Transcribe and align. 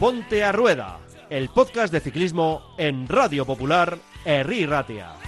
Ponte 0.00 0.42
a 0.42 0.50
Rueda, 0.50 0.98
el 1.28 1.50
podcast 1.50 1.92
de 1.92 2.00
ciclismo 2.00 2.74
en 2.78 3.06
Radio 3.06 3.44
Popular, 3.44 3.98
Herri 4.24 4.64
Ratia. 4.64 5.20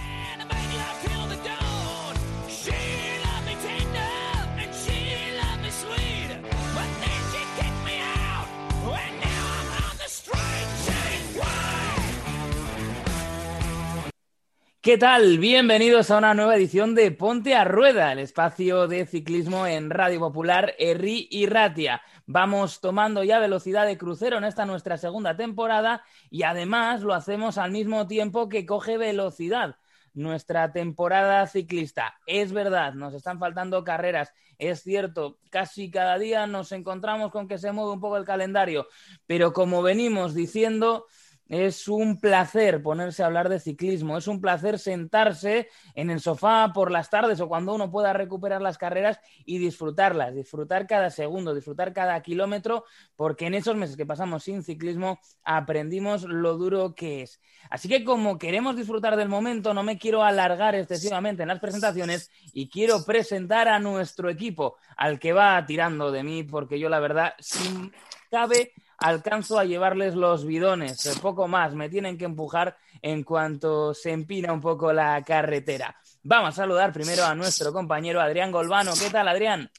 ¿Qué 14.83 14.97
tal? 14.97 15.37
Bienvenidos 15.37 16.11
a 16.11 16.17
una 16.17 16.33
nueva 16.33 16.57
edición 16.57 16.93
de 16.93 17.09
Ponte 17.11 17.55
a 17.55 17.63
Rueda, 17.63 18.11
el 18.11 18.19
espacio 18.19 18.89
de 18.89 19.05
ciclismo 19.05 19.65
en 19.65 19.89
Radio 19.89 20.19
Popular, 20.19 20.75
Erri 20.77 21.25
y 21.31 21.45
Ratia. 21.45 22.01
Vamos 22.25 22.79
tomando 22.79 23.23
ya 23.23 23.39
velocidad 23.39 23.85
de 23.85 23.97
crucero 23.97 24.37
en 24.37 24.45
esta 24.45 24.65
nuestra 24.65 24.97
segunda 24.97 25.35
temporada 25.35 26.03
y 26.29 26.43
además 26.43 27.01
lo 27.01 27.13
hacemos 27.13 27.57
al 27.57 27.71
mismo 27.71 28.07
tiempo 28.07 28.47
que 28.47 28.65
coge 28.65 28.97
velocidad 28.97 29.75
nuestra 30.13 30.71
temporada 30.71 31.45
ciclista. 31.47 32.15
Es 32.25 32.53
verdad, 32.53 32.93
nos 32.93 33.13
están 33.13 33.39
faltando 33.39 33.83
carreras, 33.83 34.33
es 34.57 34.83
cierto, 34.83 35.39
casi 35.49 35.91
cada 35.91 36.17
día 36.17 36.47
nos 36.47 36.71
encontramos 36.71 37.31
con 37.31 37.47
que 37.47 37.57
se 37.57 37.71
mueve 37.71 37.91
un 37.91 37.99
poco 37.99 38.17
el 38.17 38.25
calendario, 38.25 38.87
pero 39.25 39.51
como 39.51 39.81
venimos 39.81 40.33
diciendo, 40.33 41.07
es 41.47 41.87
un 41.87 42.19
placer 42.19 42.81
ponerse 42.81 43.21
a 43.21 43.27
hablar 43.27 43.49
de 43.49 43.59
ciclismo, 43.59 44.17
es 44.17 44.27
un 44.27 44.41
placer 44.41 44.79
sentarse 44.79 45.69
en 45.93 46.09
el 46.09 46.19
sofá 46.19 46.71
por 46.73 46.89
las 46.89 47.09
tardes 47.09 47.39
o 47.41 47.47
cuando 47.47 47.73
uno 47.75 47.91
pueda 47.91 48.13
recuperar 48.13 48.61
las 48.61 48.77
carreras 48.77 49.19
y 49.45 49.57
disfrutarlas, 49.57 50.33
disfrutar 50.33 50.87
cada 50.87 51.09
segundo, 51.09 51.53
disfrutar 51.53 51.93
cada 51.93 52.19
kilómetro, 52.21 52.85
porque 53.15 53.47
en 53.47 53.55
esos 53.55 53.75
meses 53.75 53.97
que 53.97 54.05
pasamos 54.05 54.43
sin 54.43 54.63
ciclismo 54.63 55.19
aprendimos 55.43 56.23
lo 56.23 56.57
duro 56.57 56.95
que 56.95 57.23
es. 57.23 57.41
Así 57.69 57.87
que 57.87 58.03
como 58.03 58.37
queremos 58.37 58.75
disfrutar 58.75 59.15
del 59.15 59.29
momento, 59.29 59.73
no 59.73 59.83
me 59.83 59.97
quiero 59.97 60.23
alargar 60.23 60.75
excesivamente 60.75 61.43
en 61.43 61.49
las 61.49 61.59
presentaciones 61.59 62.31
y 62.53 62.69
quiero 62.69 63.03
presentar 63.05 63.67
a 63.67 63.79
nuestro 63.79 64.29
equipo, 64.29 64.77
al 64.97 65.19
que 65.19 65.33
va 65.33 65.65
tirando 65.65 66.11
de 66.11 66.23
mí, 66.23 66.43
porque 66.43 66.79
yo 66.79 66.89
la 66.89 66.99
verdad, 66.99 67.33
sin 67.39 67.91
cabe 68.29 68.73
alcanzo 69.03 69.59
a 69.59 69.65
llevarles 69.65 70.15
los 70.15 70.45
bidones, 70.45 71.05
eh, 71.05 71.19
poco 71.21 71.47
más, 71.47 71.75
me 71.75 71.89
tienen 71.89 72.17
que 72.17 72.23
empujar 72.23 72.77
en 73.01 73.23
cuanto 73.23 73.93
se 73.93 74.11
empina 74.11 74.53
un 74.53 74.61
poco 74.61 74.93
la 74.93 75.21
carretera. 75.23 75.93
Vamos 76.23 76.49
a 76.49 76.63
saludar 76.63 76.93
primero 76.93 77.25
a 77.25 77.35
nuestro 77.35 77.73
compañero 77.73 78.21
Adrián 78.21 78.51
Golbano. 78.51 78.93
¿Qué 78.97 79.09
tal, 79.11 79.27
Adrián? 79.27 79.69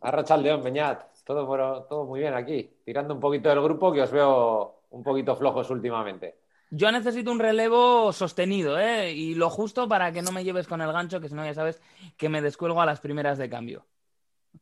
Arrachal 0.00 0.42
León, 0.42 0.62
Beñat. 0.62 1.02
Todo, 1.24 1.84
todo 1.88 2.04
muy 2.04 2.20
bien 2.20 2.34
aquí, 2.34 2.78
tirando 2.84 3.14
un 3.14 3.20
poquito 3.20 3.48
del 3.48 3.60
grupo 3.60 3.92
que 3.92 4.02
os 4.02 4.10
veo 4.10 4.82
un 4.90 5.02
poquito 5.02 5.34
flojos 5.34 5.68
últimamente. 5.70 6.38
Yo 6.70 6.92
necesito 6.92 7.32
un 7.32 7.40
relevo 7.40 8.12
sostenido, 8.12 8.78
¿eh? 8.78 9.12
Y 9.12 9.34
lo 9.34 9.50
justo 9.50 9.88
para 9.88 10.12
que 10.12 10.22
no 10.22 10.30
me 10.30 10.44
lleves 10.44 10.68
con 10.68 10.80
el 10.80 10.92
gancho, 10.92 11.20
que 11.20 11.28
si 11.28 11.34
no 11.34 11.44
ya 11.44 11.54
sabes 11.54 11.82
que 12.16 12.28
me 12.28 12.40
descuelgo 12.40 12.80
a 12.80 12.86
las 12.86 13.00
primeras 13.00 13.38
de 13.38 13.50
cambio. 13.50 13.84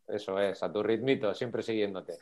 Eso 0.06 0.38
es, 0.38 0.62
a 0.62 0.72
tu 0.72 0.82
ritmito, 0.82 1.34
siempre 1.34 1.62
siguiéndote 1.62 2.18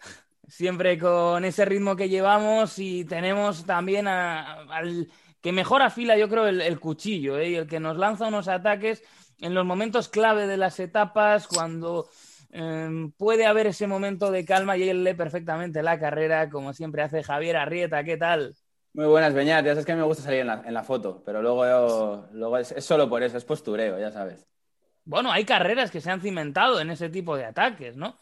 siempre 0.48 0.98
con 0.98 1.44
ese 1.44 1.64
ritmo 1.64 1.96
que 1.96 2.08
llevamos 2.08 2.78
y 2.78 3.04
tenemos 3.04 3.64
también 3.64 4.08
al 4.08 5.08
que 5.40 5.52
mejor 5.52 5.82
afila, 5.82 6.16
yo 6.16 6.28
creo, 6.28 6.48
el, 6.48 6.80
cuchillo, 6.80 7.38
¿eh? 7.38 7.56
el 7.56 7.66
que 7.66 7.78
nos 7.80 7.96
lanza 7.96 8.26
unos 8.26 8.48
ataques 8.48 9.02
en 9.38 9.54
los 9.54 9.64
momentos 9.64 10.08
clave 10.08 10.46
de 10.46 10.56
las 10.56 10.80
etapas, 10.80 11.46
cuando 11.46 12.08
em, 12.50 13.12
puede 13.12 13.46
haber 13.46 13.68
ese 13.68 13.86
momento 13.86 14.30
de 14.30 14.44
calma 14.44 14.76
y 14.76 14.88
él 14.88 15.04
lee 15.04 15.14
perfectamente 15.14 15.82
la 15.82 15.98
carrera, 15.98 16.48
como 16.48 16.72
siempre 16.72 17.02
hace 17.02 17.22
Javier 17.22 17.56
Arrieta. 17.58 18.02
¿Qué 18.02 18.16
tal? 18.16 18.56
Muy 18.94 19.06
buenas, 19.06 19.34
Beñat. 19.34 19.64
Ya 19.64 19.72
sabes 19.72 19.84
que 19.84 19.92
a 19.92 19.94
mí 19.94 20.00
me 20.00 20.06
gusta 20.06 20.22
salir 20.22 20.40
en 20.40 20.74
la, 20.74 20.82
foto, 20.82 21.22
pero 21.24 21.42
luego, 21.42 22.26
luego 22.32 22.58
es, 22.58 22.74
solo 22.78 23.08
por 23.08 23.22
eso, 23.22 23.36
es 23.36 23.44
postureo, 23.44 23.98
ya 23.98 24.10
sabes. 24.10 24.46
Bueno, 25.04 25.30
hay 25.30 25.44
carreras 25.44 25.90
que 25.90 26.00
se 26.00 26.10
han 26.10 26.20
cimentado 26.20 26.80
en 26.80 26.90
ese 26.90 27.10
tipo 27.10 27.36
de 27.36 27.44
ataques, 27.44 27.96
¿no? 27.96 28.18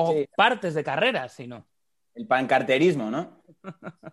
O 0.00 0.14
partes 0.36 0.74
de 0.74 0.84
carreras, 0.84 1.32
sino. 1.32 1.66
El 2.14 2.26
pancarterismo, 2.26 3.10
¿no? 3.10 3.42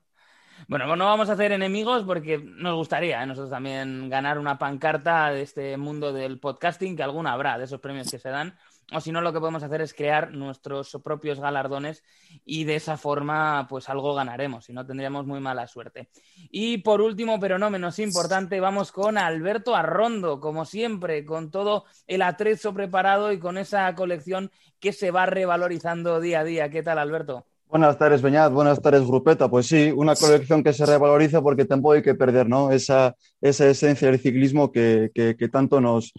bueno, 0.67 0.95
no 0.95 1.05
vamos 1.05 1.29
a 1.29 1.33
hacer 1.33 1.51
enemigos 1.51 2.03
porque 2.03 2.39
nos 2.39 2.75
gustaría 2.75 3.21
¿eh? 3.21 3.25
nosotros 3.27 3.51
también 3.51 4.09
ganar 4.09 4.39
una 4.39 4.57
pancarta 4.57 5.29
de 5.29 5.43
este 5.43 5.77
mundo 5.77 6.11
del 6.11 6.39
podcasting, 6.39 6.95
que 6.95 7.03
alguna 7.03 7.33
habrá 7.33 7.59
de 7.59 7.65
esos 7.65 7.79
premios 7.79 8.09
que 8.09 8.17
se 8.17 8.29
dan 8.29 8.57
o 8.93 9.01
si 9.01 9.11
no, 9.11 9.21
lo 9.21 9.33
que 9.33 9.39
podemos 9.39 9.63
hacer 9.63 9.81
es 9.81 9.93
crear 9.93 10.31
nuestros 10.31 10.95
propios 11.03 11.39
galardones 11.39 12.03
y 12.45 12.65
de 12.65 12.75
esa 12.75 12.97
forma, 12.97 13.65
pues 13.67 13.89
algo 13.89 14.13
ganaremos, 14.13 14.65
si 14.65 14.73
no 14.73 14.85
tendríamos 14.85 15.25
muy 15.25 15.39
mala 15.39 15.67
suerte. 15.67 16.09
Y 16.51 16.79
por 16.79 17.01
último, 17.01 17.39
pero 17.39 17.57
no 17.57 17.71
menos 17.71 17.97
importante, 17.97 18.59
vamos 18.59 18.91
con 18.91 19.17
Alberto 19.17 19.75
Arrondo, 19.75 20.39
como 20.39 20.65
siempre, 20.65 21.25
con 21.25 21.49
todo 21.49 21.85
el 22.05 22.21
atrezo 22.21 22.73
preparado 22.73 23.31
y 23.31 23.39
con 23.39 23.57
esa 23.57 23.93
colección 23.95 24.51
que 24.79 24.93
se 24.93 25.09
va 25.09 25.25
revalorizando 25.25 26.19
día 26.19 26.41
a 26.41 26.43
día. 26.43 26.69
¿Qué 26.69 26.83
tal, 26.83 26.99
Alberto? 26.99 27.47
Buenas 27.67 27.97
tardes, 27.97 28.21
Beñat. 28.21 28.53
Buenas 28.53 28.79
tardes, 28.79 29.03
Grupeta. 29.03 29.49
Pues 29.49 29.65
sí, 29.65 29.91
una 29.91 30.15
colección 30.15 30.63
que 30.63 30.73
se 30.73 30.85
revaloriza 30.85 31.41
porque 31.41 31.65
tampoco 31.65 31.93
hay 31.93 32.03
que 32.03 32.13
perder, 32.13 32.47
¿no? 32.47 32.69
Esa, 32.69 33.15
esa 33.41 33.67
esencia 33.67 34.11
del 34.11 34.19
ciclismo 34.19 34.71
que 34.71 35.49
tanto 35.51 35.81
nos, 35.81 36.13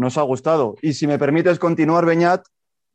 nos 0.00 0.18
ha 0.18 0.22
gustado. 0.22 0.76
Y 0.82 0.94
si 0.94 1.06
me 1.06 1.18
permites 1.18 1.58
continuar, 1.58 2.06
Beñat, 2.06 2.44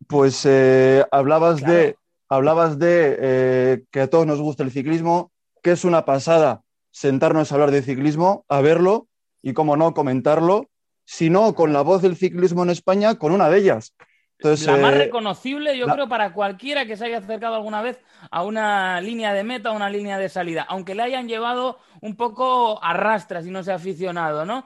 pues 0.08 0.46
eh, 0.46 1.06
hablabas, 1.12 1.62
de, 1.62 1.96
hablabas 2.28 2.78
de 2.80 3.18
eh, 3.20 3.84
que 3.92 4.02
a 4.02 4.10
todos 4.10 4.26
nos 4.26 4.42
gusta 4.42 4.64
el 4.64 4.72
ciclismo, 4.72 5.32
que 5.62 5.72
es 5.72 5.86
una 5.86 6.04
pasada 6.06 6.64
sentarnos 6.92 7.52
a 7.52 7.56
hablar 7.56 7.72
de 7.72 7.82
ciclismo, 7.82 8.46
a 8.50 8.62
verlo 8.62 9.08
y, 9.42 9.54
como 9.54 9.78
no, 9.78 9.94
comentarlo, 9.94 10.70
sino 11.06 11.54
con 11.56 11.74
la 11.74 11.82
voz 11.82 12.02
del 12.02 12.16
ciclismo 12.16 12.64
en 12.64 12.72
España, 12.72 13.16
con 13.16 13.32
una 13.32 13.50
de 13.50 13.60
ellas 13.60 13.94
la 14.40 14.78
más 14.78 14.94
eh, 14.94 14.98
reconocible, 14.98 15.78
yo 15.78 15.88
creo, 15.88 16.08
para 16.08 16.34
cualquiera 16.34 16.86
que 16.86 16.98
se 16.98 17.06
haya 17.06 17.20
acercado 17.20 17.56
alguna 17.56 17.82
vez 17.82 18.00
a 18.32 18.44
una 18.44 19.00
línea 19.02 19.34
de 19.34 19.44
meta 19.44 19.72
o 19.72 19.76
una 19.76 19.90
línea 19.90 20.18
de 20.18 20.30
salida, 20.30 20.66
aunque 20.68 20.96
le 20.96 21.04
hayan 21.04 21.28
llevado 21.28 21.80
un 22.02 22.16
poco 22.16 22.84
a 22.84 22.94
rastras 22.94 23.46
y 23.48 23.52
no 23.52 23.64
sea 23.64 23.76
aficionado, 23.76 24.46
¿no? 24.46 24.66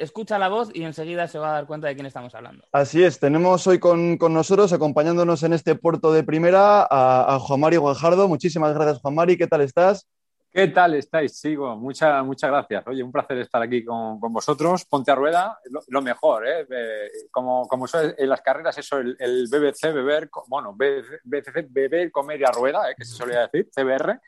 Escucha 0.00 0.38
la 0.38 0.48
voz 0.48 0.70
y 0.74 0.82
enseguida 0.82 1.28
se 1.28 1.38
va 1.38 1.50
a 1.50 1.54
dar 1.54 1.66
cuenta 1.66 1.88
de 1.88 1.94
quién 1.94 2.06
estamos 2.06 2.34
hablando. 2.34 2.64
Así 2.72 3.02
es, 3.02 3.20
tenemos 3.20 3.66
hoy 3.66 3.78
con, 3.78 4.18
nosotros, 4.18 4.72
acompañándonos 4.72 5.42
en 5.42 5.52
este 5.52 5.74
puerto 5.74 6.12
de 6.12 6.24
primera, 6.24 6.82
a, 6.82 7.34
a 7.34 7.38
Juan 7.38 7.60
Mari 7.60 7.76
Guajardo. 7.76 8.28
Muchísimas 8.28 8.74
gracias, 8.74 9.00
Juan 9.00 9.14
Mari, 9.14 9.36
¿qué 9.36 9.46
tal 9.46 9.60
estás? 9.60 10.08
¿Qué 10.52 10.66
tal 10.66 10.94
estáis? 10.94 11.38
Sigo, 11.38 11.76
muchas 11.76 12.24
muchas 12.24 12.50
gracias. 12.50 12.84
Oye, 12.88 13.04
un 13.04 13.12
placer 13.12 13.38
estar 13.38 13.62
aquí 13.62 13.84
con, 13.84 14.18
vosotros. 14.18 14.84
Ponte 14.84 15.12
a 15.12 15.14
rueda, 15.14 15.56
lo, 15.86 16.02
mejor, 16.02 16.44
¿eh? 16.44 16.66
como, 17.30 17.68
como 17.68 17.86
en 17.94 18.28
las 18.28 18.40
carreras, 18.40 18.76
eso, 18.76 18.98
el, 18.98 19.46
BBC, 19.48 19.92
beber, 19.94 20.28
bueno, 20.48 20.74
BBC, 20.74 21.68
beber, 21.70 22.10
comer 22.10 22.40
y 22.40 22.44
a 22.44 22.50
rueda, 22.50 22.90
¿eh? 22.90 22.94
que 22.98 23.04
se 23.04 23.14
solía 23.14 23.46
decir, 23.46 23.70
CBR. 23.72 24.20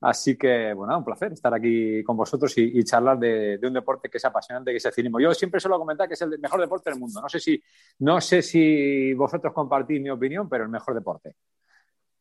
Así 0.00 0.38
que, 0.38 0.72
bueno, 0.72 0.96
un 0.96 1.04
placer 1.04 1.34
estar 1.34 1.52
aquí 1.52 2.02
con 2.02 2.16
vosotros 2.16 2.54
y, 2.56 2.82
charlar 2.84 3.18
de, 3.18 3.60
un 3.62 3.74
deporte 3.74 4.08
que 4.08 4.16
es 4.16 4.24
apasionante, 4.24 4.70
que 4.70 4.78
es 4.78 4.84
el 4.86 4.92
ciclismo. 4.92 5.20
Yo 5.20 5.34
siempre 5.34 5.60
suelo 5.60 5.78
comentar 5.78 6.08
que 6.08 6.14
es 6.14 6.22
el 6.22 6.38
mejor 6.38 6.62
deporte 6.62 6.88
del 6.88 6.98
mundo. 6.98 7.20
No 7.20 7.28
sé 7.28 7.40
si, 7.40 7.62
no 7.98 8.22
sé 8.22 8.40
si 8.40 9.12
vosotros 9.12 9.52
compartís 9.52 10.00
mi 10.00 10.08
opinión, 10.08 10.48
pero 10.48 10.64
el 10.64 10.70
mejor 10.70 10.94
deporte. 10.94 11.34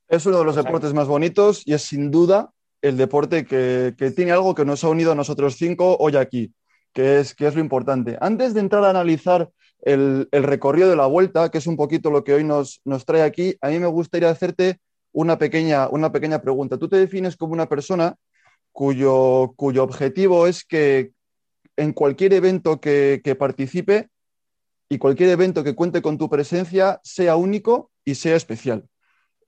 Es 0.06 0.26
uno 0.26 0.40
de 0.40 0.46
los 0.46 0.56
deportes 0.58 0.94
más 0.94 1.08
bonitos 1.08 1.66
y 1.66 1.74
es 1.74 1.84
sin 1.84 2.12
duda 2.12 2.52
el 2.82 2.98
deporte 2.98 3.46
que, 3.46 3.94
tiene 4.16 4.32
algo 4.32 4.56
que 4.56 4.66
nos 4.66 4.84
ha 4.84 4.90
unido 4.90 5.12
a 5.12 5.16
nosotros 5.16 5.56
cinco 5.58 5.98
hoy 6.00 6.16
aquí, 6.16 6.54
que 6.94 7.20
es, 7.20 7.36
que 7.36 7.48
es 7.48 7.56
lo 7.56 7.62
importante. 7.62 8.18
Antes 8.22 8.54
de 8.54 8.60
entrar 8.60 8.84
a 8.84 8.90
analizar 8.90 9.50
el, 9.82 10.28
recorrido 10.32 10.90
de 10.90 10.96
la 10.96 11.08
vuelta, 11.08 11.50
que 11.50 11.58
es 11.58 11.68
un 11.68 11.78
poquito 11.78 12.10
lo 12.12 12.24
que 12.24 12.34
hoy 12.34 12.44
nos, 12.44 12.82
nos 12.86 13.06
trae 13.06 13.22
aquí, 13.22 13.56
a 13.62 13.70
mí 13.70 13.80
me 13.80 13.88
gustaría 13.88 14.30
hacerte 14.30 14.80
una 15.12 15.38
pequeña, 15.38 15.88
una 15.90 16.12
pequeña 16.12 16.42
pregunta. 16.42 16.78
Tú 16.78 16.88
te 16.88 16.98
defines 16.98 17.36
como 17.36 17.54
una 17.54 17.68
persona 17.68 18.16
cuyo, 18.72 19.54
cuyo 19.56 19.84
objetivo 19.84 20.46
es 20.46 20.64
que 20.64 21.12
en 21.78 21.94
cualquier 21.94 22.34
evento 22.34 22.80
que, 22.80 23.36
participe 23.38 24.10
y 24.90 24.98
cualquier 24.98 25.30
evento 25.30 25.64
que 25.64 25.76
cuente 25.76 26.02
con 26.02 26.18
tu 26.18 26.30
presencia 26.30 27.00
sea 27.04 27.36
único 27.36 27.92
y 28.04 28.16
sea 28.16 28.36
especial. 28.36 28.88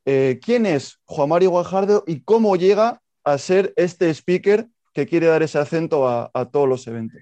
Eh, 0.06 0.40
¿Quién 0.44 0.66
es 0.66 1.00
Juan 1.06 1.30
Mario 1.30 1.52
Guajardo 1.52 2.04
y 2.08 2.22
cómo 2.22 2.56
llega 2.56 3.02
a 3.24 3.38
ser 3.38 3.74
este 3.76 4.10
speaker 4.14 4.68
que 4.94 5.08
quiere 5.08 5.28
dar 5.28 5.44
ese 5.44 5.60
acento 5.60 6.08
a, 6.08 6.50
todos 6.52 6.68
los 6.68 6.88
eventos? 6.88 7.22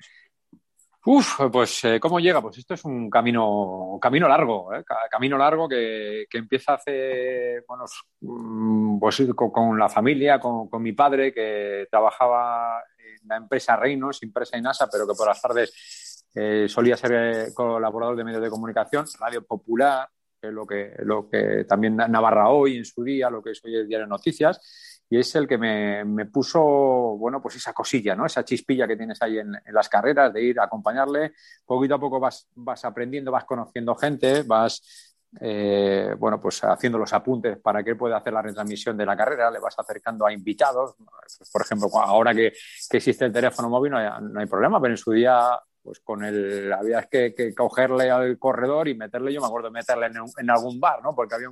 Uf, 1.05 1.39
pues 1.51 1.85
eh, 1.85 1.99
¿cómo 2.01 2.19
llega? 2.19 2.41
Pues 2.41 2.57
esto 2.57 2.73
es 2.73 2.83
un 2.83 3.09
camino, 3.09 3.97
camino 4.01 4.27
largo, 4.27 4.73
¿eh? 4.73 4.83
camino 5.09 5.37
largo 5.37 5.69
que, 5.69 6.27
empieza 6.33 6.73
hace, 6.73 7.63
bueno, 7.65 7.85
mm, 8.19 8.99
pues 8.99 9.23
con, 9.35 9.79
la 9.79 9.87
familia, 9.87 10.37
con, 10.39 10.69
mi 10.81 10.91
padre 10.91 11.33
que 11.33 11.87
trabajaba 11.89 12.83
en 12.97 13.27
la 13.27 13.37
empresa 13.37 13.77
Reinos, 13.77 14.21
empresa 14.21 14.57
INASA, 14.57 14.89
pero 14.91 15.07
que 15.07 15.13
por 15.13 15.27
las 15.27 15.41
tardes 15.41 16.25
eh, 16.35 16.67
solía 16.67 16.97
ser 16.97 17.53
colaborador 17.53 18.17
de 18.17 18.23
medios 18.25 18.41
de 18.41 18.49
comunicación, 18.49 19.05
Radio 19.17 19.45
Popular, 19.45 20.09
que 20.41 20.49
es 20.49 20.53
lo 20.53 20.67
que, 20.67 20.93
lo 20.99 21.29
que 21.29 21.63
también 21.63 21.95
Navarra 21.95 22.49
hoy 22.49 22.77
en 22.77 22.85
su 22.85 23.03
día, 23.03 23.29
lo 23.29 23.41
que 23.41 23.51
es 23.51 23.63
hoy 23.63 23.75
el 23.75 23.87
Diario 23.87 24.07
Noticias, 24.07 24.96
y 25.09 25.19
es 25.19 25.35
el 25.35 25.47
que 25.47 25.57
me, 25.57 26.03
me, 26.03 26.25
puso, 26.25 26.61
bueno, 26.61 27.41
pues 27.41 27.55
esa 27.55 27.73
cosilla, 27.73 28.15
¿no? 28.15 28.25
Esa 28.25 28.43
chispilla 28.43 28.87
que 28.87 28.97
tienes 28.97 29.21
ahí 29.21 29.39
en, 29.39 29.53
las 29.67 29.87
carreras 29.87 30.33
de 30.33 30.43
ir 30.43 30.59
a 30.59 30.65
acompañarle. 30.65 31.33
Poquito 31.65 31.95
a 31.95 31.99
poco 31.99 32.19
vas, 32.19 32.47
vas 32.55 32.83
aprendiendo, 32.83 33.31
vas 33.31 33.45
conociendo 33.45 33.95
gente, 33.95 34.43
vas, 34.43 35.15
eh, 35.39 36.13
bueno, 36.17 36.41
pues 36.41 36.61
haciendo 36.63 36.97
los 36.97 37.13
apuntes 37.13 37.57
para 37.57 37.83
que 37.83 37.91
él 37.91 37.97
pueda 37.97 38.17
hacer 38.17 38.33
la 38.33 38.41
retransmisión 38.41 38.97
de 38.97 39.05
la 39.05 39.15
carrera, 39.15 39.49
le 39.49 39.59
vas 39.59 39.79
acercando 39.79 40.25
a 40.25 40.33
invitados. 40.33 40.95
Pues, 40.97 41.49
por 41.51 41.61
ejemplo, 41.61 41.89
ahora 41.95 42.33
que, 42.33 42.51
que, 42.89 42.97
existe 42.97 43.23
el 43.23 43.31
teléfono 43.31 43.69
móvil 43.69 43.91
no 43.91 43.97
hay, 43.97 44.09
no 44.21 44.39
hay 44.41 44.45
problema, 44.45 44.81
pero 44.81 44.93
en 44.93 44.97
su 44.97 45.11
día 45.13 45.57
pues 45.87 46.01
con 46.01 46.21
el 46.25 46.73
había 46.73 47.03
que, 47.03 47.55
cogerle 47.55 48.11
al 48.11 48.37
corredor 48.37 48.89
y 48.89 48.93
meterle, 48.93 49.31
yo 49.31 49.39
me 49.39 49.47
acuerdo 49.47 49.71
meterle 49.71 50.07
en, 50.07 50.49
algún 50.49 50.81
bar, 50.81 51.01
¿no? 51.01 51.15
Porque 51.15 51.35
había 51.35 51.47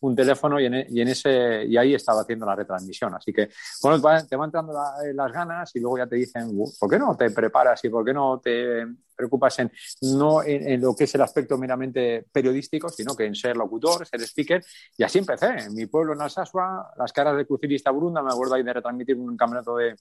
un, 0.00 0.16
teléfono 0.16 0.58
y 0.58 0.66
en, 0.66 0.86
y 0.88 1.00
en, 1.00 1.06
ese 1.06 1.64
y 1.66 1.76
ahí 1.76 1.94
estaba 1.94 2.22
haciendo 2.22 2.46
la 2.46 2.56
retransmisión. 2.56 3.14
Así 3.14 3.32
que, 3.32 3.48
bueno, 3.84 4.00
te 4.26 4.34
van 4.34 4.48
entrando 4.48 4.72
la, 4.72 4.94
las 5.14 5.32
ganas 5.32 5.70
y 5.76 5.78
luego 5.78 5.98
ya 5.98 6.08
te 6.08 6.16
dicen, 6.16 6.50
¿por 6.80 6.90
qué 6.90 6.98
no 6.98 7.16
te 7.16 7.30
preparas 7.30 7.84
y 7.84 7.88
por 7.88 8.04
qué 8.04 8.12
no 8.12 8.40
te 8.42 8.84
preocupas 9.14 9.56
en 9.60 9.70
no 10.02 10.42
en, 10.42 10.80
lo 10.80 10.96
que 10.96 11.04
es 11.04 11.14
el 11.14 11.22
aspecto 11.22 11.56
meramente 11.56 12.26
periodístico, 12.32 12.88
sino 12.88 13.14
que 13.14 13.24
en 13.24 13.36
ser 13.36 13.56
locutor, 13.56 14.04
ser 14.04 14.20
speaker. 14.22 14.64
Y 14.98 15.04
así 15.04 15.20
empecé. 15.20 15.46
En 15.46 15.74
mi 15.76 15.86
pueblo, 15.86 16.12
en 16.12 16.22
Alsasua, 16.22 16.92
las 16.96 17.12
caras 17.12 17.36
de 17.36 17.46
Crucilista 17.46 17.92
Burunda, 17.92 18.20
me 18.20 18.32
acuerdo 18.32 18.56
ahí 18.56 18.64
de 18.64 18.72
retransmitir 18.72 19.16
un 19.16 19.36
campeonato 19.36 19.76
de, 19.76 19.94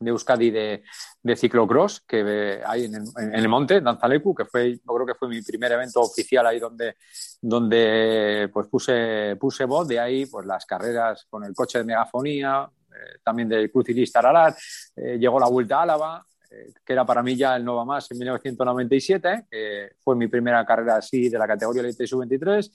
de 0.00 0.10
Euskadi 0.10 0.50
de, 0.50 0.82
de 1.22 1.36
ciclocross 1.36 2.00
que 2.06 2.60
hay 2.64 2.84
en, 2.84 2.94
en, 2.94 3.34
el 3.34 3.48
monte, 3.48 3.80
Danzalecu, 3.80 4.34
que 4.34 4.44
fue, 4.44 4.74
yo 4.76 4.94
creo 4.94 5.06
que 5.06 5.14
fue 5.14 5.28
mi 5.28 5.42
primer 5.42 5.72
evento 5.72 6.00
oficial 6.00 6.46
ahí 6.46 6.60
donde, 6.60 6.96
donde 7.40 8.48
pues 8.52 8.68
puse, 8.68 9.36
puse 9.36 9.64
voz, 9.64 9.88
de 9.88 9.98
ahí 9.98 10.26
pues 10.26 10.46
las 10.46 10.64
carreras 10.66 11.26
con 11.28 11.44
el 11.44 11.54
coche 11.54 11.78
de 11.78 11.84
megafonía, 11.84 12.68
eh, 12.90 13.18
también 13.24 13.48
del 13.48 13.70
Crucilista 13.70 14.20
Ararat, 14.20 14.56
eh, 14.94 15.18
llegó 15.18 15.40
la 15.40 15.48
Vuelta 15.48 15.80
a 15.80 15.82
Álava, 15.82 16.26
eh, 16.50 16.72
que 16.84 16.92
era 16.92 17.04
para 17.04 17.22
mí 17.22 17.36
ya 17.36 17.56
el 17.56 17.64
Nova 17.64 17.84
Más 17.84 18.10
en 18.12 18.18
1997, 18.18 19.46
que 19.50 19.90
fue 19.98 20.14
mi 20.14 20.28
primera 20.28 20.64
carrera 20.64 20.96
así 20.96 21.28
de 21.28 21.38
la 21.38 21.46
categoría 21.46 21.82
Elite 21.82 22.06
Sub-23, 22.06 22.70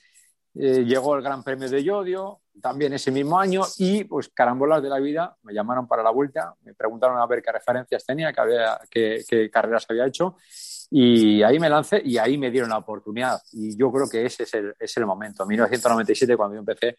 eh, 0.55 0.83
llegó 0.85 1.15
el 1.15 1.23
Gran 1.23 1.43
Premio 1.43 1.69
de 1.69 1.83
Yodio, 1.83 2.41
también 2.61 2.93
ese 2.93 3.11
mismo 3.11 3.39
año, 3.39 3.63
y 3.77 4.03
pues 4.03 4.29
carambolas 4.29 4.83
de 4.83 4.89
la 4.89 4.99
vida, 4.99 5.35
me 5.43 5.53
llamaron 5.53 5.87
para 5.87 6.03
la 6.03 6.11
vuelta, 6.11 6.53
me 6.63 6.73
preguntaron 6.75 7.17
a 7.19 7.25
ver 7.25 7.41
qué 7.41 7.51
referencias 7.51 8.05
tenía, 8.05 8.31
qué, 8.31 8.41
había, 8.41 8.79
qué, 8.89 9.49
carreras 9.51 9.85
había 9.89 10.05
hecho, 10.05 10.35
y 10.91 11.41
ahí 11.41 11.59
me 11.59 11.69
lancé 11.69 12.01
y 12.05 12.19
ahí 12.19 12.37
me 12.37 12.51
dieron 12.51 12.69
la 12.69 12.77
oportunidad. 12.77 13.41
Y 13.53 13.75
yo 13.75 13.91
creo 13.91 14.07
que 14.07 14.25
ese 14.25 14.43
es 14.43 14.53
el, 14.53 14.75
es 14.79 14.95
el 14.97 15.07
momento. 15.07 15.43
1997, 15.43 16.37
cuando 16.37 16.55
yo 16.55 16.59
empecé, 16.59 16.97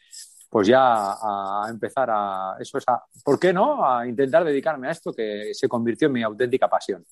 pues 0.51 0.67
ya 0.67 1.13
a, 1.13 1.67
a 1.67 1.71
empezar 1.71 2.09
a, 2.11 2.57
eso 2.59 2.79
es 2.79 2.85
a, 2.89 3.05
¿por 3.23 3.39
qué 3.39 3.53
no? 3.53 3.89
A 3.89 4.05
intentar 4.07 4.45
dedicarme 4.45 4.89
a 4.89 4.91
esto 4.91 5.13
que 5.13 5.51
se 5.53 5.69
convirtió 5.69 6.09
en 6.09 6.13
mi 6.13 6.23
auténtica 6.25 6.69
pasión. 6.69 7.05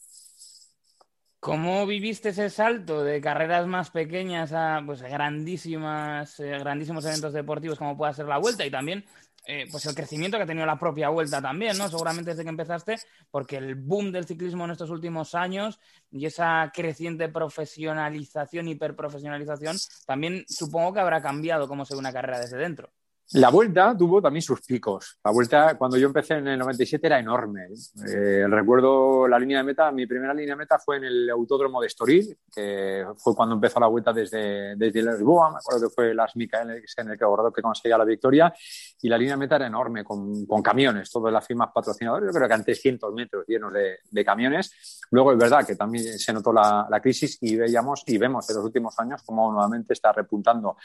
¿Cómo 1.42 1.88
viviste 1.88 2.28
ese 2.28 2.48
salto 2.50 3.02
de 3.02 3.20
carreras 3.20 3.66
más 3.66 3.90
pequeñas 3.90 4.52
a 4.52 4.80
pues, 4.86 5.02
grandísimas, 5.02 6.38
eh, 6.38 6.56
grandísimos 6.60 7.04
eventos 7.04 7.32
deportivos 7.32 7.78
como 7.80 7.96
pueda 7.96 8.12
ser 8.12 8.26
la 8.26 8.38
vuelta 8.38 8.64
y 8.64 8.70
también 8.70 9.04
eh, 9.48 9.66
pues 9.68 9.84
el 9.86 9.96
crecimiento 9.96 10.36
que 10.36 10.44
ha 10.44 10.46
tenido 10.46 10.66
la 10.66 10.78
propia 10.78 11.08
vuelta 11.08 11.42
también, 11.42 11.76
¿no? 11.76 11.88
Seguramente 11.88 12.30
desde 12.30 12.44
que 12.44 12.48
empezaste, 12.48 12.94
porque 13.32 13.56
el 13.56 13.74
boom 13.74 14.12
del 14.12 14.24
ciclismo 14.24 14.66
en 14.66 14.70
estos 14.70 14.90
últimos 14.90 15.34
años 15.34 15.80
y 16.12 16.26
esa 16.26 16.70
creciente 16.72 17.28
profesionalización, 17.28 18.68
hiperprofesionalización, 18.68 19.76
también 20.06 20.44
supongo 20.46 20.92
que 20.94 21.00
habrá 21.00 21.20
cambiado 21.20 21.66
cómo 21.66 21.84
se 21.84 21.94
ve 21.94 21.98
una 21.98 22.12
carrera 22.12 22.38
desde 22.38 22.56
dentro. 22.56 22.92
La 23.34 23.48
vuelta 23.50 23.96
tuvo 23.96 24.20
también 24.20 24.42
sus 24.42 24.60
picos. 24.60 25.18
La 25.24 25.30
vuelta, 25.30 25.76
cuando 25.78 25.96
yo 25.96 26.06
empecé 26.06 26.34
en 26.34 26.48
el 26.48 26.58
97, 26.58 27.06
era 27.06 27.18
enorme. 27.18 27.68
Eh, 28.06 28.46
recuerdo 28.46 29.26
la 29.26 29.38
línea 29.38 29.58
de 29.58 29.64
meta, 29.64 29.90
mi 29.90 30.06
primera 30.06 30.34
línea 30.34 30.54
de 30.54 30.58
meta 30.58 30.78
fue 30.78 30.98
en 30.98 31.04
el 31.04 31.30
autódromo 31.30 31.80
de 31.80 31.86
Estoril, 31.86 32.36
que 32.54 33.06
fue 33.16 33.34
cuando 33.34 33.54
empezó 33.54 33.80
la 33.80 33.86
vuelta 33.86 34.12
desde, 34.12 34.76
desde 34.76 35.02
Lisboa. 35.02 35.50
Me 35.50 35.56
acuerdo 35.56 35.88
que 35.88 35.94
fue 35.94 36.14
Las 36.14 36.36
Micaeles 36.36 36.94
en 36.98 37.10
el 37.10 37.18
que, 37.18 37.24
que 37.54 37.62
conseguía 37.62 37.96
la 37.96 38.04
victoria. 38.04 38.52
Y 39.00 39.08
la 39.08 39.16
línea 39.16 39.34
de 39.34 39.40
meta 39.40 39.56
era 39.56 39.66
enorme, 39.66 40.04
con, 40.04 40.44
con 40.44 40.62
camiones, 40.62 41.10
todas 41.10 41.32
las 41.32 41.46
firmas 41.46 41.70
patrocinadoras. 41.74 42.28
Yo 42.28 42.32
creo 42.36 42.48
que 42.48 42.54
antes 42.54 42.80
100 42.80 42.98
metros 43.14 43.44
llenos 43.48 43.72
de, 43.72 43.98
de, 44.10 44.24
camiones. 44.24 45.00
Luego 45.10 45.32
es 45.32 45.38
verdad 45.38 45.66
que 45.66 45.74
también 45.74 46.18
se 46.18 46.32
notó 46.32 46.52
la, 46.52 46.86
la, 46.88 47.00
crisis 47.00 47.38
y 47.40 47.56
veíamos 47.56 48.02
y 48.06 48.18
vemos 48.18 48.48
en 48.50 48.56
los 48.56 48.64
últimos 48.64 48.98
años 48.98 49.22
cómo 49.24 49.50
nuevamente 49.50 49.94
está 49.94 50.12
repuntando. 50.12 50.76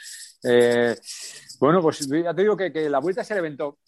Eh, 0.42 0.96
bueno, 1.60 1.82
pues 1.82 2.06
ya 2.06 2.34
te 2.38 2.42
digo 2.42 2.56
que, 2.56 2.72
que, 2.72 2.88
la 2.88 3.00
vuelta 3.00 3.22
es 3.22 3.30
el 3.32 3.38
evento 3.38 3.78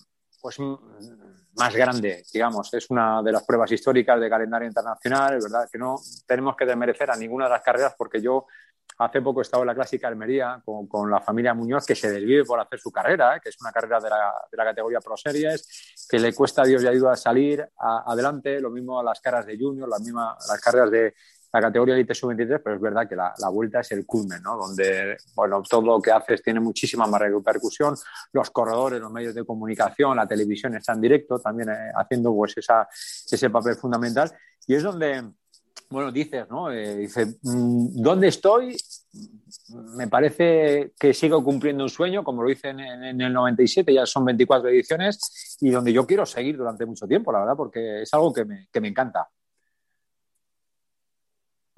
pues, 0.43 0.59
más 0.59 1.73
grande, 1.73 2.25
digamos. 2.33 2.75
Es 2.75 2.91
una 2.91 3.23
de 3.23 3.31
las 3.31 3.45
pruebas 3.45 3.71
históricas 3.71 4.21
de 4.21 4.29
calendario 4.29 4.67
internacional, 4.67 5.37
es 5.37 5.45
verdad 5.45 5.69
que 5.71 5.79
no 5.79 5.95
tenemos 6.27 6.57
que 6.57 6.67
desmerecer 6.67 7.13
a 7.13 7.17
ninguna 7.17 7.45
de 7.45 7.53
las 7.53 7.63
carreras 7.63 7.95
porque 7.97 8.21
yo 8.21 8.47
hace 8.99 9.23
poco 9.23 9.41
he 9.41 9.43
estado 9.43 9.63
en 9.63 9.69
la 9.69 9.75
Clásica 9.77 10.09
Almería 10.09 10.61
con, 10.65 10.89
con 10.89 11.09
la 11.09 11.21
familia 11.21 11.55
Muñoz 11.55 11.87
que 11.87 11.95
se 11.95 12.11
desvive 12.11 12.45
por 12.45 12.59
hacer 12.59 12.81
su 12.81 12.91
carrera, 12.91 13.37
¿eh? 13.37 13.41
que 13.41 13.51
es 13.51 13.61
una 13.61 13.71
carrera 13.71 14.01
de 14.01 14.11
la, 14.11 14.33
de 14.51 14.57
la, 14.57 14.65
categoría 14.65 14.99
Pro 14.99 15.17
Series, 15.17 16.07
que 16.11 16.19
le 16.19 16.35
cuesta 16.35 16.63
a 16.63 16.65
Dios 16.65 16.83
y 16.83 16.89
ayuda 16.89 17.13
a 17.13 17.17
salir 17.17 17.65
adelante, 17.79 18.59
lo 18.59 18.71
mismo 18.71 18.99
a 18.99 19.05
las 19.05 19.21
carreras 19.21 19.47
de 19.47 19.57
Junior, 19.57 19.89
las 19.89 20.01
mismas 20.01 20.45
las 20.49 20.61
carreras 20.61 20.91
de, 20.91 21.15
la 21.53 21.61
categoría 21.61 21.95
Elite 21.95 22.15
Sub-23, 22.15 22.61
pero 22.63 22.77
es 22.77 22.83
verdad 22.83 23.09
que 23.09 23.17
la, 23.17 23.35
la, 23.39 23.49
vuelta 23.49 23.81
es 23.81 23.91
el 23.93 24.07
culmen, 24.07 24.43
¿no? 24.43 24.57
Donde, 24.57 25.17
bueno, 25.35 25.63
todo 25.69 25.83
lo 25.83 26.01
que 26.01 26.13
haces 26.13 26.43
tiene 26.43 26.61
muchísima 26.61 27.07
más 27.07 27.21
repercusión, 27.21 27.97
los 28.33 28.51
corredores, 28.51 29.01
los 29.01 29.11
medios 29.11 29.35
de 29.35 29.45
comunicación, 29.45 30.17
la 30.17 30.27
televisión 30.27 30.77
está 30.77 30.93
en 30.93 31.01
directo 31.01 31.39
también 31.39 31.71
eh, 31.71 31.91
haciendo 31.95 32.33
pues 32.35 32.57
esa, 32.57 32.89
ese 33.31 33.51
papel 33.51 33.75
fundamental 33.75 34.33
y 34.67 34.75
es 34.75 34.83
donde, 34.83 35.25
bueno, 35.89 36.13
dices, 36.13 36.49
¿no? 36.49 36.71
Eh, 36.71 36.97
dice, 36.97 37.39
¿dónde 37.43 38.29
estoy? 38.29 38.77
Me 39.97 40.07
parece 40.07 40.93
que 40.99 41.13
sigo 41.13 41.43
cumpliendo 41.43 41.83
un 41.83 41.91
sueño, 41.91 42.23
como 42.23 42.43
lo 42.43 42.51
hice 42.51 42.69
en, 42.69 42.81
en, 42.81 43.21
el 43.21 43.33
97, 43.33 43.93
ya 43.93 44.07
son 44.07 44.25
24 44.25 44.69
ediciones, 44.69 45.57
y 45.61 45.71
donde 45.71 45.93
yo 45.93 46.07
quiero 46.07 46.25
seguir 46.25 46.57
durante 46.57 46.87
mucho 46.87 47.09
tiempo, 47.09 47.33
la 47.33 47.41
verdad, 47.41 47.57
porque 47.57 48.03
es 48.03 48.15
algo 48.15 48.33
que 48.33 48.45
me, 48.45 48.69
que 48.73 48.81
me 48.81 48.89
encanta. 48.89 49.29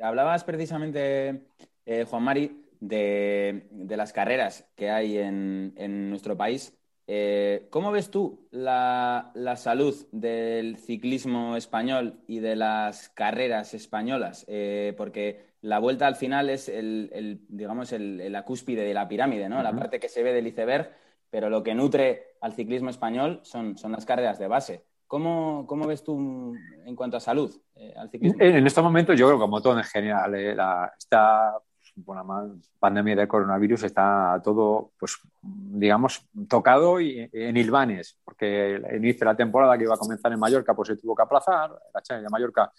Hablabas 0.03 0.45
precisamente, 0.45 1.47
eh, 1.87 2.05
Juan 2.05 2.23
Mari, 2.25 2.65
de, 2.81 3.69
de, 3.71 3.97
las 3.97 4.13
carreras 4.13 4.67
que 4.75 4.91
hay 4.91 5.17
en, 5.19 5.73
en 5.77 6.11
nuestro 6.11 6.37
país. 6.37 6.77
Eh, 7.07 7.69
¿Cómo 7.71 7.93
ves 7.93 8.11
tú 8.11 8.49
la, 8.51 9.31
la, 9.35 9.57
salud 9.57 9.95
del 10.13 10.77
ciclismo 10.77 11.57
español 11.57 12.21
y 12.27 12.41
de 12.41 12.57
las 12.57 13.09
carreras 13.11 13.75
españolas? 13.75 14.45
Eh, 14.49 14.95
porque 14.97 15.55
la 15.61 15.79
vuelta 15.79 16.07
al 16.07 16.17
final 16.17 16.51
es 16.51 16.69
el, 16.69 17.11
el 17.13 17.41
digamos, 17.49 17.93
el, 17.93 18.33
la 18.33 18.45
cúspide 18.45 18.83
de 18.85 18.95
la 18.95 19.09
pirámide, 19.09 19.49
¿no? 19.49 19.57
Uh 19.57 19.61
-huh. 19.61 19.63
La 19.65 19.77
parte 19.77 20.01
que 20.01 20.09
se 20.09 20.23
ve 20.23 20.33
del 20.33 20.47
iceberg, 20.47 20.91
pero 21.31 21.49
lo 21.51 21.63
que 21.63 21.75
nutre 21.75 22.37
al 22.41 22.55
ciclismo 22.55 22.91
español 22.91 23.41
son, 23.43 23.77
son 23.79 23.93
las 23.93 24.05
carreras 24.07 24.39
de 24.39 24.49
base. 24.49 24.85
¿Cómo, 25.13 25.67
¿Cómo, 25.67 25.87
ves 25.87 26.03
tú 26.03 26.57
en 26.87 26.97
cuanto 26.97 27.19
a 27.19 27.21
salud 27.21 27.55
eh, 27.77 27.93
al 27.99 28.09
ciclismo? 28.09 28.41
En, 28.41 28.57
en 28.57 28.67
estos 28.67 28.83
momentos 28.83 29.15
yo 29.15 29.27
creo 29.27 29.37
que 29.37 29.43
como 29.43 29.61
todo 29.61 29.77
en 29.77 29.85
general, 29.85 30.35
eh, 30.35 30.55
la, 30.55 30.91
esta 30.99 31.59
bueno, 31.97 32.57
pandemia 32.79 33.15
de 33.15 33.29
coronavirus 33.29 33.83
está 33.83 34.41
todo, 34.43 34.93
pues, 34.99 35.19
digamos, 35.43 36.27
tocado 36.49 36.99
y 36.99 37.29
en 37.31 37.55
hilvanes, 37.59 38.19
porque 38.25 38.77
el 38.77 38.97
inicio 38.97 39.27
de 39.27 39.33
la 39.33 39.37
temporada 39.37 39.77
que 39.77 39.85
iba 39.85 39.97
a 39.97 39.99
comenzar 39.99 40.33
en 40.33 40.41
Mallorca, 40.41 40.75
pues 40.75 40.89
se 40.89 40.97
tuvo 40.97 41.15
que 41.15 41.25
aplazar, 41.25 41.79
la 41.93 42.01
Challenge 42.01 42.25
de 42.25 42.31
Mallorca, 42.31 42.73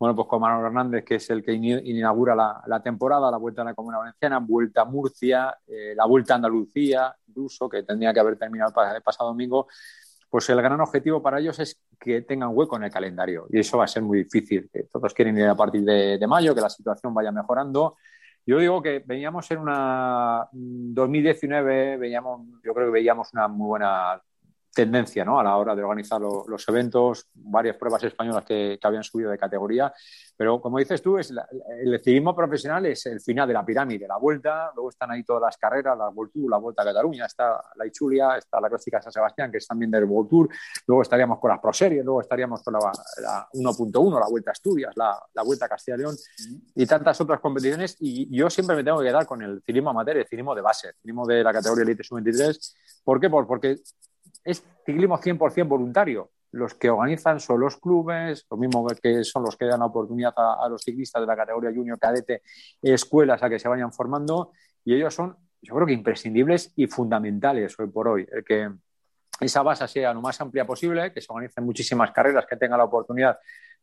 bueno, 0.00 0.16
pues 0.16 0.26
con 0.26 0.40
Manuel 0.40 0.66
Hernández, 0.66 1.04
que 1.04 1.14
es 1.14 1.30
el 1.30 1.44
que 1.44 1.52
inaugura 1.52 2.34
la, 2.34 2.60
la 2.66 2.82
temporada, 2.82 3.30
la 3.30 3.36
Vuelta 3.36 3.62
a 3.62 3.66
la 3.66 3.74
Comuna 3.74 3.98
Valenciana, 3.98 4.40
Vuelta 4.40 4.80
a 4.80 4.84
Murcia, 4.84 5.56
eh, 5.64 5.92
la 5.94 6.06
Vuelta 6.06 6.32
a 6.32 6.36
Andalucía, 6.38 7.14
incluso, 7.28 7.68
que 7.68 7.84
tendría 7.84 8.12
que 8.12 8.18
haber 8.18 8.36
terminado 8.36 8.72
el 8.96 9.02
pasado 9.02 9.30
domingo, 9.30 9.68
pues 10.30 10.48
el 10.50 10.60
gran 10.60 10.80
objetivo 10.80 11.22
para 11.22 11.38
ellos 11.40 11.58
es 11.58 11.80
que 11.98 12.22
tengan 12.22 12.50
hueco 12.52 12.76
en 12.76 12.84
el 12.84 12.90
calendario 12.90 13.46
y 13.50 13.60
eso 13.60 13.78
va 13.78 13.84
a 13.84 13.88
ser 13.88 14.02
muy 14.02 14.24
difícil, 14.24 14.68
que 14.72 14.84
todos 14.84 15.14
quieren 15.14 15.36
ir 15.38 15.46
a 15.46 15.54
partir 15.54 15.82
de, 15.82 16.26
mayo, 16.26 16.54
que 16.54 16.60
la 16.60 16.70
situación 16.70 17.14
vaya 17.14 17.32
mejorando. 17.32 17.96
Yo 18.46 18.58
digo 18.58 18.82
que 18.82 19.02
veníamos 19.04 19.50
en 19.50 19.58
una 19.58 20.48
2019, 20.52 21.96
veíamos, 21.98 22.46
yo 22.64 22.72
creo 22.74 22.86
que 22.86 22.92
veíamos 22.92 23.32
una 23.32 23.48
muy 23.48 23.68
buena 23.68 24.22
tendencia 24.78 25.24
¿no? 25.24 25.40
a 25.40 25.42
la 25.42 25.56
hora 25.56 25.74
de 25.74 25.82
organizar 25.82 26.20
lo, 26.20 26.44
los 26.46 26.68
eventos, 26.68 27.26
varias 27.34 27.76
pruebas 27.76 28.04
españolas 28.04 28.44
que, 28.44 28.78
habían 28.80 29.02
subido 29.02 29.28
de 29.28 29.36
categoría, 29.36 29.92
pero 30.36 30.60
como 30.60 30.78
dices 30.78 31.02
tú, 31.02 31.18
es 31.18 31.34
el 31.82 31.98
ciclismo 31.98 32.32
profesional 32.32 32.86
es 32.86 33.04
el 33.06 33.20
final 33.20 33.48
de 33.48 33.54
la 33.54 33.66
pirámide, 33.66 34.06
la 34.06 34.18
vuelta, 34.18 34.70
luego 34.76 34.90
están 34.90 35.10
ahí 35.10 35.24
todas 35.24 35.42
las 35.42 35.56
carreras, 35.56 35.98
la 35.98 36.10
World 36.10 36.32
Tour, 36.32 36.48
la 36.48 36.58
Vuelta 36.58 36.82
a 36.82 36.84
Cataluña, 36.84 37.26
está 37.26 37.60
la 37.74 37.86
Ichulia, 37.86 38.36
está 38.36 38.60
la 38.60 38.68
Clásica 38.68 39.02
San 39.02 39.10
Sebastián, 39.10 39.50
que 39.50 39.58
es 39.58 39.66
también 39.66 39.90
del 39.90 40.04
World 40.04 40.48
luego 40.86 41.02
estaríamos 41.02 41.40
con 41.40 41.50
las 41.50 41.58
Pro 41.58 41.72
Series, 41.72 42.04
luego 42.04 42.20
estaríamos 42.20 42.62
con 42.62 42.74
la, 42.74 42.78
la 43.20 43.48
1.1, 43.52 44.20
la 44.20 44.28
Vuelta 44.28 44.50
a 44.50 44.52
Asturias, 44.52 44.92
la, 44.94 45.42
Vuelta 45.42 45.64
a 45.64 45.68
Castilla 45.68 45.96
y 45.96 46.00
León 46.00 46.16
y 46.76 46.86
tantas 46.86 47.20
otras 47.20 47.40
competiciones, 47.40 47.96
y 47.98 48.28
yo 48.30 48.48
siempre 48.48 48.76
me 48.76 48.84
tengo 48.84 49.00
que 49.00 49.06
quedar 49.06 49.26
con 49.26 49.42
el 49.42 49.60
ciclismo 49.66 49.90
amateur, 49.90 50.18
el 50.18 50.24
ciclismo 50.24 50.54
de 50.54 50.62
base, 50.62 50.88
el 50.88 50.94
ciclismo 50.94 51.26
de 51.26 51.42
la 51.42 51.52
categoría 51.52 51.82
Elite 51.82 52.04
Sub-23, 52.04 52.74
¿por 53.02 53.18
qué? 53.18 53.28
Porque 53.28 53.76
es 54.50 54.64
ciclismo 54.84 55.18
100% 55.18 55.68
voluntario. 55.68 56.30
Los 56.50 56.74
que 56.74 56.88
organizan 56.88 57.40
son 57.40 57.60
los 57.60 57.76
clubes, 57.76 58.46
lo 58.50 58.56
mismo 58.56 58.86
que 59.02 59.22
son 59.22 59.42
los 59.42 59.56
que 59.56 59.66
dan 59.66 59.82
oportunidad 59.82 60.32
a, 60.36 60.64
a 60.64 60.68
los 60.68 60.82
ciclistas 60.82 61.20
de 61.20 61.26
la 61.26 61.36
categoría 61.36 61.70
junior, 61.74 61.98
cadete, 61.98 62.42
escuelas 62.80 63.42
a 63.42 63.50
que 63.50 63.58
se 63.58 63.68
vayan 63.68 63.92
formando 63.92 64.52
y 64.84 64.94
ellos 64.94 65.14
son, 65.14 65.36
yo 65.60 65.74
creo 65.74 65.86
que 65.86 65.92
imprescindibles 65.92 66.72
y 66.76 66.86
fundamentales 66.86 67.78
hoy 67.78 67.88
por 67.88 68.08
hoy. 68.08 68.26
El 68.32 68.42
que 68.44 68.70
esa 69.40 69.62
base 69.62 69.86
sea 69.86 70.14
lo 70.14 70.22
más 70.22 70.40
amplia 70.40 70.66
posible, 70.66 71.12
que 71.12 71.20
se 71.20 71.26
organicen 71.30 71.64
muchísimas 71.64 72.10
carreras, 72.10 72.46
que 72.46 72.56
tengan 72.56 72.78
la 72.78 72.84
oportunidad 72.84 73.38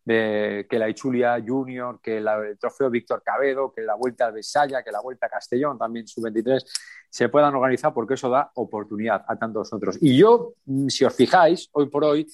de 0.06 0.68
que 0.70 0.78
la 0.78 0.88
Ichulia 0.88 1.44
Junior, 1.46 2.00
que 2.00 2.22
la, 2.22 2.38
el 2.38 2.60
trofeo 2.60 2.92
Víctor 2.92 3.24
Cabedo, 3.24 3.74
que 3.74 3.82
la 3.82 3.96
Vuelta 3.96 4.28
a 4.28 4.32
Besaya, 4.32 4.84
que 4.84 4.92
la 4.92 5.02
Vuelta 5.02 5.26
a 5.26 5.30
Castellón, 5.30 5.80
también 5.80 6.08
sub-23, 6.08 6.64
se 7.10 7.30
puedan 7.30 7.56
organizar 7.56 7.92
porque 7.94 8.14
eso 8.14 8.30
da 8.30 8.52
oportunidad 8.54 9.26
a 9.28 9.36
tantos 9.36 9.74
otros. 9.74 9.98
Y 10.00 10.16
yo, 10.16 10.54
mm, 10.66 10.88
si 10.90 11.06
os 11.06 11.16
fijáis, 11.16 11.70
hoy 11.72 11.88
por 11.88 12.04
hoy, 12.04 12.28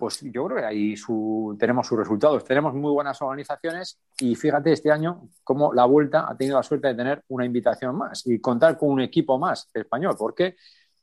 pues 0.00 0.20
yo 0.22 0.46
creo 0.46 0.56
que 0.56 0.64
ahí 0.64 0.94
tenemos 1.58 1.86
sus 1.86 1.98
resultados. 1.98 2.42
Tenemos 2.44 2.74
muy 2.74 2.90
buenas 2.90 3.20
organizaciones 3.20 4.00
y 4.18 4.34
fíjate 4.34 4.72
este 4.72 4.90
año 4.90 5.28
cómo 5.44 5.74
la 5.74 5.84
Vuelta 5.84 6.26
ha 6.28 6.34
tenido 6.36 6.56
la 6.56 6.62
suerte 6.62 6.88
de 6.88 6.94
tener 6.94 7.22
una 7.28 7.44
invitación 7.44 7.94
más 7.96 8.26
y 8.26 8.40
contar 8.40 8.78
con 8.78 8.88
un 8.88 9.00
equipo 9.02 9.38
más 9.38 9.68
español, 9.74 10.16
porque 10.18 10.56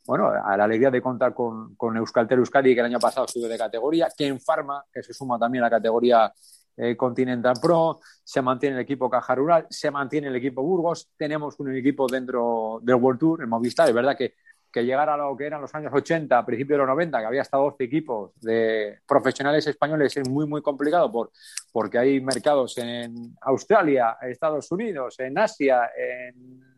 bueno, 0.08 0.30
a 0.30 0.56
la 0.56 0.64
alegría 0.64 0.90
de 0.90 1.02
contar 1.02 1.34
con, 1.34 1.76
con 1.76 1.98
Euskaltel 1.98 2.40
Euskadi, 2.40 2.74
que 2.74 2.80
el 2.80 2.86
año 2.86 3.00
pasado 3.00 3.28
sube 3.28 3.50
de 3.50 3.58
categoría, 3.58 4.08
Ken 4.18 4.40
Pharma, 4.40 4.86
que 4.92 5.04
se 5.04 5.14
suma 5.14 5.38
también 5.38 5.66
a 5.66 5.68
la 5.68 5.70
categoría 5.70 6.34
eh, 6.78 6.96
Continental 6.96 7.56
Pro, 7.62 8.00
se 8.24 8.42
mantiene 8.42 8.78
el 8.78 8.84
equipo 8.84 9.10
Caja 9.10 9.36
Rural, 9.36 9.68
se 9.70 9.92
mantiene 9.92 10.30
el 10.30 10.36
equipo 10.38 10.64
Burgos, 10.64 11.10
tenemos 11.18 11.60
un 11.60 11.76
equipo 11.76 12.08
dentro 12.08 12.80
del 12.82 12.96
World 12.96 13.20
Tour, 13.20 13.42
el 13.42 13.48
Movistar, 13.48 13.90
es 13.90 13.94
verdad 13.94 14.16
que, 14.16 14.36
que 14.72 14.86
llegar 14.86 15.10
a 15.10 15.18
lo 15.18 15.36
que 15.36 15.46
eran 15.46 15.60
los 15.60 15.76
años 15.76 15.92
80, 15.94 16.38
a 16.38 16.46
principios 16.46 16.76
de 16.76 16.86
los 16.86 16.88
90, 16.88 17.20
que 17.20 17.26
había 17.26 17.42
hasta 17.42 17.58
12 17.58 17.84
equipos 17.84 18.32
de 18.40 19.00
profesionales 19.06 19.68
españoles, 19.68 20.16
es 20.16 20.30
muy, 20.30 20.48
muy 20.48 20.62
complicado 20.62 21.12
por, 21.12 21.32
porque 21.74 21.98
hay 21.98 22.22
mercados 22.22 22.78
en 22.78 23.36
Australia, 23.42 24.16
Estados 24.22 24.72
Unidos, 24.72 25.20
en 25.20 25.38
Asia, 25.38 25.90
en 25.98 26.77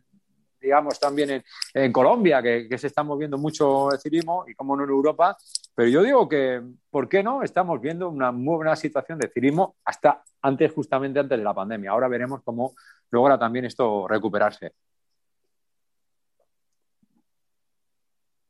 digamos, 0.60 0.98
también 1.00 1.30
en, 1.30 1.44
en 1.74 1.92
Colombia, 1.92 2.42
que, 2.42 2.68
que, 2.68 2.78
se 2.78 2.88
está 2.88 3.02
moviendo 3.02 3.38
mucho 3.38 3.90
el 3.92 3.98
ciclismo, 3.98 4.44
y 4.46 4.54
como 4.54 4.76
no 4.76 4.84
en 4.84 4.90
Europa. 4.90 5.36
Pero 5.74 5.88
yo 5.88 6.02
digo 6.02 6.28
que, 6.28 6.62
¿por 6.90 7.08
qué 7.08 7.22
no? 7.22 7.42
Estamos 7.42 7.80
viendo 7.80 8.08
una 8.08 8.32
muy 8.32 8.56
buena 8.56 8.76
situación 8.76 9.18
de 9.18 9.28
ciclismo 9.28 9.76
hasta 9.84 10.22
antes, 10.42 10.72
justamente 10.72 11.20
antes 11.20 11.38
de 11.38 11.44
la 11.44 11.54
pandemia. 11.54 11.90
Ahora 11.90 12.08
veremos 12.08 12.42
cómo 12.44 12.74
logra 13.10 13.38
también 13.38 13.64
esto 13.64 14.06
recuperarse. 14.08 14.72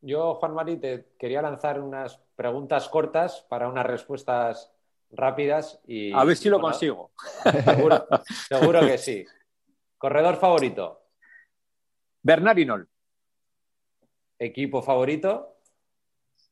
Yo, 0.02 0.35
Juan 0.35 0.55
Mari, 0.55 0.79
te 0.79 1.12
quería 1.19 1.43
lanzar 1.43 1.79
unas 1.81 2.19
preguntas 2.35 2.88
cortas 2.88 3.45
para 3.49 3.69
unas 3.69 3.85
respuestas 3.85 4.73
rápidas 5.11 5.81
y... 5.87 6.12
A 6.12 6.25
ver 6.25 6.37
si 6.37 6.49
lo 6.49 6.59
bueno, 6.59 6.73
consigo. 6.73 7.11
Seguro, 7.64 8.07
seguro 8.49 8.81
que 8.81 8.99
sí. 8.99 9.26
Corredor 9.99 10.37
favorito. 10.37 11.02
Bernard 12.22 12.58
Hinault. 12.58 12.88
¿Equipo 14.38 14.82
favorito? 14.82 15.56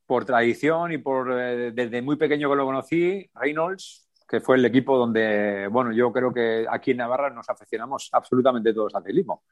Por 0.06 0.25
tradición 0.25 0.92
y 0.92 0.98
por 0.98 1.32
eh, 1.32 1.72
desde 1.72 2.02
muy 2.02 2.16
pequeño 2.16 2.48
que 2.48 2.56
lo 2.56 2.64
conocí, 2.64 3.30
Reynolds, 3.34 4.08
que 4.26 4.40
fue 4.40 4.56
el 4.56 4.64
equipo 4.64 4.96
donde, 4.96 5.68
bueno, 5.68 5.92
yo 5.92 6.12
creo 6.12 6.32
que 6.32 6.66
aquí 6.70 6.92
en 6.92 6.98
Navarra 6.98 7.30
nos 7.30 7.48
aficionamos 7.48 8.08
absolutamente 8.12 8.72
todos 8.72 8.94
al 8.94 9.04
ciclismo. 9.04 9.42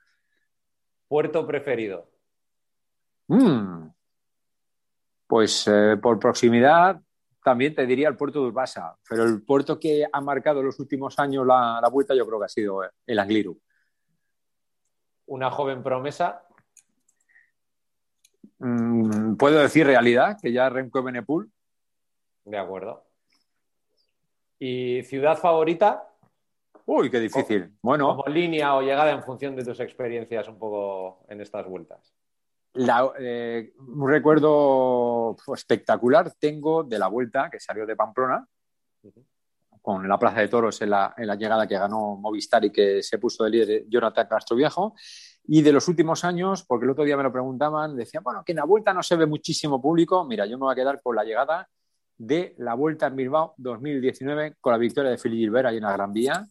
¿Puerto 1.08 1.46
preferido? 1.46 2.10
Mm. 3.28 3.88
Pues 5.26 5.66
eh, 5.66 5.96
por 6.00 6.18
proximidad 6.18 7.00
también 7.42 7.74
te 7.74 7.86
diría 7.86 8.08
el 8.08 8.16
puerto 8.16 8.40
de 8.40 8.48
Urbasa, 8.48 8.96
pero 9.08 9.24
el 9.24 9.42
puerto 9.42 9.78
que 9.78 10.04
ha 10.10 10.20
marcado 10.20 10.62
los 10.62 10.80
últimos 10.80 11.18
años 11.18 11.46
la, 11.46 11.78
la 11.80 11.88
vuelta 11.88 12.14
yo 12.14 12.26
creo 12.26 12.38
que 12.40 12.44
ha 12.44 12.48
sido 12.48 12.80
el 13.06 13.18
Angliru 13.18 13.58
una 15.26 15.50
joven 15.50 15.82
promesa? 15.82 16.42
Mm, 18.58 19.36
Puedo 19.36 19.60
decir 19.60 19.86
realidad, 19.86 20.38
que 20.40 20.52
ya 20.52 20.68
Remco 20.68 21.02
Benepul. 21.02 21.50
De 22.44 22.58
acuerdo. 22.58 23.04
¿Y 24.58 25.02
ciudad 25.02 25.36
favorita? 25.36 26.08
Uy, 26.86 27.10
qué 27.10 27.20
difícil. 27.20 27.64
Como, 27.64 27.78
bueno. 27.82 28.16
Como 28.16 28.32
línea 28.32 28.74
o 28.76 28.80
llegada 28.80 29.10
en 29.10 29.22
función 29.22 29.56
de 29.56 29.64
tus 29.64 29.80
experiencias 29.80 30.48
un 30.48 30.58
poco 30.58 31.26
en 31.28 31.40
estas 31.40 31.66
vueltas. 31.66 32.14
La, 32.74 33.10
eh, 33.18 33.72
un 33.78 34.08
recuerdo 34.08 35.34
espectacular 35.54 36.32
tengo 36.38 36.84
de 36.84 36.98
la 36.98 37.08
vuelta 37.08 37.48
que 37.50 37.58
salió 37.58 37.86
de 37.86 37.96
Pamplona. 37.96 38.46
Con 39.86 40.08
la 40.08 40.18
Plaza 40.18 40.40
de 40.40 40.48
Toros 40.48 40.82
en 40.82 40.90
la, 40.90 41.14
llegada 41.38 41.64
que 41.64 41.78
ganó 41.78 42.16
Movistar 42.16 42.64
y 42.64 42.72
que 42.72 43.04
se 43.04 43.18
puso 43.18 43.44
de 43.44 43.50
líder 43.50 43.84
Jonathan 43.88 44.26
Castro 44.28 44.56
Viejo. 44.56 44.96
Y 45.44 45.62
de 45.62 45.70
los 45.70 45.86
últimos 45.86 46.24
años, 46.24 46.64
porque 46.64 46.86
el 46.86 46.90
otro 46.90 47.04
día 47.04 47.16
me 47.16 47.22
lo 47.22 47.30
preguntaban, 47.30 47.94
decían, 47.94 48.24
bueno, 48.24 48.42
que 48.44 48.50
en 48.50 48.56
la 48.56 48.64
vuelta 48.64 48.92
no 48.92 49.04
se 49.04 49.14
ve 49.14 49.26
muchísimo 49.26 49.80
público. 49.80 50.24
Mira, 50.24 50.44
yo 50.44 50.58
me 50.58 50.64
voy 50.64 50.72
a 50.72 50.74
quedar 50.74 51.00
con 51.00 51.14
la 51.14 51.22
llegada 51.22 51.68
de 52.18 52.56
la 52.58 52.74
vuelta 52.74 53.06
en 53.06 53.14
Bilbao 53.14 53.54
2019 53.58 54.56
con 54.60 54.72
la 54.72 54.78
victoria 54.78 55.12
de 55.12 55.18
Fili 55.18 55.36
Gilbert 55.36 55.68
ahí 55.68 55.76
en 55.76 55.84
la 55.84 55.92
Gran 55.92 56.12
Vía. 56.12 56.44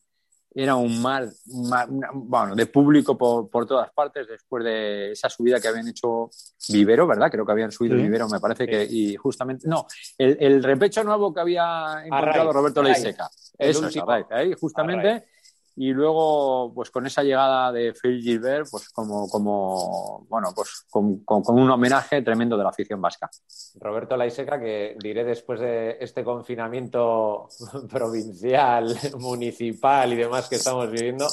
Era 0.57 0.75
un 0.75 1.01
mar, 1.01 1.27
mar 1.69 1.89
bueno, 2.13 2.55
de 2.55 2.65
público 2.65 3.17
por, 3.17 3.49
por, 3.49 3.67
todas 3.67 3.91
partes 3.91 4.25
después 4.25 4.63
de 4.63 5.11
esa 5.11 5.29
subida 5.29 5.59
que 5.59 5.67
habían 5.67 5.89
hecho 5.89 6.29
Vivero, 6.69 7.05
¿verdad? 7.05 7.29
Creo 7.29 7.45
que 7.45 7.51
habían 7.51 7.73
subido 7.73 7.97
sí. 7.97 8.03
Vivero, 8.03 8.29
me 8.29 8.39
parece 8.39 8.63
sí. 8.63 8.71
que, 8.71 8.87
y 8.89 9.15
justamente, 9.17 9.67
no, 9.67 9.85
el, 10.17 10.37
el, 10.39 10.63
repecho 10.63 11.03
nuevo 11.03 11.33
que 11.33 11.41
había 11.41 12.05
encontrado 12.05 12.41
Array, 12.41 12.53
Roberto 12.53 12.81
Leiseca. 12.81 13.29
Eso 13.57 13.85
es, 13.85 13.97
Array, 13.97 14.23
ahí 14.29 14.53
justamente. 14.53 15.25
Y 15.77 15.91
luego, 15.91 16.71
pues 16.73 16.89
con 16.89 17.05
esa 17.05 17.21
llegada 17.21 17.69
de 17.71 17.93
Phil 17.93 18.21
Gilbert, 18.21 18.67
pues 18.71 18.89
como, 18.89 19.27
como 19.27 20.25
bueno, 20.29 20.53
pues 20.55 20.85
con, 20.89 21.21
un 21.25 21.69
homenaje 21.69 22.21
tremendo 22.21 22.57
de 22.57 22.63
la 22.63 22.69
afición 22.69 23.01
vasca. 23.01 23.29
Roberto 23.75 24.15
Laiseca, 24.15 24.57
que 24.57 24.95
diré 24.97 25.25
después 25.25 25.59
de 25.59 25.97
este 25.99 26.23
confinamiento 26.23 27.49
provincial, 27.89 28.97
municipal 29.19 30.13
y 30.13 30.15
demás 30.15 30.47
que 30.47 30.55
estamos 30.55 30.89
viviendo, 30.89 31.27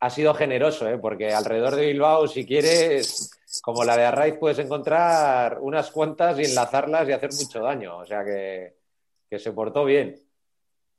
ha 0.00 0.10
sido 0.10 0.34
generoso, 0.34 0.86
¿eh? 0.86 0.98
porque 0.98 1.32
alrededor 1.32 1.76
de 1.76 1.86
Bilbao, 1.86 2.28
si 2.28 2.44
quieres, 2.44 3.30
como 3.62 3.82
la 3.82 3.96
de 3.96 4.04
Arraiz, 4.04 4.36
puedes 4.38 4.58
encontrar 4.58 5.58
unas 5.62 5.90
cuantas 5.90 6.38
y 6.38 6.44
enlazarlas 6.44 7.08
y 7.08 7.12
hacer 7.12 7.30
mucho 7.32 7.60
daño. 7.60 7.96
O 7.96 8.04
sea 8.04 8.22
que, 8.22 8.76
que 9.30 9.38
se 9.38 9.52
portó 9.52 9.86
bien. 9.86 10.23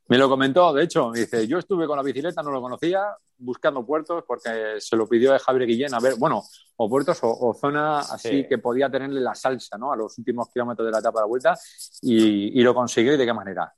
Me 0.07 0.17
lo 0.19 0.29
comentó, 0.29 0.71
de 0.71 0.83
hecho, 0.83 1.09
me 1.09 1.19
dice, 1.19 1.47
yo 1.47 1.57
estuve 1.57 1.87
con 1.87 1.97
la 1.97 2.03
bicicleta, 2.03 2.43
no 2.43 2.51
lo 2.51 2.61
conocía, 2.61 3.17
buscando 3.39 3.83
puertos, 3.83 4.23
porque 4.27 4.79
se 4.79 4.95
lo 4.95 5.07
pidió 5.07 5.31
de 5.33 5.39
Javier 5.39 5.67
Guillén, 5.67 5.93
a 5.95 5.99
ver, 5.99 6.15
bueno, 6.15 6.43
o 6.77 6.87
puertos 6.87 7.23
o, 7.23 7.49
o 7.49 7.53
zona 7.55 7.99
así 7.99 8.29
sí. 8.29 8.47
que 8.47 8.59
podía 8.59 8.87
tenerle 8.89 9.19
la 9.19 9.33
salsa, 9.33 9.77
¿no? 9.79 9.91
A 9.91 9.95
los 9.95 10.15
últimos 10.19 10.49
kilómetros 10.49 10.85
de 10.85 10.91
la 10.91 10.99
etapa 10.99 11.19
de 11.19 11.23
la 11.23 11.27
vuelta, 11.27 11.57
y, 12.03 12.59
y 12.59 12.61
lo 12.61 12.75
consiguió 12.75 13.15
y 13.15 13.17
de 13.17 13.25
qué 13.25 13.33
manera. 13.33 13.73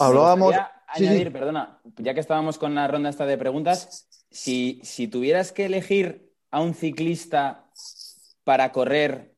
Hablábamos... 0.00 0.54
añadir, 0.88 1.28
sí. 1.28 1.30
perdona, 1.30 1.80
ya 1.98 2.12
que 2.12 2.20
estábamos 2.20 2.58
con 2.58 2.74
la 2.74 2.88
ronda 2.88 3.10
esta 3.10 3.24
de 3.24 3.38
preguntas, 3.38 4.08
si, 4.30 4.80
si 4.82 5.06
tuvieras 5.06 5.52
que 5.52 5.66
elegir 5.66 6.34
a 6.50 6.60
un 6.60 6.74
ciclista 6.74 7.70
para 8.42 8.72
correr 8.72 9.36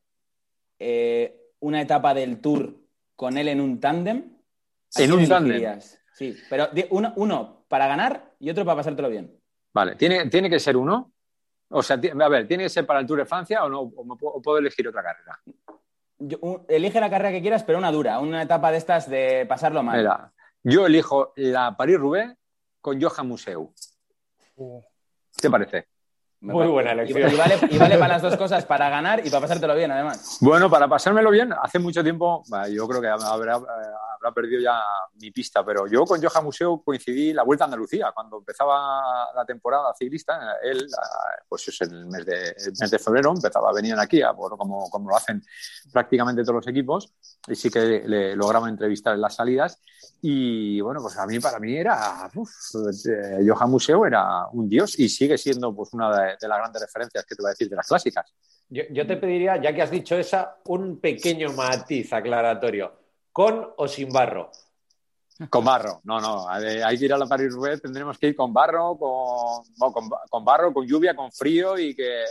eh, 0.78 1.50
una 1.58 1.82
etapa 1.82 2.14
del 2.14 2.40
Tour 2.40 2.80
con 3.14 3.36
él 3.36 3.48
en 3.48 3.60
un 3.60 3.78
tándem, 3.78 4.39
en 4.96 5.12
un 5.12 5.28
tándem. 5.28 5.80
Sí, 6.12 6.36
pero 6.48 6.68
uno, 6.90 7.12
uno, 7.16 7.64
para 7.68 7.86
ganar 7.86 8.34
y 8.38 8.50
otro 8.50 8.64
para 8.64 8.76
pasártelo 8.76 9.08
bien. 9.08 9.34
Vale, 9.72 9.94
¿tiene, 9.94 10.28
¿tiene 10.28 10.50
que 10.50 10.58
ser 10.58 10.76
uno? 10.76 11.12
O 11.70 11.82
sea, 11.82 11.96
a 11.96 12.28
ver, 12.28 12.46
¿tiene 12.46 12.64
que 12.64 12.68
ser 12.68 12.84
para 12.84 13.00
el 13.00 13.06
Tour 13.06 13.20
de 13.20 13.26
Francia 13.26 13.64
o 13.64 13.68
no? 13.68 13.80
¿O, 13.80 14.04
o 14.06 14.42
puedo 14.42 14.58
elegir 14.58 14.88
otra 14.88 15.02
carrera? 15.02 15.40
Yo, 16.18 16.38
un, 16.42 16.64
elige 16.68 17.00
la 17.00 17.08
carrera 17.08 17.30
que 17.30 17.40
quieras, 17.40 17.62
pero 17.62 17.78
una 17.78 17.92
dura, 17.92 18.18
una 18.18 18.42
etapa 18.42 18.70
de 18.70 18.78
estas 18.78 19.08
de 19.08 19.46
pasarlo 19.48 19.82
mal. 19.82 19.98
Mira, 19.98 20.32
yo 20.62 20.86
elijo 20.86 21.32
la 21.36 21.76
París-Roubaix 21.76 22.36
con 22.80 23.00
Johan 23.00 23.28
Museu. 23.28 23.72
Uh. 24.56 24.80
¿Qué 25.36 25.42
te 25.42 25.50
parece? 25.50 25.86
Muy 26.40 26.66
buena 26.66 26.92
elección. 26.92 27.30
Y, 27.30 27.34
y, 27.34 27.36
vale, 27.36 27.54
y, 27.70 27.78
vale, 27.78 27.98
para 27.98 28.14
las 28.14 28.22
dos 28.22 28.36
cosas, 28.38 28.64
para 28.64 28.88
ganar 28.88 29.24
y 29.24 29.30
para 29.30 29.42
pasártelo 29.42 29.74
bien, 29.74 29.90
además. 29.90 30.38
Bueno, 30.40 30.70
para 30.70 30.88
pasármelo 30.88 31.30
bien, 31.30 31.52
hace 31.62 31.78
mucho 31.78 32.02
tiempo, 32.02 32.42
yo 32.70 32.88
creo 32.88 33.00
que 33.00 33.08
habrá, 33.08 33.60
lo 34.20 34.28
ha 34.28 34.34
perdido 34.34 34.60
ya 34.60 34.80
mi 35.14 35.30
pista, 35.30 35.64
pero 35.64 35.86
yo 35.86 36.04
con 36.04 36.22
Johan 36.22 36.44
Museo 36.44 36.82
coincidí 36.84 37.32
la 37.32 37.42
Vuelta 37.42 37.64
a 37.64 37.66
Andalucía, 37.66 38.12
cuando 38.14 38.38
empezaba 38.38 39.28
la 39.34 39.44
temporada 39.44 39.92
ciclista, 39.98 40.56
él, 40.62 40.86
pues 41.48 41.68
es 41.68 41.80
el 41.80 42.06
mes 42.06 42.26
de, 42.26 42.54
mes 42.78 42.90
de 42.90 42.98
febrero, 42.98 43.32
empezaba, 43.32 43.72
venían 43.72 43.98
aquí, 43.98 44.20
como, 44.36 44.90
como 44.90 45.10
lo 45.10 45.16
hacen 45.16 45.42
prácticamente 45.92 46.42
todos 46.42 46.56
los 46.56 46.68
equipos, 46.68 47.12
y 47.46 47.54
sí 47.54 47.70
que 47.70 48.02
le 48.06 48.36
lograban 48.36 48.70
entrevistar 48.70 49.14
en 49.14 49.20
las 49.20 49.34
salidas, 49.34 49.80
y 50.22 50.80
bueno, 50.80 51.00
pues 51.00 51.16
a 51.16 51.26
mí, 51.26 51.38
para 51.40 51.58
mí 51.58 51.76
era, 51.76 52.30
eh, 52.34 53.48
Johan 53.48 53.70
Museo 53.70 54.04
era 54.04 54.46
un 54.52 54.68
dios, 54.68 54.98
y 54.98 55.08
sigue 55.08 55.38
siendo 55.38 55.74
pues 55.74 55.92
una 55.94 56.10
de, 56.14 56.36
de 56.40 56.48
las 56.48 56.58
grandes 56.58 56.82
referencias 56.82 57.24
que 57.24 57.34
te 57.34 57.42
voy 57.42 57.48
a 57.48 57.52
decir 57.52 57.68
de 57.68 57.76
las 57.76 57.86
clásicas. 57.86 58.32
Yo, 58.70 59.04
te 59.04 59.16
pediría, 59.16 59.60
ya 59.60 59.74
que 59.74 59.82
has 59.82 59.90
dicho 59.90 60.16
esa, 60.16 60.58
un 60.66 61.00
pequeño 61.00 61.52
matiz 61.52 62.12
aclaratorio. 62.12 62.99
¿Con 63.32 63.68
o 63.76 63.88
sin 63.88 64.10
barro? 64.10 64.50
Con 65.48 65.64
barro, 65.64 66.00
no, 66.04 66.20
no. 66.20 66.48
Hay 66.48 66.98
que 66.98 67.04
ir 67.06 67.14
a 67.14 67.18
la 67.18 67.26
Paris 67.26 67.50
Roubaix, 67.52 67.80
tendremos 67.80 68.18
que 68.18 68.28
ir 68.28 68.36
con 68.36 68.52
barro, 68.52 68.98
con, 68.98 70.10
con, 70.28 70.44
barro, 70.44 70.74
con 70.74 70.86
lluvia, 70.86 71.16
con 71.16 71.32
frío 71.32 71.78
y 71.78 71.94
que, 71.94 72.24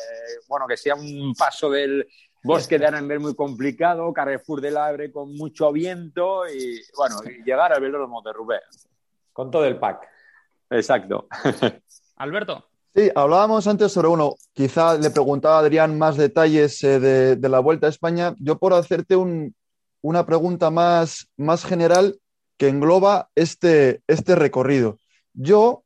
bueno, 0.47 0.67
que 0.67 0.77
sea 0.77 0.93
un 0.93 1.33
paso 1.35 1.71
del 1.71 2.07
bosque 2.43 2.77
de 2.77 2.85
Arenberg 2.85 3.21
muy 3.21 3.35
complicado, 3.35 4.13
Carrefour 4.13 4.61
del 4.61 4.77
Abre 4.77 5.11
con 5.11 5.35
mucho 5.35 5.71
viento 5.71 6.47
y, 6.47 6.79
bueno, 6.95 7.21
llegar 7.43 7.73
al 7.73 7.81
velódromo 7.81 8.21
de 8.21 8.33
Roubaix. 8.33 8.87
Con 9.33 9.49
todo 9.49 9.65
el 9.65 9.79
pack. 9.79 10.07
Exacto. 10.69 11.27
Alberto. 12.17 12.65
Sí, 12.95 13.09
hablábamos 13.13 13.67
antes 13.67 13.91
sobre 13.91 14.07
uno, 14.07 14.35
quizá 14.53 14.97
le 14.97 15.11
preguntaba 15.11 15.57
a 15.57 15.59
Adrián 15.59 15.97
más 15.97 16.17
detalles 16.17 16.83
eh, 16.83 16.99
de, 16.99 17.49
la 17.49 17.59
Vuelta 17.59 17.87
a 17.87 17.89
España. 17.89 18.35
Yo 18.39 18.57
por 18.57 18.73
hacerte 18.73 19.15
una 20.01 20.25
pregunta 20.25 20.69
más, 20.69 21.29
más 21.37 21.65
general 21.65 22.19
que 22.57 22.67
engloba 22.67 23.29
este, 23.35 24.01
este 24.07 24.35
recorrido. 24.35 24.97
Yo 25.33 25.83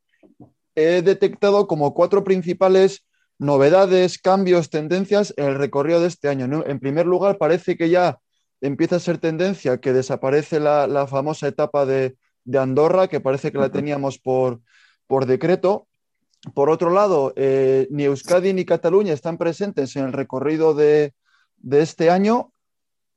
he 0.76 1.02
detectado 1.02 1.68
como 1.68 1.94
cuatro 1.94 2.24
principales 2.24 3.04
novedades, 3.38 4.18
cambios, 4.18 4.70
tendencias 4.70 5.34
en 5.38 5.46
el 5.46 5.56
recorrido 5.56 6.02
de 6.02 6.08
este 6.08 6.30
año. 6.30 6.64
En 6.66 6.80
primer 6.80 7.06
lugar, 7.06 7.38
parece 7.38 7.78
que 7.78 7.90
ya 7.90 8.20
empieza 8.62 8.96
a 8.96 9.00
ser 9.00 9.18
tendencia 9.18 9.78
que 9.80 9.94
desaparece 9.94 10.60
la, 10.60 11.08
famosa 11.08 11.48
etapa 11.48 11.86
de, 11.86 12.16
Andorra, 12.58 13.08
que 13.08 13.20
parece 13.20 13.52
que 13.52 13.58
la 13.58 13.70
teníamos 13.70 14.20
por, 14.20 14.62
por 15.06 15.26
decreto. 15.26 15.88
Por 16.54 16.70
otro 16.70 16.90
lado, 16.90 17.34
eh, 17.36 17.88
ni 17.90 18.04
Euskadi 18.04 18.54
ni 18.54 18.66
Cataluña 18.66 19.14
están 19.14 19.38
presentes 19.38 19.96
en 19.96 20.06
el 20.06 20.14
recorrido 20.14 20.74
de, 20.74 21.14
este 21.72 22.10
año. 22.10 22.53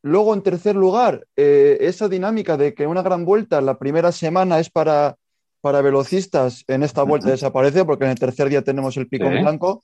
Luego, 0.02 0.34
en 0.34 0.42
tercer 0.42 0.76
lugar, 0.76 1.26
eh, 1.36 1.78
esa 1.80 2.08
dinámica 2.08 2.56
de 2.56 2.74
que 2.74 2.86
una 2.86 3.02
gran 3.02 3.24
vuelta 3.24 3.60
la 3.60 3.78
primera 3.78 4.12
semana 4.12 4.60
es 4.60 4.70
para, 4.70 5.16
para 5.60 5.82
velocistas, 5.82 6.64
en 6.68 6.82
esta 6.82 7.02
vuelta 7.02 7.30
desaparece 7.30 7.84
porque 7.84 8.04
en 8.04 8.10
el 8.10 8.18
tercer 8.18 8.48
día 8.48 8.62
tenemos 8.62 8.96
el 8.96 9.08
pico 9.08 9.28
blanco. 9.28 9.82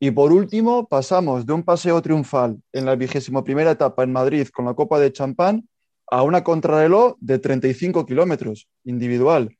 Y 0.00 0.10
por 0.10 0.32
último, 0.32 0.88
pasamos 0.88 1.46
de 1.46 1.52
un 1.52 1.62
paseo 1.62 2.02
triunfal 2.02 2.60
en 2.72 2.86
la 2.86 2.96
vigésimo 2.96 3.44
primera 3.44 3.70
etapa 3.70 4.02
en 4.02 4.12
Madrid 4.12 4.48
con 4.48 4.64
la 4.64 4.74
Copa 4.74 4.98
de 4.98 5.12
Champán 5.12 5.68
a 6.10 6.22
una 6.22 6.42
contrarreloj 6.42 7.14
de 7.20 7.38
35 7.38 8.04
kilómetros 8.04 8.68
individual. 8.84 9.56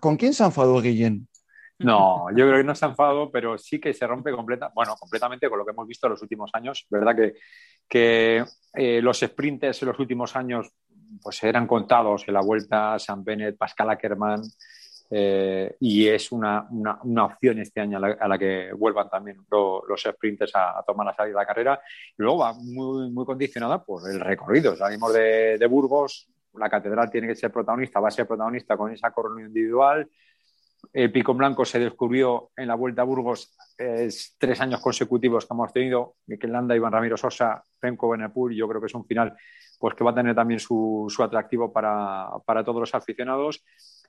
¿Con 0.00 0.16
quién 0.16 0.34
se 0.34 0.42
ha 0.42 0.46
enfadado 0.46 0.80
Guillén? 0.80 1.28
No, 1.80 2.28
yo 2.30 2.46
creo 2.46 2.58
que 2.58 2.64
no 2.64 2.74
se 2.74 2.84
ha 2.84 2.88
enfadado, 2.88 3.30
pero 3.30 3.56
sí 3.56 3.80
que 3.80 3.94
se 3.94 4.06
rompe 4.06 4.32
bueno, 4.32 4.96
completamente 4.98 5.48
con 5.48 5.58
lo 5.58 5.64
que 5.64 5.72
hemos 5.72 5.86
visto 5.86 6.06
en 6.06 6.12
los 6.12 6.22
últimos 6.22 6.50
años. 6.52 6.86
¿Verdad 6.90 7.16
que, 7.16 7.34
que 7.88 8.44
eh, 8.74 9.00
los 9.00 9.20
sprinters 9.20 9.80
en 9.82 9.88
los 9.88 9.98
últimos 9.98 10.36
años 10.36 10.70
pues 11.22 11.42
eran 11.42 11.66
contados 11.66 12.28
en 12.28 12.34
la 12.34 12.42
vuelta 12.42 12.98
San 12.98 13.24
Bennett, 13.24 13.56
Pascal 13.56 13.90
Ackermann, 13.90 14.42
eh, 15.12 15.74
y 15.80 16.06
es 16.06 16.30
una, 16.30 16.68
una, 16.70 17.24
opción 17.24 17.58
este 17.58 17.80
año 17.80 17.98
a 17.98 18.28
la, 18.28 18.38
que 18.38 18.72
vuelvan 18.72 19.08
también 19.10 19.38
los 19.50 20.02
sprinters 20.02 20.52
a, 20.54 20.84
tomar 20.86 21.06
la 21.06 21.14
salida 21.14 21.38
de 21.38 21.42
la 21.42 21.46
carrera. 21.46 21.80
Luego 22.16 22.38
va 22.38 22.52
muy, 22.52 23.10
muy 23.10 23.24
condicionada 23.24 23.82
por 23.82 24.08
el 24.08 24.20
recorrido. 24.20 24.76
Salimos 24.76 25.12
de, 25.12 25.58
de 25.58 25.66
Burgos, 25.66 26.28
la 26.54 26.70
catedral 26.70 27.10
tiene 27.10 27.26
que 27.26 27.34
ser 27.34 27.50
protagonista, 27.50 28.00
va 28.00 28.08
a 28.08 28.12
ser 28.12 28.26
protagonista 28.26 28.76
con 28.76 28.92
esa 28.92 29.10
corona 29.10 29.40
individual. 29.40 30.08
El 30.92 31.12
pico 31.12 31.34
blanco 31.34 31.64
se 31.64 31.78
descubrió 31.78 32.50
en 32.56 32.68
la 32.68 32.74
Vuelta 32.74 33.02
a 33.02 33.04
Burgos 33.04 33.54
es 33.78 34.36
tres 34.38 34.60
años 34.60 34.80
consecutivos 34.80 35.46
que 35.46 35.54
hemos 35.54 35.72
tenido. 35.72 36.16
Miquel 36.26 36.52
Landa, 36.52 36.76
Iván 36.76 36.92
Ramiro 36.92 37.16
Sosa, 37.16 37.62
Remco 37.80 38.10
Benepul. 38.10 38.54
Yo 38.54 38.68
creo 38.68 38.80
que 38.80 38.88
es 38.88 38.94
un 38.94 39.06
final 39.06 39.36
pues, 39.78 39.94
que 39.94 40.04
va 40.04 40.10
a 40.10 40.14
tener 40.14 40.34
también 40.34 40.60
su, 40.60 41.08
atractivo 41.18 41.72
para, 41.72 42.28
para, 42.44 42.64
todos 42.64 42.80
los 42.80 42.94
aficionados. 42.94 43.64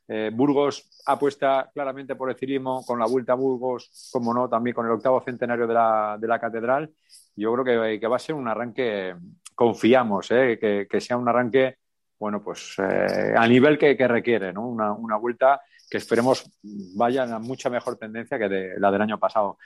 Eh, 0.08 0.32
Burgos 0.34 0.90
apuesta 1.06 1.70
claramente 1.74 2.16
por 2.16 2.30
el 2.30 2.36
ciclismo 2.36 2.84
con 2.86 3.00
la 3.00 3.06
Vuelta 3.06 3.34
a 3.34 3.36
Burgos, 3.36 4.10
como 4.12 4.34
no, 4.34 4.50
también 4.50 4.74
con 4.74 4.86
el 4.86 4.92
octavo 4.92 5.22
centenario 5.22 5.68
de 5.68 5.74
la, 5.74 6.18
de 6.20 6.28
la 6.28 6.40
catedral. 6.40 6.92
Yo 7.36 7.54
creo 7.54 7.64
que, 7.64 8.00
que, 8.00 8.08
va 8.08 8.18
a 8.18 8.20
ser 8.20 8.36
un 8.36 8.48
arranque, 8.48 9.16
confiamos, 9.56 10.32
eh, 10.32 10.58
que, 10.60 10.88
que, 10.90 11.00
sea 11.00 11.16
un 11.16 11.30
arranque, 11.30 11.78
bueno, 12.20 12.44
pues 12.44 12.76
eh, 12.80 13.34
a 13.38 13.48
nivel 13.48 13.78
que, 13.78 13.96
requiere, 14.08 14.52
¿no? 14.52 14.68
Una, 14.68 14.92
una 14.92 15.16
vuelta 15.16 15.62
que 15.92 15.98
esperemos 15.98 16.50
vaya 16.96 17.24
a 17.24 17.40
mucha 17.40 17.70
mejor 17.70 17.98
tendencia 17.98 18.40
que 18.40 18.48
de, 18.48 18.80
la 18.80 18.90
del 18.92 19.02
año 19.02 19.20
pasado. 19.20 19.58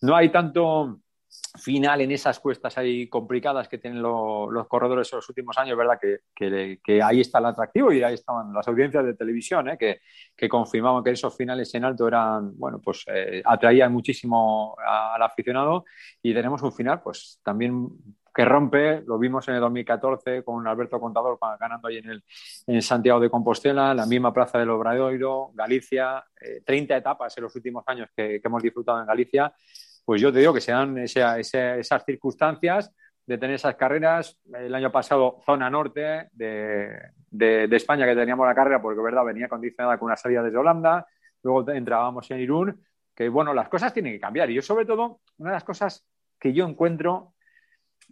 No 0.00 0.14
hay 0.14 0.30
tanto 0.30 1.00
final 1.58 2.02
en 2.02 2.12
esas 2.12 2.38
cuestas 2.38 2.78
ahí 2.78 3.08
complicadas 3.08 3.66
que 3.66 3.78
tienen 3.78 4.00
los 4.00 4.68
corredores 4.68 5.12
en 5.12 5.16
los 5.16 5.28
últimos 5.28 5.58
años, 5.58 5.76
¿verdad? 5.76 5.98
Que, 6.00 6.78
que, 6.80 7.02
ahí 7.02 7.20
está 7.20 7.40
el 7.40 7.46
atractivo 7.46 7.92
y 7.92 8.00
ahí 8.00 8.14
estaban 8.14 8.52
las 8.52 8.68
audiencias 8.68 9.04
de 9.04 9.14
televisión, 9.14 9.70
¿eh? 9.70 9.76
que, 9.76 10.00
que, 10.36 10.48
confirmaban 10.48 11.02
que 11.02 11.10
esos 11.10 11.36
finales 11.36 11.74
en 11.74 11.84
alto 11.84 12.06
eran, 12.06 12.56
bueno, 12.56 12.80
pues 12.80 13.04
eh, 13.08 13.42
atraían 13.44 13.92
muchísimo 13.92 14.76
al 14.86 15.22
aficionado 15.22 15.84
y 16.22 16.32
tenemos 16.32 16.62
un 16.62 16.72
final, 16.72 17.02
pues 17.02 17.40
también 17.42 17.88
que 18.34 18.44
rompe, 18.44 19.02
lo 19.06 19.18
vimos 19.18 19.46
en 19.48 19.54
el 19.54 19.60
2014 19.60 20.42
con 20.42 20.66
Alberto 20.66 20.98
Contador 20.98 21.38
ganando 21.60 21.88
ahí 21.88 21.98
en 21.98 22.10
el 22.10 22.24
en 22.66 22.80
Santiago 22.80 23.20
de 23.20 23.28
Compostela, 23.28 23.94
la 23.94 24.06
misma 24.06 24.32
plaza 24.32 24.58
del 24.58 24.70
Obradoiro, 24.70 25.50
Galicia, 25.54 26.24
30 26.64 26.94
eh, 26.94 26.98
etapas 26.98 27.36
en 27.36 27.44
los 27.44 27.54
últimos 27.54 27.84
años 27.86 28.08
que, 28.16 28.40
hemos 28.42 28.62
disfrutado 28.62 29.00
en 29.00 29.06
Galicia, 29.06 29.52
pues 30.04 30.20
yo 30.20 30.32
te 30.32 30.38
digo 30.38 30.54
que 30.54 30.60
sean 30.60 30.98
esas 30.98 32.04
circunstancias 32.04 32.92
de 33.26 33.38
tener 33.38 33.56
esas 33.56 33.76
carreras. 33.76 34.38
El 34.52 34.74
año 34.74 34.90
pasado, 34.90 35.40
zona 35.44 35.70
norte 35.70 36.28
de, 36.32 36.98
de, 37.30 37.76
España, 37.76 38.06
que 38.06 38.16
teníamos 38.16 38.46
la 38.46 38.54
carrera, 38.54 38.80
porque 38.80 39.00
verdad 39.00 39.24
venía 39.24 39.48
condicionada 39.48 39.98
con 39.98 40.06
una 40.06 40.16
salida 40.16 40.42
desde 40.42 40.58
Holanda, 40.58 41.06
luego 41.42 41.70
entrábamos 41.70 42.30
en 42.30 42.40
Irún, 42.40 42.84
que 43.14 43.28
bueno, 43.28 43.54
las 43.54 43.68
cosas 43.68 43.92
tienen 43.92 44.12
que 44.14 44.20
cambiar. 44.20 44.50
Y 44.50 44.54
yo, 44.54 44.62
sobre 44.62 44.86
todo, 44.86 45.20
una 45.38 45.50
de 45.50 45.56
las 45.56 45.64
cosas 45.64 46.06
que 46.38 46.52
yo 46.52 46.66
encuentro 46.66 47.34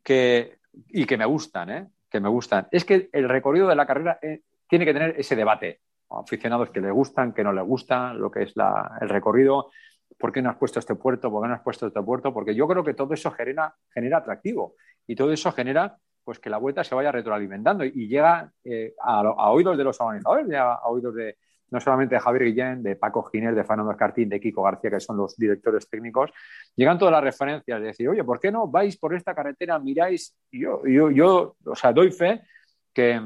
que, 0.02 0.58
y 0.88 1.06
que 1.06 1.16
me 1.16 1.24
gustan, 1.24 1.70
¿eh? 1.70 1.88
que 2.10 2.20
me 2.20 2.28
gustan, 2.28 2.68
es 2.70 2.84
que 2.84 3.08
el 3.12 3.28
recorrido 3.28 3.68
de 3.68 3.76
la 3.76 3.86
carrera 3.86 4.18
eh, 4.22 4.42
tiene 4.68 4.84
que 4.84 4.92
tener 4.92 5.14
ese 5.18 5.36
debate. 5.36 5.80
Aficionados 6.10 6.70
que 6.70 6.80
le 6.80 6.90
gustan, 6.90 7.32
que 7.32 7.44
no 7.44 7.52
le 7.52 7.62
gustan, 7.62 8.20
lo 8.20 8.30
que 8.30 8.42
es 8.42 8.54
el 9.00 9.08
recorrido, 9.08 9.70
¿por 10.18 10.32
qué 10.32 10.42
no 10.42 10.50
has 10.50 10.56
puesto 10.56 10.80
este 10.80 10.96
puerto? 10.96 11.30
¿Por 11.30 11.42
qué 11.42 11.48
no 11.48 11.54
has 11.54 11.62
puesto 11.62 11.86
este 11.86 12.02
puerto? 12.02 12.34
Porque 12.34 12.54
yo 12.54 12.66
creo 12.66 12.82
que 12.82 12.94
todo 12.94 13.14
eso 13.14 13.30
genera, 13.30 13.74
genera 13.94 14.18
atractivo 14.18 14.74
y 15.06 15.14
todo 15.14 15.32
eso 15.32 15.52
genera 15.52 15.96
pues 16.24 16.40
que 16.40 16.50
la 16.50 16.58
vuelta 16.58 16.82
se 16.82 16.94
vaya 16.94 17.12
retroalimentando 17.12 17.84
y, 17.84 18.08
llega 18.08 18.52
eh, 18.64 18.94
a, 19.00 19.20
a, 19.20 19.50
oídos 19.50 19.78
de 19.78 19.84
los 19.84 20.00
organizadores, 20.00 20.52
a 20.54 20.80
oídos 20.88 21.14
de, 21.14 21.36
no 21.70 21.80
solamente 21.80 22.14
de 22.14 22.20
Javier 22.20 22.44
Guillén, 22.44 22.83
de 22.83 22.96
Paco 22.96 23.22
Ginés, 23.24 23.54
de 23.54 23.64
Fernando 23.64 23.92
Escartín, 23.92 24.28
de 24.28 24.40
Kiko 24.40 24.62
García, 24.62 24.90
que 24.90 25.00
son 25.00 25.16
los 25.16 25.37
directores 25.37 25.88
técnicos, 25.88 26.30
llegan 26.76 26.98
todas 26.98 27.12
las 27.12 27.22
referencias 27.22 27.80
de 27.80 27.87
decir, 27.87 28.09
oye, 28.09 28.24
¿por 28.24 28.40
qué 28.40 28.50
no 28.50 28.68
vais 28.68 28.96
por 28.96 29.14
esta 29.14 29.35
carretera, 29.35 29.78
miráis? 29.78 30.37
yo, 30.50 30.83
yo, 30.87 31.11
yo 31.11 31.56
o 31.64 31.74
sea, 31.74 31.92
doy 31.92 32.11
fe 32.11 32.42
que 32.92 33.20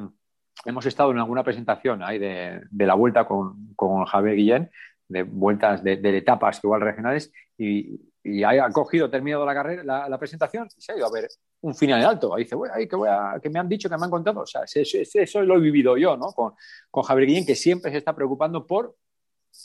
hemos 0.64 0.86
estado 0.86 1.10
en 1.10 1.18
alguna 1.18 1.42
presentación 1.42 2.02
ahí 2.02 2.18
de, 2.18 2.62
la 2.70 2.94
vuelta 2.94 3.24
con, 3.24 3.74
con 3.74 4.04
Javier 4.04 4.36
Guillén, 4.36 4.70
de 5.08 5.22
vueltas 5.22 5.82
de, 5.82 5.96
de 5.96 6.18
etapas 6.18 6.60
igual 6.62 6.80
regionales, 6.80 7.32
y, 7.58 8.00
y 8.24 8.42
ha 8.42 8.70
cogido, 8.70 9.10
terminado 9.10 9.44
la 9.44 9.52
carrera, 9.52 10.08
la, 10.08 10.18
presentación 10.18 10.66
y 10.74 10.80
se 10.80 10.92
ha 10.92 10.96
ido 10.96 11.06
a 11.06 11.10
ver 11.10 11.28
un 11.60 11.74
final 11.74 12.00
en 12.00 12.06
alto. 12.06 12.34
Ahí 12.34 12.44
dice, 12.44 12.54
bueno, 12.54 12.74
que, 12.74 12.96
voy 12.96 13.08
a, 13.10 13.38
que 13.40 13.50
me 13.50 13.58
han 13.58 13.68
dicho, 13.68 13.90
que 13.90 13.98
me 13.98 14.04
han 14.04 14.10
contado. 14.10 14.40
O 14.40 14.46
sea, 14.46 14.62
eso, 14.64 15.42
lo 15.42 15.56
he 15.56 15.60
vivido 15.60 15.98
yo, 15.98 16.16
¿no? 16.16 16.28
Con, 16.32 16.54
con 16.90 17.02
Javier 17.02 17.28
Guillén, 17.28 17.46
que 17.46 17.54
siempre 17.54 17.90
se 17.90 17.98
está 17.98 18.16
preocupando 18.16 18.66
por 18.66 18.96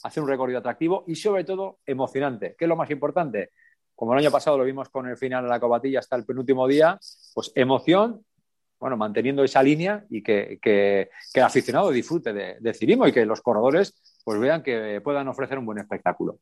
hacer 0.03 0.21
un 0.21 0.29
recorrido 0.29 0.59
atractivo 0.59 1.05
y 1.07 1.15
sobre 1.15 1.45
todo 1.45 1.79
emocionante, 1.85 2.55
que 2.57 2.65
es 2.65 2.69
lo 2.69 2.75
más 2.75 2.91
importante. 2.91 3.51
Como 3.95 4.13
el 4.13 4.19
año 4.19 4.31
pasado 4.31 4.57
lo 4.57 4.65
vimos 4.65 4.89
con 4.89 5.07
el 5.07 5.15
final 5.15 5.43
de 5.43 5.49
la 5.49 5.59
cobatilla 5.59 5.99
hasta 5.99 6.17
el 6.17 6.25
penúltimo 6.25 6.67
día, 6.67 6.99
pues 7.33 7.53
emoción, 7.55 8.25
bueno, 8.77 8.97
manteniendo 8.97 9.43
esa 9.43 9.63
línea 9.63 10.05
y 10.09 10.21
que, 10.21 10.59
que, 10.61 11.09
el 11.33 11.43
aficionado 11.43 11.91
disfrute 11.91 12.33
de, 12.33 12.57
de, 12.59 12.77
y 12.81 13.11
que 13.11 13.25
los 13.25 13.41
corredores 13.41 13.93
pues 14.23 14.39
vean 14.39 14.63
que 14.63 15.01
puedan 15.01 15.27
ofrecer 15.29 15.57
un 15.57 15.65
buen 15.65 15.79
espectáculo. 15.79 16.39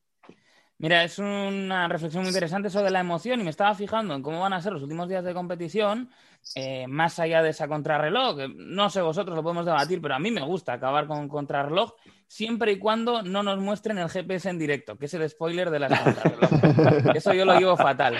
Mira, 0.79 1.03
es 1.03 1.17
una 1.17 1.87
reflexión 1.87 2.21
muy 2.21 2.29
interesante 2.29 2.69
sobre 2.69 2.91
la 2.91 2.99
emoción 2.99 3.39
y 3.41 3.43
me 3.43 3.49
estaba 3.49 3.73
fijando 3.73 4.13
en 4.13 4.21
cómo 4.21 4.41
van 4.41 4.53
a 4.53 4.61
ser 4.61 4.73
los 4.73 4.83
últimos 4.83 5.09
días 5.09 5.23
de 5.23 5.33
competición, 5.33 6.11
eh, 6.53 6.85
más 6.87 7.17
allá 7.17 7.41
de 7.41 7.49
esa 7.49 7.67
contrarreloj. 7.67 8.49
No 8.55 8.87
sé 8.91 9.01
vosotros, 9.01 9.35
lo 9.35 9.41
podemos 9.41 9.65
debatir, 9.65 9.99
pero 10.01 10.13
a 10.13 10.19
mí 10.19 10.29
me 10.29 10.43
gusta 10.43 10.73
acabar 10.73 11.07
con 11.07 11.27
contrarreloj 11.27 11.93
siempre 12.27 12.73
y 12.73 12.79
cuando 12.79 13.23
no 13.23 13.41
nos 13.41 13.57
muestren 13.57 13.97
el 13.97 14.09
GPS 14.09 14.49
en 14.49 14.59
directo, 14.59 14.97
que 14.97 15.05
es 15.05 15.13
el 15.15 15.27
spoiler 15.27 15.71
de 15.71 15.79
la 15.79 15.87
contrarreloj. 15.87 16.51
Eso 17.15 17.33
yo 17.33 17.43
lo 17.43 17.57
llevo 17.57 17.75
fatal. 17.75 18.15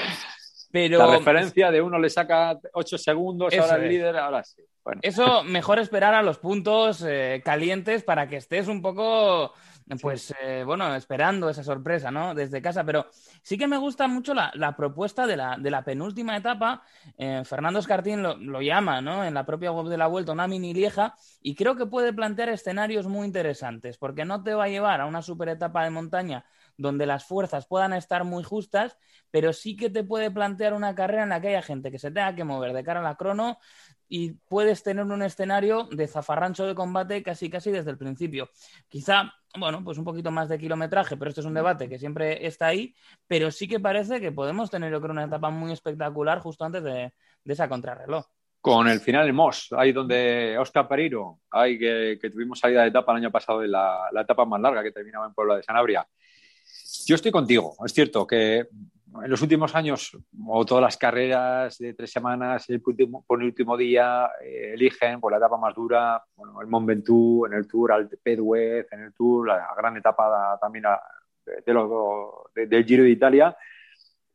Pero... 0.72 0.98
La 0.98 1.18
referencia 1.18 1.70
de 1.70 1.80
uno 1.80 2.00
le 2.00 2.10
saca 2.10 2.58
8 2.74 2.98
segundos, 2.98 3.54
ahora 3.56 3.76
el 3.76 3.88
líder, 3.88 4.18
ahora 4.18 4.44
sí. 4.44 4.64
Eso 5.02 5.44
mejor 5.44 5.78
esperar 5.80 6.16
a 6.16 6.24
los 6.24 6.40
puntos 6.40 7.04
eh, 7.06 7.42
calientes 7.46 8.04
para 8.04 8.28
que 8.28 8.38
estés 8.38 8.68
un 8.68 8.82
poco 8.82 9.54
pues 10.02 10.34
eh, 10.42 10.64
bueno, 10.66 10.94
esperando 10.96 11.50
esa 11.50 11.64
sorpresa, 11.64 12.12
¿no? 12.12 12.36
Desde 12.36 12.62
casa, 12.62 12.84
pero 12.84 13.08
sí 13.42 13.58
que 13.58 13.68
me 13.68 13.78
gusta 13.78 14.08
mucho 14.08 14.34
la, 14.34 14.76
propuesta 14.76 15.26
de 15.26 15.38
la, 15.38 15.84
penúltima 15.86 16.36
etapa. 16.36 16.84
Eh, 17.18 17.44
Fernando 17.46 17.80
Escartín 17.80 18.22
lo, 18.22 18.36
lo, 18.38 18.62
llama, 18.62 19.02
¿no? 19.02 19.24
En 19.24 19.34
la 19.34 19.46
propia 19.46 19.72
web 19.72 19.88
de 19.88 19.98
la 19.98 20.08
Vuelta, 20.08 20.34
una 20.34 20.48
mini 20.48 20.74
lieja, 20.74 21.16
y 21.42 21.56
creo 21.56 21.76
que 21.76 21.86
puede 21.86 22.12
plantear 22.12 22.50
escenarios 22.50 23.08
muy 23.08 23.26
interesantes, 23.26 23.98
porque 23.98 24.26
no 24.26 24.44
te 24.44 24.54
va 24.54 24.66
a 24.66 24.70
llevar 24.70 25.00
a 25.00 25.06
una 25.06 25.22
super 25.22 25.50
etapa 25.50 25.84
de 25.84 25.90
montaña 25.90 26.44
donde 26.78 27.06
las 27.06 27.26
fuerzas 27.26 27.68
puedan 27.68 27.94
estar 27.94 28.24
muy 28.24 28.44
justas, 28.44 28.98
pero 29.32 29.52
sí 29.52 29.76
que 29.76 29.90
te 29.90 30.04
puede 30.04 30.32
plantear 30.32 30.74
una 30.74 30.96
carrera 30.96 31.24
en 31.24 31.30
la 31.30 31.42
que 31.42 31.50
haya 31.50 31.62
gente 31.62 31.92
que 31.92 32.00
se 32.00 32.12
tenga 32.12 32.36
que 32.36 32.44
mover 32.44 32.74
de 32.74 32.84
cara 32.84 33.00
a 33.00 33.04
la 33.04 33.16
crono 33.16 33.58
y 34.08 34.34
puedes 34.48 34.84
tener 34.84 35.04
un 35.04 35.22
escenario 35.22 35.84
de 35.92 36.08
zafarrancho 36.08 36.66
de 36.66 36.76
combate 36.76 37.24
casi 37.24 37.50
casi 37.50 37.72
desde 37.72 37.92
el 37.92 37.98
principio. 37.98 38.50
Quizá, 38.88 39.34
bueno, 39.58 39.84
pues 39.84 39.98
un 39.98 40.06
poquito 40.06 40.32
más 40.32 40.50
de 40.50 40.58
kilometraje, 40.58 41.18
pero 41.18 41.30
esto 41.30 41.42
es 41.42 41.48
un 41.48 41.54
debate 41.54 41.90
que 41.90 42.00
siempre 42.00 42.46
está 42.46 42.68
ahí, 42.68 42.96
pero 43.28 43.52
sí 43.52 43.68
que 43.68 43.80
parece 43.80 44.22
que 44.22 44.32
podemos 44.32 44.70
tener, 44.70 44.92
yo 44.92 45.02
creo, 45.02 45.12
una 45.12 45.26
etapa 45.26 45.50
muy 45.50 45.72
espectacular 45.72 46.40
justo 46.40 46.64
antes 46.64 46.84
de, 46.84 47.14
esa 47.46 47.68
contrarreloj. 47.68 48.26
Con 48.60 48.88
el 48.88 49.00
final 49.00 49.28
en 49.28 49.36
Moss, 49.36 49.70
ahí 49.78 49.94
donde 49.94 50.58
Oscar 50.58 50.88
Pereiro, 50.88 51.40
ahí 51.52 51.78
que, 51.78 52.20
tuvimos 52.32 52.60
salida 52.60 52.82
de 52.82 52.90
etapa 52.90 53.12
el 53.14 53.20
año 53.20 53.32
pasado 53.32 53.64
en 53.64 53.72
la, 53.72 54.10
la 54.12 54.22
etapa 54.22 54.46
más 54.46 54.60
larga 54.60 54.84
que 54.84 54.92
terminaba 54.92 55.26
en 55.26 55.34
Puebla 55.34 55.56
de 55.56 55.64
Sanabria. 55.64 56.06
Yo 57.06 57.16
estoy 57.16 57.32
contigo. 57.32 57.76
Es 57.86 57.94
cierto 57.94 58.26
que 58.28 58.68
en 59.24 59.30
los 59.30 59.42
últimos 59.42 59.74
años, 59.76 60.18
o 60.46 60.66
todas 60.66 60.82
las 60.82 60.98
carreras 60.98 61.78
de 61.78 61.94
tres 61.94 62.12
semanas, 62.12 62.70
el 62.70 62.82
último, 62.86 63.24
por 63.26 63.42
el 63.42 63.48
último 63.48 63.78
día, 63.78 64.30
eh, 64.44 64.74
eligen 64.74 65.20
por 65.20 65.32
la 65.32 65.38
etapa 65.38 65.58
más 65.58 65.74
dura, 65.74 66.24
bueno, 66.36 66.62
el 66.62 66.68
Mont 66.68 66.88
Ventoux, 66.88 67.48
en 67.48 67.58
el 67.58 67.68
Tour, 67.68 67.92
al 67.92 68.10
Pedwez, 68.10 68.88
en 68.92 69.02
el 69.02 69.14
Tour, 69.14 69.48
la 69.48 69.70
gran 69.76 69.98
etapa 69.98 70.58
también 70.62 70.86
de, 71.46 72.68
del 72.68 72.86
Giro 72.86 73.04
de 73.04 73.10
Italia. 73.10 73.58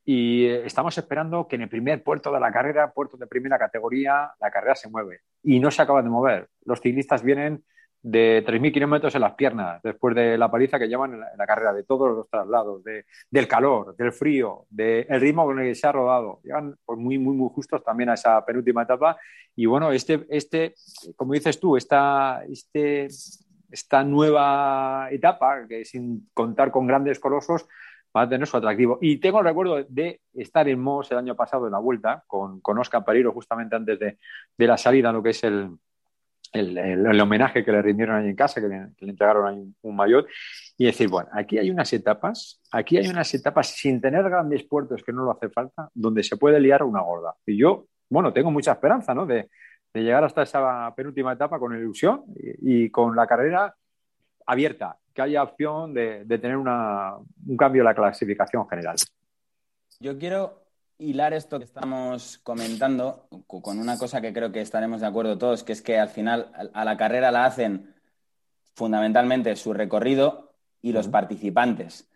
Y 0.04 0.46
eh, 0.46 0.66
estamos 0.66 0.96
esperando 0.98 1.46
que 1.46 1.56
en 1.56 1.62
el 1.62 1.68
primer 1.68 2.02
puerto 2.02 2.32
de 2.32 2.40
la 2.40 2.50
carrera, 2.50 2.92
puerto 2.92 3.16
de 3.16 3.26
primera 3.26 3.58
categoría, 3.58 4.32
la 4.40 4.50
carrera 4.50 4.74
se 4.74 4.90
mueve. 4.90 5.20
Y 5.42 5.60
no 5.60 5.70
se 5.70 5.82
acaba 5.82 6.02
de 6.02 6.08
mover. 6.08 6.48
Los 6.64 6.80
ciclistas 6.80 7.22
vienen 7.22 7.64
de 8.02 8.44
3.000 8.44 8.72
kilómetros 8.72 9.14
en 9.14 9.20
las 9.20 9.34
piernas, 9.34 9.80
después 9.82 10.14
de 10.14 10.36
la 10.36 10.50
paliza 10.50 10.78
que 10.78 10.88
llevan 10.88 11.14
en 11.14 11.20
la, 11.20 11.46
carrera, 11.46 11.72
de 11.72 11.84
todos 11.84 12.10
los 12.10 12.28
traslados, 12.28 12.82
de, 12.82 13.04
del 13.30 13.46
calor, 13.46 13.96
del 13.96 14.12
frío, 14.12 14.66
del 14.68 15.06
ritmo 15.20 15.44
con 15.46 15.60
el 15.60 15.68
que 15.68 15.74
se 15.76 15.86
ha 15.86 15.92
rodado. 15.92 16.40
Llegan 16.42 16.76
pues, 16.84 16.98
muy, 16.98 17.18
muy, 17.18 17.36
muy 17.36 17.48
justos 17.50 17.84
también 17.84 18.10
a 18.10 18.14
esa 18.14 18.44
penúltima 18.44 18.82
etapa. 18.82 19.16
Y 19.54 19.66
bueno, 19.66 19.92
este, 19.92 20.26
este 20.30 20.74
como 21.14 21.34
dices 21.34 21.60
tú, 21.60 21.76
esta, 21.76 22.42
este, 22.48 23.06
esta 23.70 24.02
nueva 24.02 25.06
etapa, 25.12 25.66
que 25.68 25.84
sin 25.84 26.28
contar 26.34 26.72
con 26.72 26.88
grandes 26.88 27.20
colosos, 27.20 27.68
va 28.14 28.22
a 28.22 28.28
tener 28.28 28.48
su 28.48 28.56
atractivo. 28.56 28.98
Y 29.00 29.18
tengo 29.18 29.38
el 29.38 29.44
recuerdo 29.44 29.84
de 29.88 30.20
estar 30.34 30.68
en 30.68 30.80
Moss 30.80 31.12
el 31.12 31.18
año 31.18 31.36
pasado 31.36 31.66
en 31.66 31.72
la 31.72 31.78
vuelta 31.78 32.24
con, 32.26 32.60
con 32.60 32.78
Oscar 32.78 33.04
Pereiro 33.04 33.32
justamente 33.32 33.76
antes 33.76 33.98
de, 33.98 34.18
de 34.58 34.66
la 34.66 34.76
salida, 34.76 35.12
lo 35.12 35.22
que 35.22 35.30
es 35.30 35.44
el, 35.44 35.70
el, 36.52 37.20
homenaje 37.20 37.64
que 37.64 37.72
le 37.72 37.82
rindieron 37.82 38.16
ahí 38.16 38.28
en 38.28 38.36
casa, 38.36 38.60
que 38.60 38.68
le, 38.68 38.88
entregaron 39.00 39.46
ahí 39.46 39.74
un, 39.82 39.96
mayor, 39.96 40.26
y 40.76 40.86
decir, 40.86 41.08
bueno, 41.08 41.28
aquí 41.32 41.58
hay 41.58 41.70
unas 41.70 41.92
etapas, 41.92 42.60
aquí 42.70 42.98
hay 42.98 43.08
unas 43.08 43.32
etapas 43.34 43.68
sin 43.68 44.00
tener 44.00 44.22
grandes 44.24 44.64
puertos 44.64 45.02
que 45.02 45.12
no 45.12 45.24
lo 45.24 45.32
hace 45.32 45.48
falta, 45.48 45.88
donde 45.94 46.22
se 46.22 46.36
puede 46.36 46.60
liar 46.60 46.82
una 46.82 47.00
gorda. 47.00 47.34
Y 47.46 47.56
yo, 47.56 47.86
bueno, 48.08 48.32
tengo 48.32 48.50
mucha 48.50 48.72
esperanza, 48.72 49.14
¿no? 49.14 49.26
De, 49.26 49.48
llegar 49.94 50.24
hasta 50.24 50.42
esa 50.42 50.90
penúltima 50.96 51.34
etapa 51.34 51.58
con 51.58 51.76
ilusión 51.76 52.24
y, 52.34 52.88
con 52.88 53.14
la 53.14 53.26
carrera 53.26 53.74
abierta, 54.46 54.96
que 55.12 55.20
haya 55.20 55.42
opción 55.42 55.92
de, 55.92 56.24
de 56.24 56.38
tener 56.38 56.56
una, 56.56 57.16
un 57.46 57.56
cambio 57.58 57.82
en 57.82 57.86
la 57.86 57.94
clasificación 57.94 58.66
general. 58.70 58.96
Yo 60.00 60.18
quiero 60.18 60.62
hilar 61.02 61.34
esto 61.34 61.58
que 61.58 61.64
estamos 61.64 62.38
comentando 62.38 63.26
con 63.46 63.78
una 63.78 63.98
cosa 63.98 64.20
que 64.20 64.32
creo 64.32 64.52
que 64.52 64.60
estaremos 64.60 65.00
de 65.00 65.06
acuerdo 65.06 65.38
todos, 65.38 65.64
que 65.64 65.72
es 65.72 65.82
que 65.82 65.98
al 65.98 66.08
final 66.08 66.50
a 66.72 66.84
la 66.84 66.96
carrera 66.96 67.30
la 67.30 67.44
hacen 67.44 67.94
fundamentalmente 68.74 69.54
su 69.56 69.72
recorrido 69.72 70.54
y 70.80 70.92
los 70.92 71.08
participantes. 71.08 72.08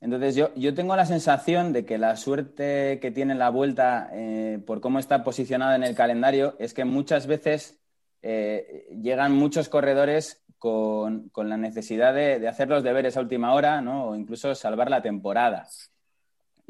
Entonces 0.00 0.34
yo, 0.34 0.54
yo, 0.54 0.74
tengo 0.74 0.96
la 0.96 1.04
sensación 1.04 1.74
de 1.74 1.84
que 1.84 1.98
la 1.98 2.16
suerte 2.16 2.98
que 3.00 3.10
tiene 3.10 3.34
la 3.34 3.50
vuelta 3.50 4.08
eh, 4.12 4.58
por 4.66 4.80
cómo 4.80 4.98
está 4.98 5.22
posicionada 5.22 5.76
en 5.76 5.84
el 5.84 5.94
calendario 5.94 6.56
es 6.58 6.72
que 6.72 6.86
muchas 6.86 7.26
veces 7.26 7.78
eh, 8.22 8.88
llegan 9.02 9.32
muchos 9.32 9.68
corredores 9.68 10.42
con, 10.58 11.30
la 11.36 11.56
necesidad 11.58 12.14
de, 12.14 12.38
de, 12.38 12.48
hacer 12.48 12.68
los 12.68 12.82
deberes 12.82 13.16
a 13.16 13.20
última 13.20 13.52
hora 13.52 13.82
¿no? 13.82 14.06
o 14.06 14.16
incluso 14.16 14.54
salvar 14.54 14.90
la 14.90 15.02
temporada 15.02 15.68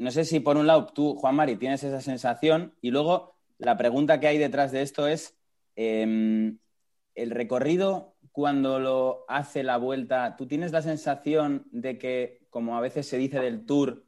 no 0.01 0.09
sé 0.09 0.25
si 0.25 0.39
por 0.39 0.57
un 0.57 0.65
lado 0.65 0.87
tú, 0.87 1.15
Juan 1.15 1.35
Mari, 1.35 1.57
tienes 1.57 1.83
esa 1.83 2.01
sensación 2.01 2.73
y 2.81 2.89
luego 2.89 3.35
la 3.59 3.77
pregunta 3.77 4.19
que 4.19 4.25
hay 4.25 4.39
detrás 4.39 4.71
de 4.71 4.81
esto 4.81 5.05
es, 5.05 5.37
em, 5.75 6.57
el 7.13 7.29
recorrido 7.29 8.15
cuando 8.31 8.79
lo 8.79 9.25
hace 9.27 9.61
la 9.61 9.77
vuelta, 9.77 10.35
¿tú 10.37 10.47
tienes 10.47 10.71
la 10.71 10.81
sensación 10.81 11.67
de 11.71 11.99
que, 11.99 12.41
como 12.49 12.75
a 12.75 12.81
veces 12.81 13.07
se 13.07 13.19
dice 13.19 13.39
del 13.39 13.63
tour, 13.67 14.03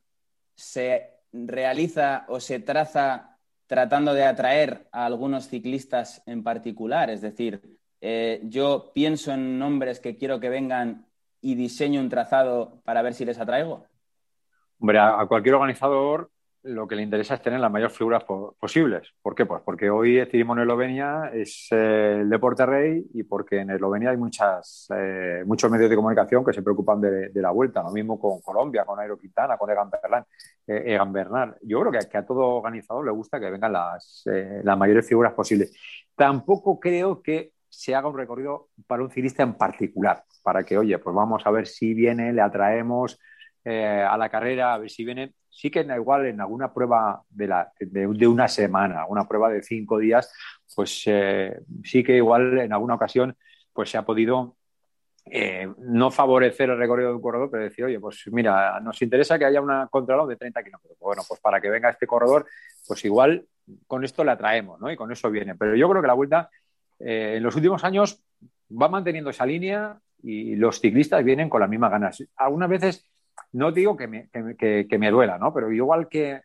se 0.56 1.12
realiza 1.32 2.26
o 2.28 2.40
se 2.40 2.60
traza 2.60 3.38
tratando 3.68 4.16
de 4.16 4.24
atraer 4.24 4.88
a 4.92 5.06
algunos 5.06 5.48
ciclistas 5.48 6.24
en 6.26 6.42
particular? 6.44 7.12
Es 7.12 7.22
decir, 7.22 7.62
eh, 8.02 8.42
yo 8.46 8.92
pienso 8.96 9.32
en 9.32 9.60
nombres 9.60 10.00
que 10.00 10.18
quiero 10.18 10.40
que 10.40 10.50
vengan 10.50 11.06
y 11.40 11.54
diseño 11.54 12.02
un 12.02 12.10
trazado 12.10 12.82
para 12.84 13.04
ver 13.04 13.14
si 13.14 13.26
les 13.26 13.38
atraigo. 13.38 13.86
Hombre, 14.84 15.00
a, 15.00 15.26
cualquier 15.30 15.56
organizador 15.56 16.30
lo 16.64 16.86
que 16.90 16.98
le 16.98 17.04
interesa 17.04 17.36
es 17.36 17.42
tener 17.42 17.62
las 17.62 17.72
mayores 17.72 17.96
figuras 17.98 18.26
posibles. 18.26 19.14
¿Por 19.22 19.34
qué? 19.34 19.46
Pues 19.46 19.62
porque 19.64 19.90
hoy 19.90 20.18
el 20.18 20.28
en 20.30 20.60
Eslovenia 20.60 21.32
es 21.34 21.70
eh, 21.72 22.18
el 22.20 22.30
deporte 22.30 22.66
rey 22.66 23.02
y 23.14 23.24
porque 23.24 23.60
en 23.60 23.70
Eslovenia 23.70 24.10
hay 24.10 24.18
muchas, 24.18 24.90
eh, 24.94 25.44
muchos 25.46 25.72
medios 25.72 25.90
de 25.90 25.96
comunicación 25.96 26.44
que 26.44 26.52
se 26.52 26.62
preocupan 26.62 27.00
de, 27.00 27.32
la 27.36 27.52
vuelta. 27.52 27.82
Lo 27.82 27.92
mismo 27.92 28.20
con 28.20 28.42
Colombia, 28.42 28.84
con 28.84 29.00
Aero 29.00 29.18
Quintana, 29.18 29.56
con 29.56 29.70
Egan, 29.70 29.90
eh, 30.68 30.84
Egan 30.88 31.14
Bernal. 31.14 31.56
Yo 31.62 31.80
creo 31.80 31.92
que, 31.94 32.10
que, 32.10 32.18
a 32.18 32.26
todo 32.26 32.42
organizador 32.58 33.06
le 33.06 33.12
gusta 33.12 33.40
que 33.40 33.50
vengan 33.50 33.72
las, 33.72 34.24
las 34.26 34.78
mayores 34.78 35.08
figuras 35.08 35.32
posibles. 35.32 35.74
Tampoco 36.14 36.78
creo 36.78 37.22
que 37.22 37.54
se 37.70 37.96
haga 37.96 38.10
un 38.10 38.18
recorrido 38.18 38.68
para 38.86 39.02
un 39.02 39.10
ciclista 39.10 39.44
en 39.44 39.54
particular, 39.54 40.26
para 40.44 40.66
que, 40.66 40.78
oye, 40.78 40.98
pues 41.00 41.16
vamos 41.16 41.42
a 41.46 41.52
ver 41.52 41.68
si 41.68 41.94
viene, 41.94 42.34
le 42.34 42.42
atraemos, 42.42 43.18
eh, 43.66 44.06
a 44.08 44.18
la 44.18 44.30
carrera, 44.30 44.74
a 44.74 44.78
ver 44.78 44.90
si 44.90 45.06
viene. 45.06 45.34
Sí 45.50 45.72
que 45.72 45.82
igual 45.82 46.26
en 46.26 46.42
alguna 46.42 46.74
prueba 46.74 47.22
de, 47.30 47.48
la, 47.48 47.72
de, 47.80 48.28
una 48.28 48.48
semana, 48.48 49.06
una 49.06 49.26
prueba 49.28 49.50
de 49.50 49.62
cinco 49.62 50.00
días, 50.00 50.34
pues 50.76 51.04
eh, 51.06 51.62
sí 51.84 52.04
que 52.04 52.18
igual 52.18 52.58
en 52.60 52.74
alguna 52.74 52.96
ocasión 52.96 53.38
pues 53.72 53.90
se 53.90 53.98
ha 53.98 54.04
podido 54.04 54.58
eh, 55.26 55.72
no 55.78 56.12
favorecer 56.12 56.70
el 56.72 56.78
recorrido 56.78 57.10
de 57.10 57.16
un 57.16 57.22
corredor, 57.22 57.50
pero 57.50 57.64
decir, 57.64 57.86
oye, 57.86 58.00
pues 58.00 58.24
mira, 58.32 58.80
nos 58.82 59.02
interesa 59.02 59.40
que 59.40 59.46
haya 59.46 59.62
una 59.62 59.88
contralón 59.88 60.28
de 60.28 60.36
30 60.36 60.64
kilómetros. 60.64 60.98
Bueno, 61.00 61.22
pues 61.28 61.40
para 61.40 61.62
que 61.62 61.70
venga 61.70 61.90
este 61.90 62.08
corredor, 62.08 62.46
pues 62.88 63.06
igual 63.06 63.46
con 63.88 64.04
esto 64.04 64.24
le 64.24 64.32
atraemos, 64.32 64.80
¿no? 64.82 64.92
Y 64.92 64.98
con 64.98 65.12
eso 65.12 65.32
viene. 65.32 65.56
Pero 65.56 65.76
yo 65.76 65.90
creo 65.90 66.02
que 66.02 66.08
la 66.08 66.14
vuelta 66.14 66.50
en 67.00 67.44
los 67.44 67.56
últimos 67.56 67.84
años 67.84 68.22
va 68.70 68.88
manteniendo 68.90 69.30
esa 69.30 69.46
línea 69.46 69.98
y 70.22 70.56
los 70.56 70.80
ciclistas 70.80 71.24
vienen 71.24 71.50
con 71.50 71.62
las 71.62 71.70
mismas 71.70 71.92
ganas. 71.92 72.24
Algunas 72.36 72.70
veces 72.70 73.06
no 73.54 73.72
digo 73.72 73.96
que 73.96 74.08
me, 74.08 75.12
duela, 75.12 75.38
¿no? 75.38 75.54
Pero 75.54 75.72
igual 75.72 76.08
que 76.10 76.42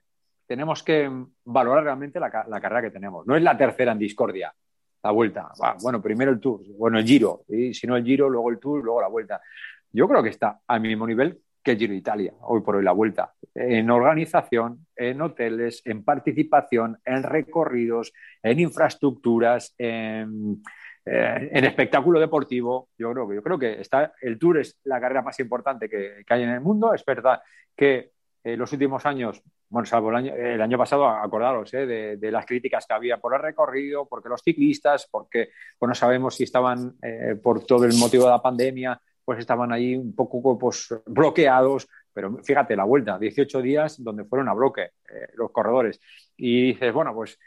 tenemos 0.46 0.82
que 0.82 1.10
valorar 1.44 1.84
realmente 1.84 2.20
la, 2.20 2.30
carrera 2.30 2.82
que 2.82 2.90
tenemos. 2.90 3.26
No 3.26 3.36
es 3.36 3.42
la 3.42 3.56
tercera 3.56 3.92
en 3.92 3.98
discordia, 3.98 4.54
la 5.02 5.10
vuelta. 5.10 5.50
bueno, 5.82 6.00
primero 6.00 6.30
el 6.30 6.40
Tour, 6.40 6.60
bueno, 6.76 6.98
el 6.98 7.04
Giro, 7.04 7.42
y 7.48 7.74
si 7.74 7.86
no 7.86 7.96
el 7.96 8.04
Giro, 8.04 8.28
luego 8.28 8.50
el 8.50 8.58
Tour, 8.58 8.84
luego 8.84 9.00
la 9.00 9.08
vuelta. 9.08 9.40
Yo 9.90 10.06
creo 10.06 10.22
que 10.22 10.28
está 10.28 10.60
al 10.66 10.80
mismo 10.80 11.06
nivel 11.06 11.40
que 11.62 11.72
el 11.72 11.78
Giro 11.78 11.92
de 11.92 11.98
Italia, 11.98 12.34
hoy 12.42 12.60
por 12.60 12.76
hoy 12.76 12.84
la 12.84 12.92
vuelta. 12.92 13.32
En 13.54 13.90
organización, 13.90 14.86
en 14.94 15.20
hoteles, 15.22 15.82
en 15.86 16.04
participación, 16.04 16.98
en 17.04 17.22
recorridos, 17.22 18.12
en 18.42 18.60
infraestructuras, 18.60 19.74
en 19.78 20.62
eh, 21.10 21.50
en 21.52 21.64
espectáculo 21.64 22.20
deportivo, 22.20 22.90
yo 22.98 23.12
creo 23.12 23.28
que 23.28 23.34
yo 23.34 23.42
creo 23.42 23.58
que 23.58 23.80
está 23.80 24.12
el 24.20 24.38
Tour 24.38 24.58
es 24.58 24.78
la 24.84 25.00
carrera 25.00 25.22
más 25.22 25.38
importante 25.40 25.88
que, 25.88 26.22
hay 26.28 26.42
en 26.42 26.50
el 26.50 26.60
mundo. 26.60 26.92
Es 26.92 27.04
verdad 27.04 27.40
que 27.74 28.12
eh, 28.44 28.56
los 28.56 28.72
últimos 28.72 29.04
años, 29.06 29.42
bueno, 29.68 29.86
salvo 29.86 30.10
el 30.10 30.16
año, 30.16 30.34
el 30.34 30.60
año 30.60 30.78
pasado, 30.78 31.08
acordaros, 31.08 31.72
eh, 31.74 32.16
de, 32.18 32.30
las 32.30 32.46
críticas 32.46 32.86
que 32.86 32.94
había 32.94 33.18
por 33.18 33.34
el 33.34 33.40
recorrido, 33.40 34.06
porque 34.06 34.28
los 34.28 34.42
ciclistas, 34.42 35.08
porque 35.10 35.50
pues, 35.78 35.88
no 35.88 35.94
sabemos 35.94 36.34
si 36.34 36.44
estaban, 36.44 36.96
eh, 37.02 37.36
por 37.42 37.64
todo 37.64 37.84
el 37.84 37.94
motivo 37.96 38.24
de 38.24 38.30
la 38.30 38.42
pandemia, 38.42 39.00
pues 39.24 39.38
estaban 39.38 39.72
ahí 39.72 39.96
un 39.96 40.14
poco 40.14 40.58
pues, 40.58 40.88
bloqueados, 41.06 41.88
pero 42.12 42.38
fíjate, 42.42 42.76
la 42.76 42.84
vuelta, 42.84 43.18
18 43.18 43.62
días 43.62 44.02
donde 44.02 44.24
fueron 44.24 44.48
a 44.48 44.54
bloque 44.54 44.90
los 45.34 45.52
corredores. 45.52 46.00
Y 46.36 46.72
dices, 46.72 46.92
bueno, 46.92 47.14
pues 47.14 47.38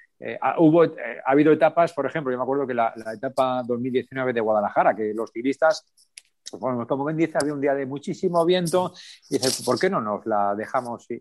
hubo, 0.57 0.83
ha 0.83 1.31
habido 1.31 1.51
etapas, 1.51 1.93
por 1.93 2.05
ejemplo, 2.05 2.31
yo 2.31 2.37
me 2.37 2.43
acuerdo 2.43 2.67
que 2.67 2.73
la, 2.73 2.93
la 2.95 3.13
etapa 3.13 3.63
2019 3.65 4.33
de 4.33 4.41
Guadalajara, 4.41 4.95
que 4.95 5.13
los 5.13 5.31
ciclistas 5.31 5.85
como 6.59 7.05
bien 7.05 7.17
dice, 7.17 7.37
había 7.39 7.53
un 7.53 7.61
día 7.61 7.73
de 7.73 7.85
muchísimo 7.85 8.45
viento 8.45 8.93
y 9.29 9.37
dice, 9.37 9.63
¿por 9.63 9.79
qué 9.79 9.89
no 9.89 10.01
nos 10.01 10.25
la 10.25 10.55
dejamos 10.55 11.09
eh, 11.09 11.19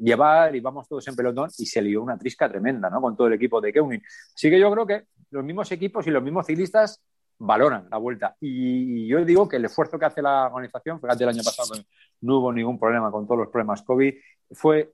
llevar 0.00 0.54
y 0.54 0.60
vamos 0.60 0.88
todos 0.88 1.06
en 1.08 1.16
pelotón? 1.16 1.50
Y 1.58 1.66
se 1.66 1.82
lió 1.82 2.02
una 2.02 2.18
trisca 2.18 2.48
tremenda, 2.48 2.90
¿no? 2.90 3.00
Con 3.00 3.16
todo 3.16 3.28
el 3.28 3.34
equipo 3.34 3.60
de 3.60 3.72
Keunin. 3.72 4.02
Así 4.34 4.50
que 4.50 4.58
yo 4.58 4.70
creo 4.70 4.86
que 4.86 5.04
los 5.30 5.44
mismos 5.44 5.70
equipos 5.72 6.06
y 6.06 6.10
los 6.10 6.22
mismos 6.22 6.46
ciclistas 6.46 7.00
valoran 7.38 7.88
la 7.90 7.96
vuelta. 7.96 8.36
Y 8.40 9.06
yo 9.06 9.24
digo 9.24 9.48
que 9.48 9.56
el 9.56 9.64
esfuerzo 9.64 9.98
que 9.98 10.04
hace 10.06 10.20
la 10.20 10.46
organización, 10.46 11.00
fíjate, 11.00 11.24
el 11.24 11.30
año 11.30 11.42
pasado 11.42 11.74
no 12.20 12.38
hubo 12.38 12.52
ningún 12.52 12.78
problema 12.78 13.10
con 13.10 13.26
todos 13.26 13.40
los 13.40 13.48
problemas 13.48 13.82
COVID, 13.82 14.14
fue 14.52 14.92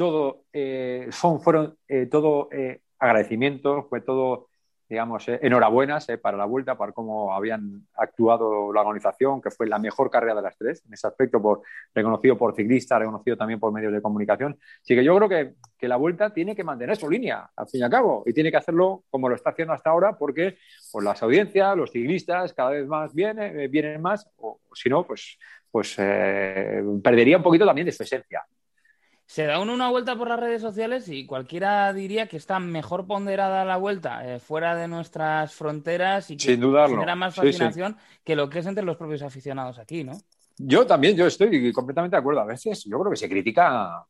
todo, 0.00 0.44
eh, 0.54 1.08
son, 1.10 1.42
fueron 1.42 1.76
eh, 1.86 2.06
todo 2.06 2.48
agradecimientos, 2.98 3.84
fue 3.90 4.00
todo 4.00 4.48
digamos, 4.90 5.28
eh, 5.28 5.38
enhorabuenas 5.40 6.08
eh, 6.08 6.18
para 6.18 6.36
la 6.36 6.46
vuelta, 6.46 6.76
para 6.76 6.90
cómo 6.90 7.32
habían 7.32 7.86
actuado 7.94 8.72
la 8.72 8.80
organización, 8.80 9.40
que 9.40 9.52
fue 9.52 9.68
la 9.68 9.78
mejor 9.78 10.10
carrera 10.10 10.34
de 10.34 10.42
las 10.42 10.58
tres, 10.58 10.82
en 10.84 10.92
ese 10.92 11.06
aspecto, 11.06 11.40
por, 11.40 11.62
reconocido 11.94 12.36
por 12.36 12.56
ciclistas, 12.56 12.98
reconocido 12.98 13.36
también 13.36 13.60
por 13.60 13.72
medios 13.72 13.92
de 13.92 14.02
comunicación. 14.02 14.58
Así 14.82 14.96
que 14.96 15.04
yo 15.04 15.16
creo 15.16 15.28
que, 15.28 15.54
que, 15.78 15.86
la 15.86 15.94
vuelta 15.94 16.34
tiene 16.34 16.56
que 16.56 16.64
mantener 16.64 16.96
su 16.96 17.08
línea, 17.08 17.48
al 17.54 17.68
fin 17.68 17.82
y 17.82 17.84
al 17.84 17.90
cabo, 17.90 18.24
y 18.26 18.32
tiene 18.32 18.50
que 18.50 18.56
hacerlo 18.56 19.04
como 19.10 19.28
lo 19.28 19.36
está 19.36 19.50
haciendo 19.50 19.72
hasta 19.74 19.90
ahora, 19.90 20.18
porque 20.18 20.58
pues, 20.90 21.04
las 21.04 21.22
audiencias, 21.22 21.76
los 21.76 21.92
ciclistas, 21.92 22.52
cada 22.52 22.70
vez 22.70 22.88
más 22.88 23.14
vienen, 23.14 23.60
eh, 23.60 23.68
vienen 23.68 24.02
más, 24.02 24.28
o 24.38 24.58
si 24.74 24.88
no, 24.88 25.06
pues, 25.06 25.38
pues 25.70 25.94
perdería 25.94 27.36
un 27.36 27.44
poquito 27.44 27.64
también 27.64 27.86
de 27.86 27.92
su 27.92 28.02
esencia. 28.02 28.44
Se 29.30 29.44
da 29.44 29.60
uno 29.60 29.72
una 29.72 29.88
vuelta 29.88 30.16
por 30.16 30.26
las 30.26 30.40
redes 30.40 30.60
sociales 30.60 31.08
y 31.08 31.24
cualquiera 31.24 31.92
diría 31.92 32.26
que 32.26 32.36
está 32.36 32.58
mejor 32.58 33.06
ponderada 33.06 33.64
la 33.64 33.76
vuelta 33.76 34.26
eh, 34.26 34.40
fuera 34.40 34.74
de 34.74 34.88
nuestras 34.88 35.54
fronteras 35.54 36.32
y 36.32 36.36
que 36.36 36.56
genera 36.56 37.14
más 37.14 37.36
fascinación 37.36 37.96
que 38.24 38.34
lo 38.34 38.50
que 38.50 38.58
es 38.58 38.66
entre 38.66 38.82
los 38.82 38.96
propios 38.96 39.22
aficionados 39.22 39.78
aquí, 39.78 40.02
¿no? 40.02 40.18
Yo 40.58 40.84
también, 40.84 41.14
yo 41.14 41.28
estoy 41.28 41.72
completamente 41.72 42.16
de 42.16 42.18
acuerdo. 42.18 42.40
A 42.40 42.44
veces 42.44 42.82
yo 42.84 42.98
creo 42.98 43.12
que 43.12 43.16
se 43.16 43.28
critica 43.28 44.04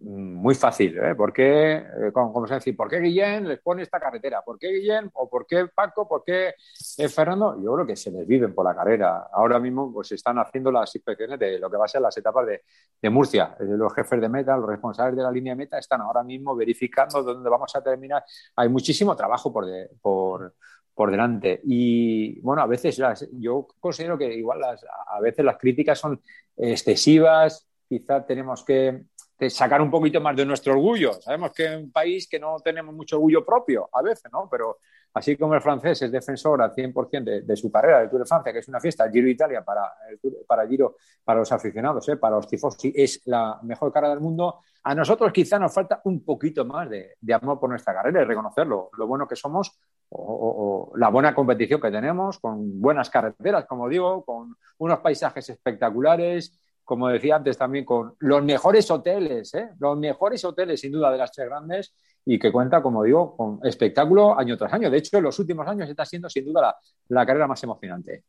muy 0.00 0.54
fácil, 0.54 0.98
¿eh? 0.98 1.14
¿Por 1.14 1.32
qué, 1.32 1.76
eh, 1.76 2.12
como, 2.12 2.46
se 2.46 2.54
dice, 2.54 2.72
¿por 2.72 2.88
qué 2.88 2.98
Guillén 2.98 3.46
les 3.46 3.60
pone 3.60 3.82
esta 3.82 4.00
carretera? 4.00 4.42
¿Por 4.42 4.58
qué 4.58 4.72
Guillén? 4.72 5.10
¿O 5.14 5.28
por 5.28 5.46
qué 5.46 5.66
Paco? 5.72 6.08
¿Por 6.08 6.24
qué 6.24 6.54
eh, 6.98 7.08
Fernando? 7.08 7.62
Yo 7.62 7.74
creo 7.74 7.86
que 7.86 7.96
se 7.96 8.10
les 8.10 8.26
viven 8.26 8.54
por 8.54 8.64
la 8.64 8.74
carrera. 8.74 9.28
Ahora 9.32 9.58
mismo 9.60 9.92
pues 9.92 10.12
están 10.12 10.38
haciendo 10.38 10.72
las 10.72 10.94
inspecciones 10.94 11.38
de 11.38 11.58
lo 11.58 11.70
que 11.70 11.76
va 11.76 11.84
a 11.84 11.88
ser 11.88 12.00
las 12.00 12.16
etapas 12.16 12.46
de, 12.46 12.62
de 13.00 13.10
Murcia. 13.10 13.56
Eh, 13.60 13.64
los 13.64 13.94
jefes 13.94 14.20
de 14.20 14.28
meta, 14.28 14.56
los 14.56 14.68
responsables 14.68 15.16
de 15.16 15.22
la 15.22 15.30
línea 15.30 15.54
meta 15.54 15.78
están 15.78 16.00
ahora 16.00 16.22
mismo 16.22 16.56
verificando 16.56 17.22
dónde 17.22 17.48
vamos 17.48 17.74
a 17.76 17.82
terminar. 17.82 18.24
Hay 18.56 18.68
muchísimo 18.68 19.14
trabajo 19.14 19.52
por, 19.52 19.66
por, 20.00 20.54
por 20.94 21.10
delante. 21.10 21.60
Y 21.64 22.40
bueno, 22.40 22.62
a 22.62 22.66
veces 22.66 23.00
yo 23.32 23.68
considero 23.78 24.18
que 24.18 24.34
igual 24.34 24.60
las, 24.60 24.84
a 25.06 25.20
veces 25.20 25.44
las 25.44 25.58
críticas 25.58 25.98
son 25.98 26.20
excesivas, 26.56 27.68
quizá 27.88 28.24
tenemos 28.24 28.64
que 28.64 29.04
sacar 29.50 29.80
un 29.80 29.90
poquito 29.90 30.20
más 30.20 30.36
de 30.36 30.46
nuestro 30.46 30.72
orgullo. 30.72 31.14
Sabemos 31.14 31.52
que 31.52 31.66
es 31.66 31.76
un 31.76 31.90
país 31.90 32.28
que 32.28 32.38
no 32.38 32.56
tenemos 32.60 32.94
mucho 32.94 33.16
orgullo 33.16 33.44
propio 33.44 33.88
a 33.92 34.02
veces, 34.02 34.30
¿no? 34.32 34.48
Pero 34.50 34.78
así 35.14 35.36
como 35.36 35.54
el 35.54 35.60
francés 35.60 36.02
es 36.02 36.12
defensor 36.12 36.62
al 36.62 36.72
100% 36.72 37.44
de, 37.44 37.56
su 37.56 37.70
carrera 37.70 38.00
de 38.00 38.08
Tour 38.08 38.20
de 38.20 38.26
Francia, 38.26 38.52
que 38.52 38.60
es 38.60 38.68
una 38.68 38.80
fiesta, 38.80 39.04
el 39.04 39.12
Giro 39.12 39.28
Italia 39.28 39.64
para 39.64 41.38
los 41.38 41.52
aficionados, 41.52 42.08
¿eh? 42.08 42.16
para 42.16 42.36
los 42.36 42.46
tifosi, 42.46 42.92
es 42.94 43.22
la 43.26 43.58
mejor 43.62 43.92
carrera 43.92 44.14
del 44.14 44.22
mundo. 44.22 44.60
A 44.84 44.94
nosotros 44.94 45.32
quizá 45.32 45.58
nos 45.58 45.72
falta 45.72 46.00
un 46.04 46.24
poquito 46.24 46.64
más 46.64 46.88
de, 46.88 47.16
amor 47.32 47.60
por 47.60 47.70
nuestra 47.70 47.94
carrera 47.94 48.22
y 48.22 48.24
reconocerlo, 48.24 48.90
lo 48.96 49.06
bueno 49.06 49.28
que 49.28 49.36
somos 49.36 49.78
o, 50.10 50.92
la 50.96 51.08
buena 51.08 51.34
competición 51.34 51.80
que 51.80 51.90
tenemos, 51.90 52.38
con 52.38 52.80
buenas 52.80 53.08
carreteras, 53.08 53.64
como 53.66 53.88
digo, 53.88 54.24
con 54.24 54.56
unos 54.78 54.98
paisajes 54.98 55.48
espectaculares, 55.48 56.58
como 56.84 57.08
decía 57.08 57.36
antes 57.36 57.56
también, 57.56 57.84
con 57.84 58.14
los 58.18 58.42
mejores 58.42 58.90
hoteles, 58.90 59.54
¿eh? 59.54 59.70
los 59.78 59.96
mejores 59.96 60.44
hoteles 60.44 60.80
sin 60.80 60.92
duda 60.92 61.10
de 61.10 61.18
las 61.18 61.30
tres 61.32 61.48
grandes 61.48 61.94
y 62.24 62.38
que 62.38 62.52
cuenta, 62.52 62.82
como 62.82 63.02
digo, 63.02 63.36
con 63.36 63.60
espectáculo 63.62 64.38
año 64.38 64.56
tras 64.56 64.72
año. 64.72 64.90
De 64.90 64.98
hecho, 64.98 65.18
en 65.18 65.24
los 65.24 65.38
últimos 65.38 65.66
años 65.66 65.88
está 65.88 66.04
siendo 66.04 66.28
sin 66.28 66.44
duda 66.44 66.76
la, 67.08 67.26
carrera 67.26 67.46
más 67.46 67.62
emocionante. 67.62 68.24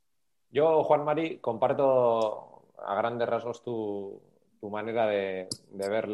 Yo, 0.50 0.84
Juan 0.84 1.04
Mari, 1.04 1.40
comparto 1.40 2.68
a 2.86 2.96
grandes 2.96 3.28
rasgos 3.28 3.64
tu, 3.64 4.22
manera 4.62 5.08
de, 5.08 5.48
ver 5.72 6.10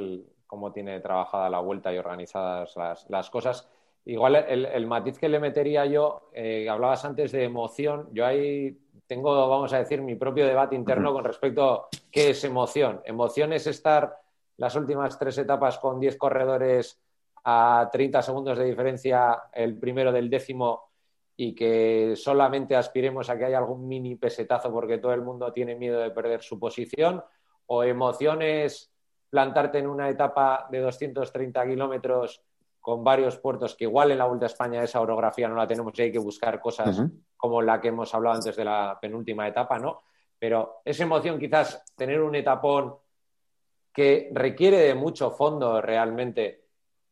cómo 0.47 0.71
tiene 0.71 0.99
trabajada 1.01 1.49
la 1.49 1.59
vuelta 1.59 1.93
y 1.93 1.97
organizadas 1.97 2.75
las, 3.07 3.29
cosas. 3.29 3.69
Igual 4.05 4.35
el, 4.35 4.87
matiz 4.87 5.19
que 5.19 5.29
le 5.29 5.39
metería 5.39 5.85
yo, 5.85 6.29
eh, 6.33 6.67
hablabas 6.67 7.05
antes 7.05 7.31
de 7.31 7.43
emoción, 7.43 8.09
yo 8.11 8.25
ahí 8.25 8.77
tengo, 9.07 9.49
vamos 9.49 9.71
a 9.73 9.79
decir, 9.79 10.01
mi 10.01 10.15
propio 10.15 10.45
debate 10.45 10.75
interno 10.75 11.13
con 11.13 11.23
respecto 11.23 11.89
qué 12.11 12.31
es 12.31 12.43
emoción. 12.43 13.01
Emoción 13.05 13.53
es 13.53 13.67
estar 13.67 14.19
las 14.57 14.75
últimas 14.75 15.17
tres 15.17 15.37
etapas 15.37 15.79
con 15.79 15.99
10 15.99 16.17
corredores 16.17 16.99
a 17.43 17.89
30 17.91 18.21
segundos 18.21 18.57
de 18.57 18.65
diferencia 18.65 19.43
el 19.53 19.77
primero 19.77 20.11
del 20.11 20.29
décimo 20.29 20.89
y 21.37 21.55
que 21.55 22.15
solamente 22.17 22.75
aspiremos 22.75 23.29
a 23.29 23.37
que 23.37 23.45
haya 23.45 23.57
algún 23.57 23.87
mini 23.87 24.15
pesetazo 24.15 24.71
porque 24.71 24.97
todo 24.97 25.13
el 25.13 25.21
mundo 25.21 25.53
tiene 25.53 25.75
miedo 25.75 25.99
de 25.99 26.11
perder 26.11 26.41
su 26.41 26.59
posición. 26.59 27.23
O 27.67 27.83
emoción 27.83 28.41
es 28.41 28.91
plantarte 29.29 29.77
en 29.77 29.87
una 29.87 30.09
etapa 30.09 30.67
de 30.69 30.79
230 30.79 31.65
kilómetros 31.65 32.43
con 32.81 33.03
varios 33.03 33.37
puertos 33.37 33.75
que 33.75 33.85
igual 33.85 34.11
en 34.11 34.17
la 34.17 34.25
Vuelta 34.25 34.45
a 34.45 34.47
España 34.47 34.83
esa 34.83 34.99
orografía 34.99 35.47
no 35.47 35.55
la 35.55 35.67
tenemos 35.67 35.97
y 35.97 36.01
hay 36.01 36.11
que 36.11 36.19
buscar 36.19 36.59
cosas 36.59 37.03
como 37.37 37.61
la 37.61 37.79
que 37.79 37.89
hemos 37.89 38.13
hablado 38.13 38.35
antes 38.35 38.55
de 38.55 38.65
la 38.65 38.97
penúltima 38.99 39.47
etapa, 39.47 39.79
¿no? 39.79 40.01
Pero 40.39 40.81
esa 40.85 41.03
emoción 41.03 41.37
quizás 41.37 41.83
tener 41.95 42.21
un 42.21 42.35
etapón 42.35 42.95
que 43.93 44.29
requiere 44.33 44.77
de 44.77 44.95
mucho 44.95 45.31
fondo 45.31 45.81
realmente 45.81 46.63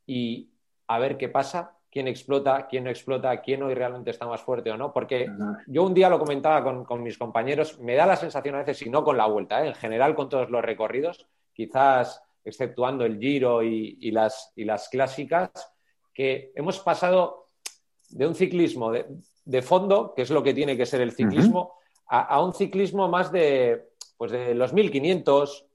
y 0.06 0.50
a 0.88 1.00
ver 1.00 1.18
qué 1.18 1.28
pasa, 1.28 1.78
quién 1.92 2.08
explota, 2.08 2.68
quién 2.68 2.86
no 2.86 2.90
explota, 2.90 3.42
quién 3.42 3.64
hoy 3.64 3.74
realmente 3.74 4.12
está 4.12 4.26
más 4.26 4.42
fuerte 4.42 4.72
o 4.72 4.78
no. 4.78 4.94
Porque 4.94 5.28
yo 5.68 5.84
un 5.84 5.94
día 5.94 6.10
lo 6.10 6.20
comentaba 6.20 6.86
con, 6.86 7.04
mis 7.04 7.18
compañeros, 7.18 7.80
me 7.80 7.96
da 7.96 8.06
la 8.06 8.16
sensación 8.16 8.56
a 8.56 8.60
veces, 8.60 8.82
y 8.84 8.90
no 8.90 9.04
con 9.04 9.18
la 9.18 9.26
vuelta, 9.26 9.64
¿eh? 9.64 9.68
en 9.68 9.76
general 9.76 10.16
con 10.16 10.30
todos 10.30 10.50
los 10.50 10.64
recorridos, 10.64 11.28
quizás 11.54 12.24
exceptuando 12.46 13.04
el 13.04 13.20
Giro 13.20 13.62
y, 13.62 14.12
las, 14.12 14.54
y 14.56 14.64
las 14.64 14.88
clásicas, 14.88 15.52
que 16.14 16.54
hemos 16.56 16.80
pasado 16.80 17.50
de 18.10 18.26
un 18.26 18.36
ciclismo 18.36 18.92
de, 18.92 19.62
fondo, 19.62 20.14
que 20.16 20.22
es 20.22 20.30
lo 20.30 20.42
que 20.42 20.54
tiene 20.54 20.78
que 20.78 20.86
ser 20.86 21.02
el 21.02 21.12
ciclismo, 21.12 21.74
a, 22.08 22.42
un 22.42 22.54
ciclismo 22.54 23.08
más 23.08 23.32
de, 23.32 23.90
pues 24.18 24.32
de 24.32 24.56
los 24.56 24.74
1500, 24.74 25.66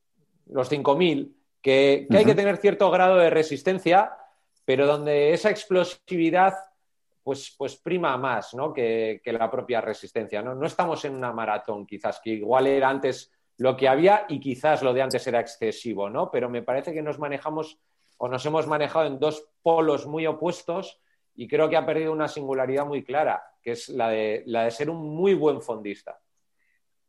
los 0.46 0.68
5000, 0.68 1.36
que, 1.60 2.06
que 2.10 2.16
hay 2.16 2.24
que 2.24 2.34
tener 2.34 2.56
cierto 2.56 2.90
grado 2.90 3.16
de 3.16 3.30
resistencia, 3.30 4.12
pero 4.64 4.86
donde 4.86 5.32
esa 5.32 5.50
explosividad 5.50 6.54
pues, 7.22 7.54
pues 7.56 7.76
prima 7.76 8.16
más 8.16 8.54
¿no? 8.54 8.72
que, 8.72 9.20
que, 9.22 9.32
la 9.32 9.50
propia 9.50 9.80
resistencia. 9.80 10.42
¿no? 10.42 10.54
no 10.54 10.66
estamos 10.66 11.04
en 11.04 11.14
una 11.14 11.32
maratón, 11.32 11.86
quizás, 11.86 12.20
que 12.22 12.30
igual 12.30 12.66
era 12.66 12.88
antes 12.88 13.30
lo 13.58 13.76
que 13.76 13.88
había 13.88 14.26
y 14.28 14.40
quizás 14.40 14.82
lo 14.82 14.92
de 14.92 15.02
antes 15.02 15.26
era 15.26 15.40
excesivo, 15.40 16.10
¿no? 16.10 16.30
Pero 16.30 16.48
me 16.48 16.62
parece 16.62 16.92
que 16.92 17.02
nos 17.02 17.18
manejamos 17.18 17.78
o 18.18 18.28
nos 18.28 18.44
hemos 18.46 18.66
manejado 18.66 19.06
en 19.06 19.18
dos 19.18 19.46
polos 19.62 20.06
muy 20.06 20.26
opuestos 20.26 21.00
y 21.34 21.46
creo 21.46 21.68
que 21.68 21.76
ha 21.76 21.86
perdido 21.86 22.12
una 22.12 22.28
singularidad 22.28 22.86
muy 22.86 23.04
clara, 23.04 23.42
que 23.62 23.72
es 23.72 23.88
la 23.88 24.08
de, 24.08 24.42
la 24.46 24.64
de 24.64 24.70
ser 24.70 24.90
un 24.90 25.14
muy 25.14 25.34
buen 25.34 25.62
fondista. 25.62 26.18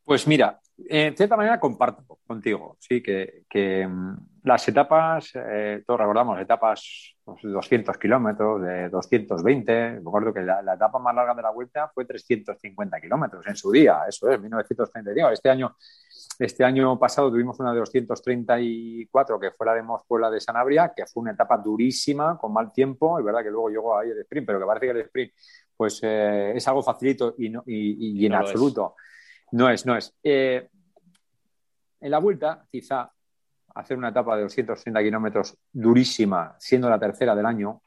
Pues 0.05 0.27
mira, 0.27 0.59
en 0.77 1.15
cierta 1.15 1.37
manera 1.37 1.59
comparto 1.59 2.19
contigo, 2.27 2.77
sí, 2.79 3.01
que, 3.01 3.87
mm, 3.87 4.13
las 4.43 4.67
etapas, 4.67 5.31
eh, 5.35 5.83
todos 5.85 5.99
recordamos, 5.99 6.39
etapas 6.39 7.15
de 7.41 7.49
200 7.49 7.97
kilómetros, 7.97 8.61
de 8.61 8.89
220, 8.89 9.91
me 9.91 9.99
acuerdo 9.99 10.33
que 10.33 10.41
la, 10.41 10.59
etapa 10.73 10.99
más 10.99 11.15
larga 11.15 11.33
de 11.33 11.41
la 11.41 11.51
vuelta 11.51 11.89
fue 11.93 12.05
350 12.05 12.99
kilómetros 12.99 13.47
en 13.47 13.55
su 13.55 13.71
día, 13.71 14.01
eso 14.07 14.29
es, 14.29 14.41
1932. 14.41 15.33
Este 15.33 15.49
año 15.49 15.75
este 16.39 16.63
año 16.63 16.97
pasado 16.97 17.29
tuvimos 17.29 17.59
una 17.59 17.73
de 17.73 17.79
234 17.79 19.39
que 19.39 19.51
fue 19.51 19.65
la 19.67 19.75
de 19.75 19.83
Mospuela 19.83 20.31
de 20.31 20.39
Sanabria, 20.39 20.91
que 20.95 21.05
fue 21.05 21.21
una 21.21 21.31
etapa 21.31 21.57
durísima, 21.57 22.37
con 22.37 22.51
mal 22.53 22.71
tiempo. 22.71 23.19
Es 23.19 23.25
verdad 23.25 23.43
que 23.43 23.51
luego 23.51 23.69
llegó 23.69 23.97
ahí 23.97 24.09
el 24.09 24.19
sprint, 24.21 24.47
pero 24.47 24.59
que 24.59 24.65
parece 24.65 24.85
que 24.87 24.91
el 24.91 25.01
sprint 25.01 25.33
pues, 25.77 25.99
eh, 26.03 26.53
es 26.55 26.67
algo 26.67 26.81
facilito 26.81 27.35
y, 27.37 27.53
y, 27.67 28.25
en 28.25 28.33
absoluto 28.33 28.95
no 29.53 29.69
es, 29.69 29.85
no 29.85 29.95
es. 29.95 30.13
Eh, 30.23 30.67
en 32.01 32.11
la 32.11 32.17
vuelta, 32.17 32.65
quizá 32.71 33.11
hacer 33.75 33.97
una 33.97 34.09
etapa 34.09 34.35
de 34.35 34.43
230 34.43 35.01
kilómetros 35.01 35.55
durísima, 35.71 36.55
siendo 36.57 36.89
la 36.89 36.99
tercera 36.99 37.35
del 37.35 37.45
año, 37.45 37.81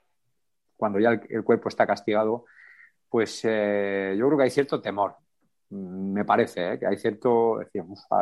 cuando 0.76 1.00
ya 1.00 1.11
el, 1.29 1.42
cuerpo 1.44 1.68
está 1.68 1.85
castigado, 1.85 2.44
pues 3.09 3.40
eh, 3.44 4.14
yo 4.16 4.26
creo 4.26 4.38
que 4.38 4.44
hay 4.44 4.50
cierto 4.50 4.81
temor. 4.81 5.16
Me 5.70 6.24
parece 6.24 6.74
¿eh? 6.74 6.79
que 6.79 6.87
hay 6.87 6.98
cierto, 6.98 7.59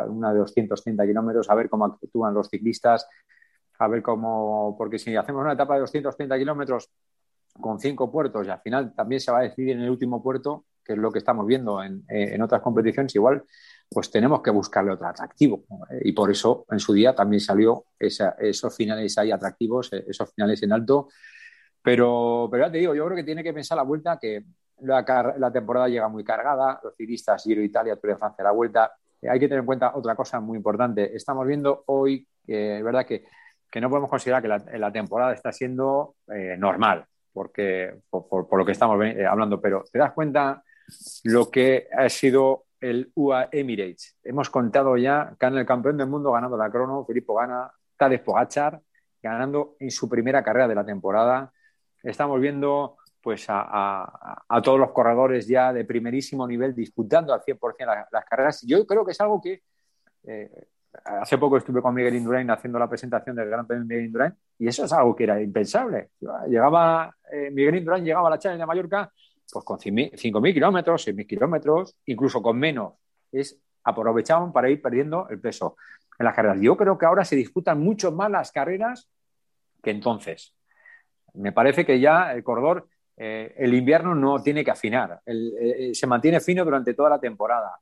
una 0.07 0.33
de 0.33 0.39
230 0.39 1.05
kilómetros, 1.05 1.47
a 1.49 1.55
ver 1.55 1.69
cómo 1.69 1.85
actúan 1.85 2.33
los 2.33 2.49
ciclistas, 2.49 3.07
a 3.77 3.87
ver 3.87 4.01
cómo, 4.01 4.75
porque 4.75 4.97
si 4.97 5.15
hacemos 5.15 5.43
una 5.43 5.53
etapa 5.53 5.75
de 5.75 5.81
230 5.81 6.35
kilómetros 6.37 6.89
con 7.53 7.79
cinco 7.79 8.11
puertos 8.11 8.47
y 8.47 8.49
al 8.49 8.61
final 8.61 8.95
también 8.95 9.21
se 9.21 9.31
va 9.31 9.39
a 9.39 9.43
decidir 9.43 9.75
en 9.75 9.83
el 9.83 9.91
último 9.91 10.23
puerto, 10.23 10.65
que 10.85 10.93
es 10.93 10.99
lo 10.99 11.11
que 11.11 11.19
estamos 11.19 11.45
viendo 11.47 11.83
en, 11.83 12.05
en 12.07 12.41
otras 12.41 12.61
competiciones, 12.61 13.15
igual 13.15 13.43
pues 13.89 14.11
tenemos 14.11 14.41
que 14.41 14.51
buscarle 14.51 14.91
otro 14.91 15.07
atractivo. 15.07 15.63
Y 16.01 16.11
por 16.11 16.31
eso 16.31 16.65
en 16.69 16.79
su 16.79 16.93
día 16.93 17.15
también 17.15 17.39
salió 17.39 17.85
esos 17.99 18.75
finales 18.75 19.17
ahí 19.17 19.31
atractivos, 19.31 19.91
esos 19.93 20.33
finales 20.33 20.61
en 20.63 20.73
alto. 20.73 21.07
Pero, 21.81 22.47
pero 22.49 22.65
ya 22.65 22.71
te 22.71 22.79
digo, 22.79 22.95
yo 22.95 23.05
creo 23.05 23.15
que 23.15 23.23
tiene 23.23 23.43
que 23.43 23.53
pensar 23.53 23.77
la 23.77 23.83
vuelta 23.83 24.17
que 24.19 24.43
la, 24.81 25.51
temporada 25.53 25.87
llega 25.87 26.07
muy 26.09 26.23
cargada, 26.23 26.79
los 26.83 26.95
ciclistas 26.95 27.43
Giro 27.43 27.61
Italia, 27.61 27.95
Tour 27.95 28.13
de 28.13 28.17
Francia, 28.17 28.43
la 28.43 28.51
vuelta. 28.51 28.91
Hay 29.29 29.39
que 29.39 29.47
tener 29.47 29.59
en 29.59 29.65
cuenta 29.65 29.95
otra 29.95 30.15
cosa 30.15 30.39
muy 30.39 30.57
importante. 30.57 31.15
Estamos 31.15 31.45
viendo 31.47 31.83
hoy, 31.87 32.27
es 32.45 32.83
verdad 32.83 33.05
que, 33.05 33.25
no 33.79 33.89
podemos 33.89 34.09
considerar 34.09 34.41
que 34.41 34.77
la, 34.77 34.91
temporada 34.91 35.33
está 35.33 35.51
siendo 35.51 36.15
eh, 36.33 36.55
normal, 36.57 37.05
porque 37.33 37.99
por, 38.09 38.57
lo 38.57 38.65
que 38.65 38.71
estamos 38.71 39.03
eh, 39.03 39.25
hablando, 39.25 39.59
pero 39.59 39.83
te 39.91 39.99
das 39.99 40.13
cuenta 40.13 40.63
lo 41.23 41.49
que 41.49 41.87
ha 41.95 42.09
sido 42.09 42.65
el 42.79 43.11
UA 43.15 43.49
Emirates. 43.51 44.17
Hemos 44.23 44.49
contado 44.49 44.97
ya 44.97 45.35
que 45.39 45.45
el 45.47 45.65
campeón 45.65 45.97
del 45.97 46.07
mundo 46.07 46.31
ganando 46.31 46.57
la 46.57 46.69
crono, 46.69 47.05
Filippo 47.05 47.35
Gana, 47.35 47.71
Tadej 47.97 48.23
Pogachar, 48.23 48.79
ganando 49.21 49.75
en 49.79 49.89
su 49.89 50.07
primera 50.07 50.43
carrera 50.43 50.67
de 50.67 50.75
la 50.75 50.85
temporada. 50.85 51.51
Estamos 52.03 52.39
viendo 52.39 52.97
pues 53.21 53.47
a, 53.49 54.45
todos 54.63 54.79
los 54.79 54.91
corredores 54.91 55.47
ya 55.47 55.73
de 55.73 55.83
primerísimo 55.83 56.47
nivel 56.47 56.75
disputando 56.75 57.33
al 57.33 57.41
100% 57.41 58.07
las, 58.11 58.25
carreras. 58.25 58.61
Yo 58.67 58.85
creo 58.85 59.03
que 59.03 59.13
es 59.13 59.21
algo 59.21 59.41
que 59.41 59.63
eh, 60.27 60.67
hace 61.03 61.39
poco 61.39 61.57
estuve 61.57 61.81
con 61.81 61.95
Miguel 61.95 62.15
Indurain 62.15 62.49
haciendo 62.51 62.77
la 62.77 62.87
presentación 62.87 63.35
del 63.35 63.49
Gran 63.49 63.65
Premio 63.65 63.85
Miguel 63.85 64.05
Indurain 64.05 64.33
y 64.59 64.67
eso 64.67 64.85
es 64.85 64.93
algo 64.93 65.15
que 65.15 65.23
era 65.23 65.41
impensable. 65.41 66.11
Llegaba, 66.47 67.15
eh, 67.31 67.49
Miguel 67.51 67.77
Indurain 67.77 68.05
llegaba 68.05 68.27
a 68.27 68.31
la 68.31 68.37
Challenge 68.37 68.61
de 68.61 68.67
Mallorca 68.67 69.11
pues 69.51 69.65
con 69.65 69.77
5.000 69.79 70.53
kilómetros, 70.53 71.07
6.000 71.07 71.27
kilómetros, 71.27 71.95
incluso 72.05 72.41
con 72.41 72.57
menos. 72.57 72.93
Es, 73.31 73.59
aprovechaban 73.83 74.51
para 74.51 74.69
ir 74.69 74.81
perdiendo 74.81 75.27
el 75.29 75.39
peso 75.39 75.77
en 76.17 76.25
las 76.25 76.35
carreras. 76.35 76.59
Yo 76.59 76.75
creo 76.75 76.97
que 76.97 77.05
ahora 77.05 77.25
se 77.25 77.35
disputan 77.35 77.79
mucho 77.79 78.11
más 78.11 78.31
las 78.31 78.51
carreras 78.51 79.09
que 79.83 79.91
entonces. 79.91 80.55
Me 81.33 81.51
parece 81.51 81.85
que 81.85 81.99
ya 81.99 82.33
el 82.33 82.43
corredor, 82.43 82.87
eh, 83.17 83.53
el 83.57 83.73
invierno 83.73 84.15
no 84.15 84.41
tiene 84.41 84.63
que 84.63 84.71
afinar, 84.71 85.21
eh, 85.25 85.91
se 85.93 86.07
mantiene 86.07 86.39
fino 86.39 86.63
durante 86.63 86.93
toda 86.93 87.09
la 87.09 87.19
temporada. 87.19 87.77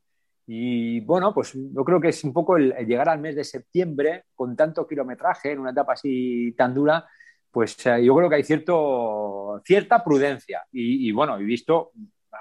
Y 0.45 0.99
bueno, 1.02 1.34
pues 1.34 1.54
yo 1.54 1.86
creo 1.86 2.02
que 2.02 2.10
es 2.10 2.23
un 2.23 2.34
poco 2.34 2.58
el, 2.58 2.73
llegar 2.86 3.08
al 3.08 3.19
mes 3.19 3.36
de 3.36 3.43
septiembre 3.43 4.26
con 4.36 4.56
tanto 4.56 4.86
kilometraje 4.86 5.52
en 5.52 5.60
una 5.60 5.71
etapa 5.71 5.93
así 5.93 6.54
tan 6.58 6.73
dura, 6.73 7.08
pues 7.54 7.86
eh, 7.86 8.04
yo 8.04 8.16
creo 8.16 8.30
que 8.30 8.36
hay 8.38 8.44
cierto, 8.44 9.62
cierta 9.63 10.04
prudencia. 10.04 10.63
Y, 10.72 11.12
bueno, 11.12 11.38
he 11.38 11.44
visto, 11.44 11.92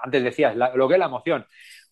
antes 0.03 0.25
decías, 0.25 0.57
lo 0.57 0.88
que 0.88 0.94
es 0.94 0.98
la 0.98 1.07
emoción. 1.07 1.44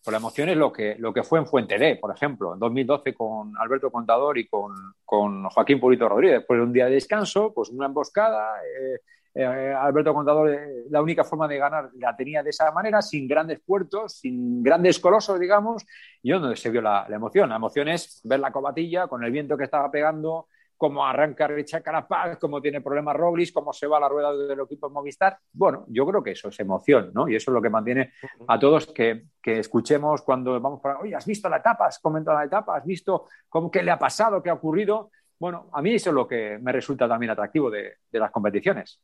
Pues 0.03 0.11
la 0.11 0.17
emoción 0.17 0.49
es 0.49 0.57
lo 0.57 0.73
que, 0.73 0.95
lo 0.97 1.13
que 1.13 1.21
fue 1.21 1.37
en 1.37 1.45
Fuente 1.45 1.95
por 2.01 2.11
ejemplo, 2.11 2.55
en 2.55 2.59
2012 2.59 3.13
con 3.13 3.53
Alberto 3.59 3.91
Contador 3.91 4.39
y 4.39 4.47
con, 4.47 4.73
con 5.05 5.43
Joaquín 5.49 5.79
Purito 5.79 6.09
Rodríguez. 6.09 6.39
Después 6.39 6.57
de 6.57 6.63
un 6.63 6.73
día 6.73 6.85
de 6.85 6.93
descanso, 6.93 7.53
pues 7.53 7.69
una 7.69 7.85
emboscada. 7.85 8.55
Eh, 8.63 8.99
eh, 9.35 9.75
Alberto 9.79 10.15
Contador, 10.15 10.57
la 10.89 11.01
única 11.03 11.23
forma 11.23 11.47
de 11.47 11.59
ganar 11.59 11.91
la 11.99 12.15
tenía 12.15 12.41
de 12.41 12.49
esa 12.49 12.71
manera, 12.71 13.03
sin 13.03 13.27
grandes 13.27 13.59
puertos, 13.59 14.13
sin 14.13 14.63
grandes 14.63 14.99
colosos, 14.99 15.39
digamos, 15.39 15.85
y 16.23 16.31
donde 16.31 16.55
se 16.55 16.71
vio 16.71 16.81
la, 16.81 17.05
la 17.07 17.17
emoción. 17.17 17.49
La 17.49 17.57
emoción 17.57 17.87
es 17.87 18.19
ver 18.23 18.39
la 18.39 18.51
cobatilla 18.51 19.07
con 19.07 19.23
el 19.23 19.31
viento 19.31 19.55
que 19.55 19.65
estaba 19.65 19.91
pegando, 19.91 20.47
cómo 20.81 21.05
arranca 21.05 21.45
Richard 21.45 21.83
Carapaz, 21.83 22.39
cómo 22.39 22.59
tiene 22.59 22.81
problemas 22.81 23.15
Roglic, 23.15 23.53
cómo 23.53 23.71
se 23.71 23.85
va 23.85 23.99
la 23.99 24.09
rueda 24.09 24.35
del 24.35 24.61
equipo 24.61 24.89
Movistar. 24.89 25.37
Bueno, 25.53 25.85
yo 25.89 26.07
creo 26.07 26.23
que 26.23 26.31
eso 26.31 26.47
es 26.47 26.59
emoción, 26.59 27.11
¿no? 27.13 27.29
Y 27.29 27.35
eso 27.35 27.51
es 27.51 27.53
lo 27.53 27.61
que 27.61 27.69
mantiene 27.69 28.13
a 28.47 28.57
todos 28.57 28.87
que, 28.87 29.25
escuchemos 29.43 30.23
cuando 30.23 30.59
vamos 30.59 30.79
para, 30.81 30.97
oye, 30.97 31.13
¿has 31.13 31.27
visto 31.27 31.47
la 31.49 31.57
etapa? 31.57 31.85
¿Has 31.85 31.99
comentado 31.99 32.39
la 32.39 32.45
etapa? 32.45 32.75
¿Has 32.75 32.83
visto 32.83 33.27
cómo, 33.47 33.69
qué 33.69 33.83
le 33.83 33.91
ha 33.91 33.99
pasado? 33.99 34.41
¿Qué 34.41 34.49
ha 34.49 34.55
ocurrido? 34.55 35.11
Bueno, 35.37 35.69
a 35.71 35.83
mí 35.83 35.93
eso 35.93 36.09
es 36.09 36.15
lo 36.15 36.27
que 36.27 36.57
me 36.59 36.71
resulta 36.71 37.07
también 37.07 37.29
atractivo 37.29 37.69
de, 37.69 37.97
las 38.13 38.31
competiciones. 38.31 38.99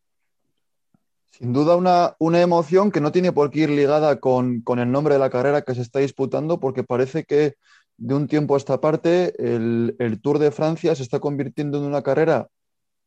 Sin 1.30 1.54
duda 1.54 1.76
una, 1.76 2.16
una, 2.18 2.42
emoción 2.42 2.92
que 2.92 3.02
no 3.02 3.12
tiene 3.12 3.34
por 3.34 3.52
qué 3.52 3.60
ir 3.60 3.70
ligada 3.70 4.20
con, 4.20 4.62
con, 4.62 4.80
el 4.80 4.92
nombre 4.92 5.13
de 5.13 5.20
la 5.20 5.30
carrera 5.30 5.62
que 5.62 5.76
se 5.76 5.84
está 5.84 6.00
disputando, 6.00 6.60
porque 6.60 6.84
parece 6.84 7.24
que 7.24 7.54
de 7.98 8.14
un 8.14 8.28
tiempo 8.28 8.54
a 8.54 8.58
esta 8.58 8.80
parte, 8.80 9.34
el, 9.38 10.20
Tour 10.22 10.40
de 10.40 10.52
Francia 10.52 10.96
se 10.96 11.04
está 11.04 11.20
convirtiendo 11.20 11.80
en 11.80 11.86
una 11.86 12.04
carrera, 12.04 12.48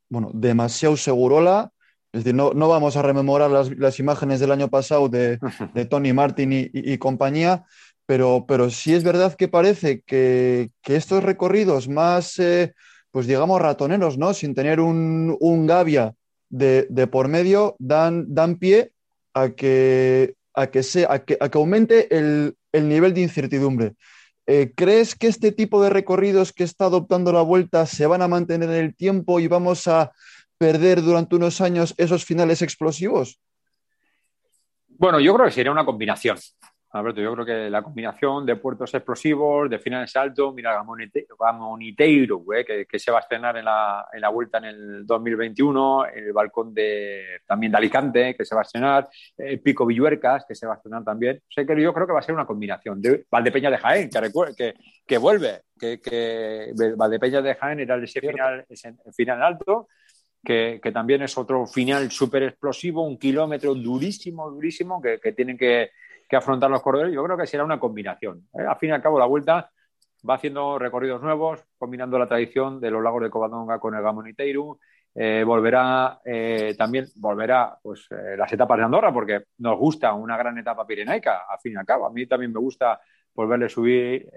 bueno, 0.08 0.30
demasiado 0.34 0.96
segurola. 0.96 1.72
Es 2.12 2.24
decir, 2.24 2.34
no, 2.34 2.52
vamos 2.52 2.96
a 2.96 3.02
rememorar 3.02 3.50
las, 3.50 4.00
imágenes 4.00 4.40
del 4.40 4.50
año 4.50 4.68
pasado 4.68 5.08
de, 5.08 5.38
Tony 5.90 6.12
Martin 6.12 6.50
y, 6.52 6.98
compañía, 6.98 7.64
pero, 8.04 8.44
pero, 8.48 8.68
sí 8.70 8.92
es 8.94 9.04
verdad 9.04 9.34
que 9.34 9.46
parece 9.46 10.02
que, 10.02 10.70
estos 10.84 11.22
recorridos 11.22 11.88
más, 11.88 12.38
eh, 12.40 12.74
pues 13.12 13.28
digamos, 13.28 13.60
ratoneros, 13.60 14.18
¿no? 14.18 14.34
Sin 14.34 14.54
tener 14.54 14.80
un, 14.80 15.36
un 15.38 15.66
Gavia 15.68 16.14
de, 16.48 17.06
por 17.06 17.28
medio, 17.28 17.76
dan, 17.78 18.34
dan 18.34 18.56
pie 18.56 18.92
a 19.34 19.50
que, 19.50 20.34
a 20.52 20.66
que, 20.66 20.80
a 21.08 21.18
que, 21.20 21.38
a 21.40 21.48
que 21.48 21.58
aumente 21.58 22.16
el, 22.16 22.56
el 22.72 22.88
nivel 22.88 23.14
de 23.14 23.20
incertidumbre. 23.20 23.94
Eh, 24.52 24.72
¿Crees 24.74 25.14
que 25.14 25.28
este 25.28 25.52
tipo 25.52 25.80
de 25.80 25.90
recorridos 25.90 26.52
que 26.52 26.64
está 26.64 26.86
adoptando 26.86 27.30
la 27.30 27.40
vuelta 27.40 27.86
se 27.86 28.04
van 28.04 28.20
a 28.20 28.26
mantener 28.26 28.68
en 28.68 28.84
el 28.84 28.96
tiempo 28.96 29.38
y 29.38 29.46
vamos 29.46 29.86
a 29.86 30.10
perder 30.58 31.02
durante 31.02 31.36
unos 31.36 31.60
años 31.60 31.94
esos 31.98 32.24
finales 32.24 32.60
explosivos? 32.60 33.40
Bueno, 34.88 35.20
yo 35.20 35.34
creo 35.34 35.46
que 35.46 35.52
sería 35.52 35.70
una 35.70 35.84
combinación. 35.84 36.36
Alberto, 36.92 37.20
yo 37.20 37.32
creo 37.34 37.46
que 37.46 37.70
la 37.70 37.82
combinación 37.82 38.44
de 38.44 38.56
puertos 38.56 38.92
explosivos, 38.94 39.70
de 39.70 39.78
finales 39.78 40.14
altos, 40.16 40.52
mira 40.52 40.72
Gamoniteiro, 40.74 42.44
que, 42.66 42.84
que, 42.86 42.98
se 42.98 43.12
va 43.12 43.18
a 43.18 43.20
estrenar 43.20 43.56
en 43.58 43.64
la, 43.64 44.08
en 44.12 44.20
la, 44.20 44.28
vuelta 44.28 44.58
en 44.58 44.64
el 44.64 45.06
2021, 45.06 46.06
el 46.06 46.32
balcón 46.32 46.74
de, 46.74 47.42
también 47.46 47.70
de 47.70 47.78
Alicante, 47.78 48.34
que 48.34 48.44
se 48.44 48.56
va 48.56 48.62
a 48.62 48.64
estrenar, 48.64 49.08
el 49.38 49.60
Pico 49.60 49.86
Villuercas, 49.86 50.44
que 50.48 50.56
se 50.56 50.66
va 50.66 50.74
a 50.74 50.76
estrenar 50.76 51.04
también. 51.04 51.36
O 51.36 51.66
que 51.66 51.80
yo 51.80 51.94
creo 51.94 52.06
que 52.08 52.12
va 52.12 52.18
a 52.18 52.22
ser 52.22 52.34
una 52.34 52.46
combinación. 52.46 53.00
De 53.00 53.24
Valdepeña 53.30 53.70
de 53.70 53.78
Jaén, 53.78 54.10
que, 54.10 54.54
que, 54.56 54.74
que 55.06 55.18
vuelve, 55.18 55.62
que, 55.78 56.00
que, 56.00 56.72
Valdepeña 56.96 57.40
de 57.40 57.54
Jaén 57.54 57.78
era 57.78 58.02
ese 58.02 58.20
final, 58.20 58.64
ese 58.68 58.96
final 59.16 59.40
alto, 59.44 59.86
que, 60.42 60.80
que, 60.82 60.90
también 60.90 61.22
es 61.22 61.38
otro 61.38 61.68
final 61.68 62.10
súper 62.10 62.42
explosivo, 62.42 63.06
un 63.06 63.16
kilómetro 63.16 63.76
durísimo, 63.76 64.50
durísimo, 64.50 65.00
que, 65.00 65.20
que 65.20 65.32
tienen 65.32 65.56
que 65.56 65.90
que 66.30 66.36
afrontar 66.36 66.70
los 66.70 66.80
corredores, 66.80 67.12
yo 67.12 67.24
creo 67.24 67.36
que 67.36 67.46
será 67.46 67.64
una 67.64 67.80
combinación. 67.80 68.46
¿eh? 68.54 68.62
Al 68.62 68.76
fin 68.76 68.90
y 68.90 68.92
al 68.92 69.02
cabo, 69.02 69.18
la 69.18 69.26
vuelta 69.26 69.68
va 70.28 70.34
haciendo 70.34 70.78
recorridos 70.78 71.20
nuevos, 71.20 71.64
combinando 71.76 72.18
la 72.20 72.28
tradición 72.28 72.80
de 72.80 72.90
los 72.92 73.02
lagos 73.02 73.22
de 73.22 73.30
Covadonga 73.30 73.80
con 73.80 73.96
el 73.96 74.02
Gamoniteiru. 74.02 74.78
Eh, 75.12 75.42
volverá 75.44 76.20
eh, 76.24 76.76
también 76.78 77.04
volverá 77.16 77.76
pues 77.82 78.06
las 78.38 78.52
etapas 78.52 78.78
de 78.78 78.84
Andorra 78.84 79.12
porque 79.12 79.42
nos 79.58 79.76
gusta 79.76 80.12
una 80.12 80.36
gran 80.36 80.56
etapa 80.56 80.86
pirenaica 80.86 81.46
al 81.50 81.58
fin 81.58 81.72
y 81.72 81.76
al 81.76 81.84
cabo 81.84 82.06
a 82.06 82.12
mí 82.12 82.26
también 82.26 82.52
me 82.52 82.60
gusta 82.60 83.00
volverle 83.34 83.66
a 83.66 83.68
subir 83.68 84.30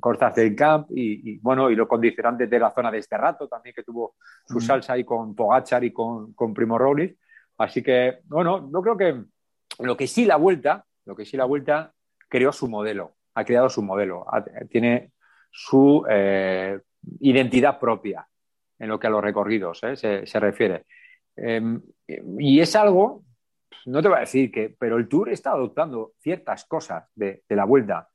costas 0.00 0.34
del 0.34 0.56
camp 0.56 0.86
y, 0.92 1.38
bueno 1.40 1.68
y 1.68 1.76
los 1.76 1.86
condicionantes 1.86 2.48
de 2.48 2.58
la 2.58 2.70
zona 2.70 2.90
de 2.90 3.00
este 3.00 3.18
rato 3.18 3.48
también 3.48 3.74
que 3.74 3.82
tuvo 3.82 4.14
su 4.46 4.62
salsa 4.62 4.94
ahí 4.94 5.04
con 5.04 5.34
Pogachar 5.34 5.84
y 5.84 5.92
con, 5.92 6.32
con 6.32 6.54
Primo 6.54 6.78
Roglic 6.78 7.18
así 7.58 7.82
que 7.82 8.20
bueno 8.24 8.70
yo 8.72 8.80
creo 8.80 8.96
que 8.96 9.24
lo 9.80 9.94
que 9.94 10.06
sí 10.06 10.24
la 10.24 10.36
vuelta 10.36 10.86
lo 11.04 11.14
que 11.14 11.24
sí 11.24 11.36
la 11.36 11.44
Vuelta 11.44 11.92
creó 12.28 12.52
su 12.52 12.68
modelo, 12.68 13.16
ha 13.34 13.44
creado 13.44 13.68
su 13.68 13.82
modelo, 13.82 14.26
tiene 14.70 15.12
su 15.50 16.04
eh, 16.08 16.80
identidad 17.20 17.78
propia 17.78 18.26
en 18.78 18.88
lo 18.88 18.98
que 18.98 19.06
a 19.06 19.10
los 19.10 19.22
recorridos 19.22 19.80
eh, 19.84 20.26
se, 20.26 20.40
refiere. 20.40 20.86
Em, 21.36 21.80
y 22.38 22.60
es 22.60 22.74
algo, 22.74 23.22
no 23.86 24.02
te 24.02 24.08
voy 24.08 24.16
a 24.16 24.20
decir 24.20 24.50
que, 24.50 24.74
pero 24.78 24.96
el 24.96 25.08
Tour 25.08 25.30
está 25.30 25.52
adoptando 25.52 26.12
ciertas 26.18 26.64
cosas 26.64 27.04
de, 27.14 27.44
la 27.48 27.64
Vuelta 27.64 28.08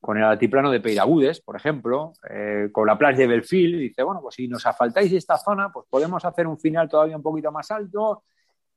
con 0.00 0.16
el 0.16 0.24
altiplano 0.24 0.70
de 0.70 0.80
Peiragudes, 0.80 1.42
por 1.42 1.56
ejemplo, 1.56 2.14
eh, 2.30 2.70
con 2.72 2.86
la 2.86 2.96
playa 2.96 3.18
de 3.18 3.26
Belfield, 3.26 3.78
dice, 3.78 4.02
bueno, 4.02 4.22
pues 4.22 4.36
si 4.36 4.48
nos 4.48 4.64
asfaltáis 4.64 5.12
esta 5.12 5.36
zona, 5.36 5.70
pues 5.70 5.86
podemos 5.90 6.24
hacer 6.24 6.46
un 6.46 6.58
final 6.58 6.88
todavía 6.88 7.16
un 7.16 7.22
poquito 7.22 7.52
más 7.52 7.70
alto, 7.70 8.24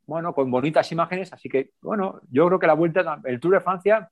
bueno, 0.05 0.33
con 0.33 0.49
bonitas 0.51 0.91
imágenes. 0.91 1.31
Así 1.33 1.49
que, 1.49 1.71
bueno, 1.81 2.21
yo 2.29 2.47
creo 2.47 2.59
que 2.59 2.67
la 2.67 2.73
vuelta, 2.73 3.21
el 3.25 3.39
Tour 3.39 3.55
de 3.55 3.61
Francia 3.61 4.09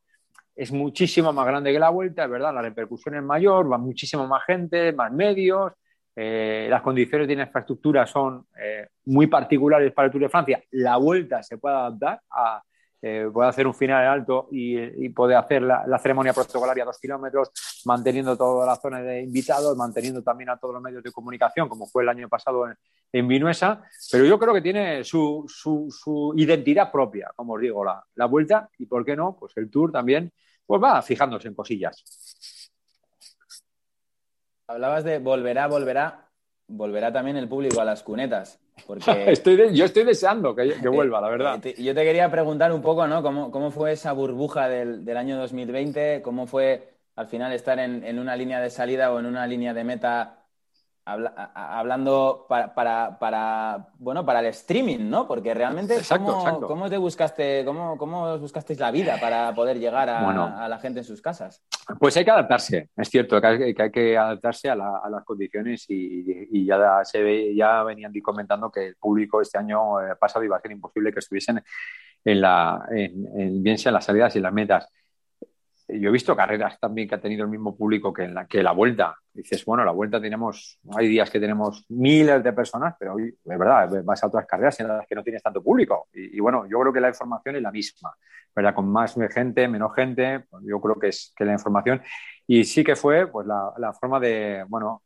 es 0.56 0.72
muchísimo 0.72 1.32
más 1.34 1.46
grande 1.46 1.72
que 1.72 1.80
la 1.80 1.90
vuelta, 1.90 2.26
es 2.26 2.30
verdad, 2.30 2.54
la 2.54 2.62
repercusión 2.62 3.16
es 3.16 3.24
mayor, 3.24 3.72
va 3.72 3.78
muchísimo 3.78 4.28
más 4.28 4.44
gente, 4.46 4.94
más 4.94 5.12
medios. 5.12 5.72
eh, 6.16 6.68
las 6.70 6.82
condiciones 6.82 7.28
de 7.28 7.34
infraestructura 7.36 8.06
son 8.06 8.46
eh, 8.62 8.88
muy 9.06 9.28
particulares 9.28 9.94
para 9.94 10.08
el 10.08 10.12
Tour 10.12 10.24
de 10.24 10.30
Francia, 10.30 10.62
la 10.72 10.98
vuelta 10.98 11.42
se 11.42 11.58
puede 11.58 11.76
adaptar 11.76 12.22
a, 12.30 12.62
eh, 13.02 13.28
puede 13.34 13.50
hacer 13.50 13.66
un 13.66 13.74
final 13.74 14.06
alto 14.06 14.48
y, 14.52 14.78
y 15.06 15.10
puede 15.10 15.36
hacer 15.36 15.64
la, 15.64 16.00
ceremonia 16.00 16.34
protocolaria 16.34 16.84
a 16.84 16.86
dos 16.86 17.00
kilómetros, 17.00 17.52
manteniendo 17.86 18.38
toda 18.38 18.66
la 18.66 18.76
zona 18.76 19.02
de 19.02 19.22
invitados, 19.22 19.76
manteniendo 19.76 20.22
también 20.22 20.50
a 20.52 20.58
todos 20.58 20.76
los 20.76 20.84
medios 20.84 21.02
de 21.04 21.12
comunicación, 21.12 21.68
como 21.68 21.88
fue 21.88 22.04
el 22.04 22.10
año 22.10 22.30
pasado 22.30 22.68
en, 22.68 22.76
en 23.12 23.28
Vinuesa, 23.28 23.84
pero 24.12 24.26
yo 24.26 24.38
creo 24.38 24.54
que 24.54 24.62
tiene 24.62 25.04
su, 25.04 25.46
su, 25.48 25.88
su 25.90 26.34
identidad 26.38 26.92
propia, 26.92 27.32
como 27.36 27.54
os 27.54 27.62
digo, 27.62 27.84
la, 27.84 28.04
la, 28.16 28.26
vuelta 28.26 28.70
y, 28.78 28.86
¿por 28.86 29.04
qué 29.04 29.16
no? 29.16 29.36
Pues 29.38 29.54
el 29.58 29.70
Tour 29.70 29.92
también 29.92 30.32
pues 30.66 30.82
va 30.82 31.02
fijándose 31.02 31.48
en 31.48 31.56
cosillas. 31.56 32.72
Hablabas 34.68 35.04
de 35.04 35.20
volverá, 35.20 35.68
volverá, 35.68 36.31
volverá 36.72 37.12
también 37.12 37.38
el 37.38 37.48
público 37.48 37.82
a 37.82 37.86
las 37.86 38.04
cunetas. 38.04 38.60
Porque... 38.88 39.26
estoy 39.32 39.56
de, 39.56 39.76
yo 39.76 39.86
estoy 39.86 40.04
deseando 40.04 40.56
que, 40.56 40.74
que, 40.82 40.90
vuelva, 40.90 41.22
la 41.22 41.30
verdad. 41.30 41.62
Yo 41.78 41.94
te 41.94 42.04
quería 42.04 42.30
preguntar 42.32 42.72
un 42.72 42.82
poco, 42.82 43.08
¿no? 43.08 43.22
¿Cómo, 43.22 43.52
cómo 43.52 43.72
fue 43.72 43.94
esa 43.94 44.12
burbuja 44.14 44.68
del, 44.68 45.06
del, 45.06 45.18
año 45.18 45.38
2020? 45.38 46.22
¿Cómo 46.22 46.48
fue 46.48 46.94
al 47.16 47.28
final 47.28 47.54
estar 47.54 47.80
en, 47.80 48.04
en, 48.04 48.20
una 48.20 48.36
línea 48.36 48.60
de 48.60 48.70
salida 48.70 49.12
o 49.12 49.20
en 49.20 49.26
una 49.26 49.46
línea 49.46 49.74
de 49.74 49.84
meta 49.84 50.41
habla, 51.12 51.52
hablando 51.54 52.46
para, 52.48 52.74
para, 52.74 53.18
para, 53.20 53.88
bueno, 54.00 54.26
para 54.26 54.40
el 54.40 54.48
streaming, 54.48 55.10
¿no? 55.10 55.28
Porque 55.28 55.54
realmente, 55.54 55.96
exacto, 55.96 56.26
¿cómo, 56.26 56.40
exacto. 56.40 56.68
¿cómo, 56.68 56.90
te 56.90 56.98
buscaste, 56.98 57.64
cómo, 57.66 57.98
cómo 57.98 58.38
buscasteis 58.38 58.80
la 58.80 58.92
vida 58.92 59.18
para 59.20 59.54
poder 59.54 59.80
llegar 59.80 60.10
a, 60.10 60.24
bueno, 60.24 60.46
a, 60.46 60.68
la 60.68 60.80
gente 60.80 61.00
en 61.00 61.06
sus 61.06 61.22
casas? 61.22 61.64
Pues 62.00 62.16
hay 62.18 62.26
que 62.26 62.32
adaptarse, 62.32 62.90
es 62.96 63.10
cierto 63.10 63.40
que 63.40 63.48
hay 63.48 63.74
que, 63.74 63.84
hay 63.84 63.92
que 63.92 64.18
adaptarse 64.18 64.70
a, 64.70 64.76
la, 64.76 65.02
a, 65.04 65.10
las 65.10 65.24
condiciones 65.24 65.86
y, 65.90 66.48
y, 66.52 66.66
ya 66.66 67.02
se 67.04 67.22
ve, 67.22 67.56
ya 67.56 67.84
venían 67.84 68.14
comentando 68.24 68.72
que 68.72 68.88
el 68.88 68.96
público 68.96 69.42
este 69.42 69.58
año 69.58 70.00
eh, 70.02 70.16
pasado 70.20 70.46
iba 70.46 70.58
a 70.58 70.62
ser 70.62 70.72
imposible 70.72 71.12
que 71.12 71.20
estuviesen 71.20 71.64
en 72.24 72.42
la, 72.42 72.86
en, 72.92 73.28
en, 73.40 73.64
bien 73.64 73.78
sea 73.78 73.90
en 73.90 73.96
las 73.96 74.06
salidas 74.06 74.36
y 74.36 74.40
en 74.40 74.44
las 74.44 74.54
metas 74.54 74.88
yo 76.00 76.10
he 76.10 76.12
visto 76.12 76.36
carreras 76.36 76.80
también 76.80 77.08
que 77.08 77.16
ha 77.16 77.22
tenido 77.22 77.44
el 77.44 77.50
mismo 77.50 77.76
público 77.76 78.14
que, 78.14 78.24
en 78.24 78.34
la, 78.34 78.46
que 78.46 78.64
la 78.64 78.72
vuelta. 78.72 79.16
Dices, 79.34 79.64
bueno, 79.66 79.84
la 79.84 79.92
vuelta 79.92 80.22
tenemos, 80.22 80.80
hay 80.96 81.08
días 81.08 81.30
que 81.30 81.40
tenemos 81.40 81.86
miles 81.90 82.44
de 82.44 82.54
personas, 82.54 82.96
pero 83.00 83.16
hoy, 83.16 83.30
es 83.30 83.58
verdad, 83.58 84.04
vas 84.04 84.24
a 84.24 84.28
otras 84.28 84.46
carreras 84.46 84.80
en 84.80 84.88
las 84.88 85.08
que 85.08 85.16
no 85.16 85.24
tienes 85.24 85.42
tanto 85.42 85.64
público. 85.64 86.08
Y, 86.14 86.40
bueno, 86.40 86.66
yo 86.68 86.80
creo 86.80 86.94
que 86.94 87.02
la 87.02 87.10
información 87.10 87.56
es 87.56 87.62
la 87.62 87.72
misma, 87.72 88.14
¿verdad? 88.56 88.74
Con 88.74 88.90
más 88.92 89.16
gente, 89.34 89.68
menos 89.68 89.94
gente, 89.96 90.42
pues 90.50 90.64
yo 90.66 90.80
creo 90.80 91.00
que 91.00 91.08
es 91.10 91.34
que 91.36 91.46
la 91.46 91.54
información. 91.54 92.02
Y 92.48 92.64
sí 92.64 92.84
que 92.84 92.96
fue, 92.96 93.28
pues, 93.28 93.48
la, 93.48 93.94
forma 93.94 94.20
de, 94.20 94.66
bueno, 94.68 95.04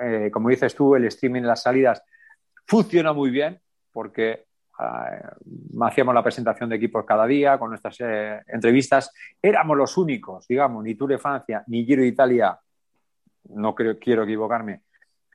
eh, 0.00 0.30
como 0.32 0.48
dices 0.48 0.74
tú, 0.74 0.94
el 0.94 1.04
streaming 1.04 1.42
las 1.42 1.62
salidas 1.62 2.02
funciona 2.66 3.12
muy 3.12 3.30
bien 3.30 3.60
porque 3.92 4.46
hacíamos 4.76 6.14
la 6.14 6.22
presentación 6.22 6.68
de 6.68 6.76
equipos 6.76 7.04
cada 7.04 7.26
día 7.26 7.58
con 7.58 7.70
nuestras 7.70 7.96
eh, 8.00 8.42
entrevistas. 8.48 9.12
Éramos 9.40 9.76
los 9.76 9.96
únicos, 9.96 10.46
digamos, 10.48 10.82
ni 10.82 10.94
Tour 10.94 11.10
de 11.10 11.18
Francia 11.18 11.64
ni 11.66 11.84
Giro 11.84 12.02
de 12.02 12.08
Italia, 12.08 12.58
no 13.50 13.74
quiero 13.74 14.24
equivocarme, 14.24 14.82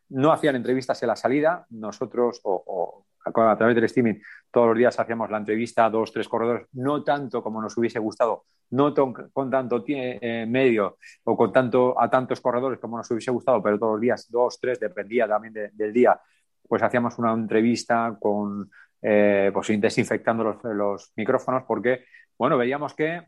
no 0.10 0.32
hacían 0.32 0.56
entrevistas 0.56 1.02
en 1.04 1.08
la 1.08 1.16
salida. 1.16 1.66
Nosotros, 1.70 2.42
o, 2.44 3.06
a 3.24 3.58
través 3.58 3.76
del 3.76 3.84
streaming, 3.86 4.16
todos 4.52 4.70
los 4.70 4.78
días 4.78 5.00
hacíamos 5.00 5.30
la 5.30 5.38
entrevista 5.38 5.86
a 5.86 5.90
dos, 5.90 6.12
tres 6.12 6.28
corredores, 6.28 6.68
no 6.74 7.04
tanto 7.04 7.44
como 7.44 7.62
nos 7.62 7.78
hubiese 7.78 8.00
gustado, 8.00 8.46
no 8.72 8.94
con 9.32 9.50
tanto 9.50 9.84
eh, 9.88 10.46
medio 10.48 10.98
o 11.24 11.38
con 11.38 11.52
tanto 11.52 12.00
a 12.00 12.10
tantos 12.10 12.42
corredores 12.42 12.80
como 12.80 12.98
nos 12.98 13.10
hubiese 13.12 13.32
gustado, 13.32 13.62
pero 13.62 13.78
todos 13.78 13.94
los 13.94 14.02
días, 14.02 14.28
dos, 14.30 14.60
tres, 14.60 14.80
dependía 14.80 15.28
también 15.28 15.54
de, 15.54 15.70
del 15.74 15.94
día, 15.94 16.20
pues 16.68 16.82
hacíamos 16.82 17.18
una 17.20 17.34
entrevista 17.34 18.18
con 18.20 18.70
eh, 19.02 19.52
pues 19.54 19.68
desinfectando 19.80 20.60
los, 20.64 21.12
micrófonos 21.16 21.64
porque, 21.68 22.06
bueno, 22.38 22.58
veíamos 22.58 22.94
que 22.94 23.22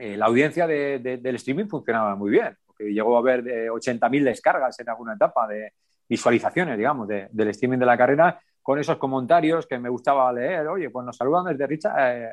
eh, 0.00 0.16
la 0.16 0.26
audiencia 0.26 0.66
de, 0.66 0.98
de, 0.98 1.18
del 1.18 1.36
streaming 1.36 1.66
funcionaba 1.66 2.14
muy 2.14 2.30
bien, 2.30 2.56
llegó 2.90 3.16
a 3.16 3.20
haber 3.20 3.46
eh, 3.46 3.70
80.000 3.70 4.24
descargas 4.24 4.78
en 4.80 4.88
alguna 4.88 5.14
etapa 5.14 5.46
de 5.46 5.72
visualizaciones, 6.08 6.76
digamos, 6.76 7.08
de, 7.08 7.28
del 7.30 7.48
streaming 7.48 7.78
de 7.78 7.86
la 7.86 7.96
carrera, 7.96 8.40
con 8.60 8.78
esos 8.78 8.96
comentarios 8.96 9.66
que 9.66 9.78
me 9.78 9.88
gustaba 9.88 10.32
leer, 10.32 10.66
oye, 10.68 10.90
pues 10.90 11.04
nos 11.04 11.16
saludan 11.16 11.46
desde, 11.46 11.66
Richard, 11.66 11.94
eh, 11.98 12.30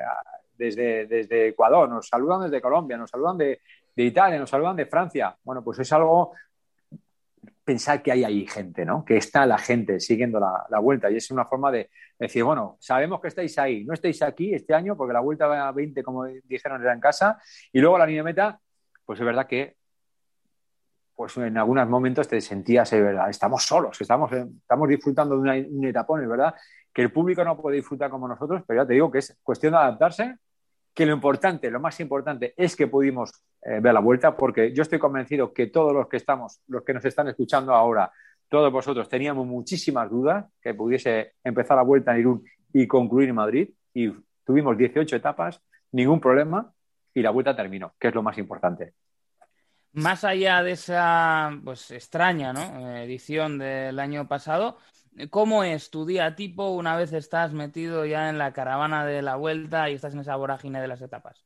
desde, 0.56 1.48
Ecuador, 1.48 1.88
nos 1.88 2.06
saludan 2.06 2.42
desde 2.42 2.60
Colombia, 2.60 2.96
nos 2.96 3.10
saludan 3.10 3.38
de 3.38 3.60
Italia, 3.96 4.38
nos 4.38 4.50
saludan 4.50 4.76
de 4.76 4.86
Francia. 4.86 5.36
Bueno, 5.42 5.64
pues 5.64 5.78
es 5.80 5.92
algo 5.92 6.32
pensar 7.70 8.02
que 8.02 8.10
hay 8.10 8.24
ahí 8.24 8.48
gente, 8.48 8.84
¿no? 8.84 9.04
Que 9.04 9.16
está 9.16 9.46
la 9.46 9.56
gente 9.56 10.00
siguiendo 10.00 10.40
la, 10.40 10.78
vuelta. 10.80 11.08
Y 11.08 11.16
es 11.18 11.30
una 11.30 11.44
forma 11.44 11.70
de 11.70 11.88
decir, 12.18 12.42
bueno, 12.42 12.76
sabemos 12.80 13.20
que 13.20 13.28
estáis 13.28 13.56
ahí, 13.58 13.84
no 13.84 13.94
estáis 13.94 14.20
aquí 14.22 14.52
este 14.52 14.74
año 14.74 14.96
porque 14.96 15.12
la 15.12 15.20
vuelta 15.20 15.46
va 15.46 15.68
a 15.68 15.70
20, 15.70 16.02
como 16.02 16.24
dijeron, 16.24 16.82
era 16.82 16.92
en 16.92 16.98
casa. 16.98 17.40
Y 17.72 17.80
luego 17.80 17.96
la 17.96 18.06
línea 18.06 18.24
meta, 18.24 18.58
pues 19.04 19.20
es 19.20 19.24
verdad 19.24 19.46
que 19.46 19.76
pues 21.14 21.36
en 21.36 21.56
algunos 21.58 21.88
momentos 21.88 22.26
te 22.26 22.40
sentías, 22.40 22.92
es 22.92 23.00
verdad, 23.00 23.30
estamos 23.30 23.62
solos, 23.62 24.00
estamos, 24.00 24.32
estamos 24.32 24.88
disfrutando 24.88 25.36
de 25.36 25.40
una, 25.40 25.52
un 25.52 25.84
etapón, 25.84 26.28
verdad, 26.28 26.54
que 26.92 27.02
el 27.02 27.12
público 27.12 27.44
no 27.44 27.56
puede 27.56 27.76
disfrutar 27.76 28.10
como 28.10 28.26
nosotros, 28.26 28.64
pero 28.66 28.82
ya 28.82 28.86
te 28.86 28.94
digo 28.94 29.12
que 29.12 29.18
es 29.18 29.38
cuestión 29.44 29.74
de 29.74 29.78
adaptarse, 29.78 30.38
que 30.94 31.06
lo 31.06 31.14
importante, 31.14 31.70
lo 31.70 31.80
más 31.80 32.00
importante 32.00 32.54
es 32.56 32.76
que 32.76 32.86
pudimos 32.86 33.30
eh, 33.62 33.80
ver 33.80 33.94
la 33.94 34.00
vuelta, 34.00 34.36
porque 34.36 34.72
yo 34.72 34.82
estoy 34.82 34.98
convencido 34.98 35.52
que 35.52 35.68
todos 35.68 35.92
los 35.92 36.08
que 36.08 36.16
estamos, 36.16 36.60
los 36.68 36.82
que 36.82 36.94
nos 36.94 37.04
están 37.04 37.28
escuchando 37.28 37.74
ahora, 37.74 38.10
todos 38.48 38.72
vosotros 38.72 39.08
teníamos 39.08 39.46
muchísimas 39.46 40.10
dudas 40.10 40.46
que 40.60 40.74
pudiese 40.74 41.34
empezar 41.44 41.76
la 41.76 41.82
vuelta 41.82 42.12
en 42.12 42.20
Irún 42.20 42.44
y 42.72 42.86
concluir 42.86 43.28
en 43.28 43.34
Madrid, 43.34 43.70
y 43.94 44.12
tuvimos 44.44 44.76
18 44.76 45.16
etapas, 45.16 45.60
ningún 45.92 46.20
problema, 46.20 46.72
y 47.14 47.22
la 47.22 47.30
vuelta 47.30 47.54
terminó, 47.54 47.94
que 47.98 48.08
es 48.08 48.14
lo 48.14 48.22
más 48.22 48.38
importante. 48.38 48.94
Más 49.92 50.22
allá 50.22 50.62
de 50.62 50.72
esa 50.72 51.50
pues 51.64 51.90
extraña 51.90 52.52
¿no? 52.52 52.96
edición 52.96 53.58
del 53.58 53.98
año 53.98 54.28
pasado, 54.28 54.78
¿Cómo 55.28 55.64
es 55.64 55.90
tu 55.90 56.06
día 56.06 56.34
tipo 56.34 56.70
una 56.70 56.96
vez 56.96 57.12
estás 57.12 57.52
metido 57.52 58.06
ya 58.06 58.30
en 58.30 58.38
la 58.38 58.52
caravana 58.52 59.04
de 59.04 59.22
la 59.22 59.36
vuelta 59.36 59.90
y 59.90 59.94
estás 59.94 60.14
en 60.14 60.20
esa 60.20 60.36
vorágine 60.36 60.80
de 60.80 60.88
las 60.88 61.02
etapas? 61.02 61.44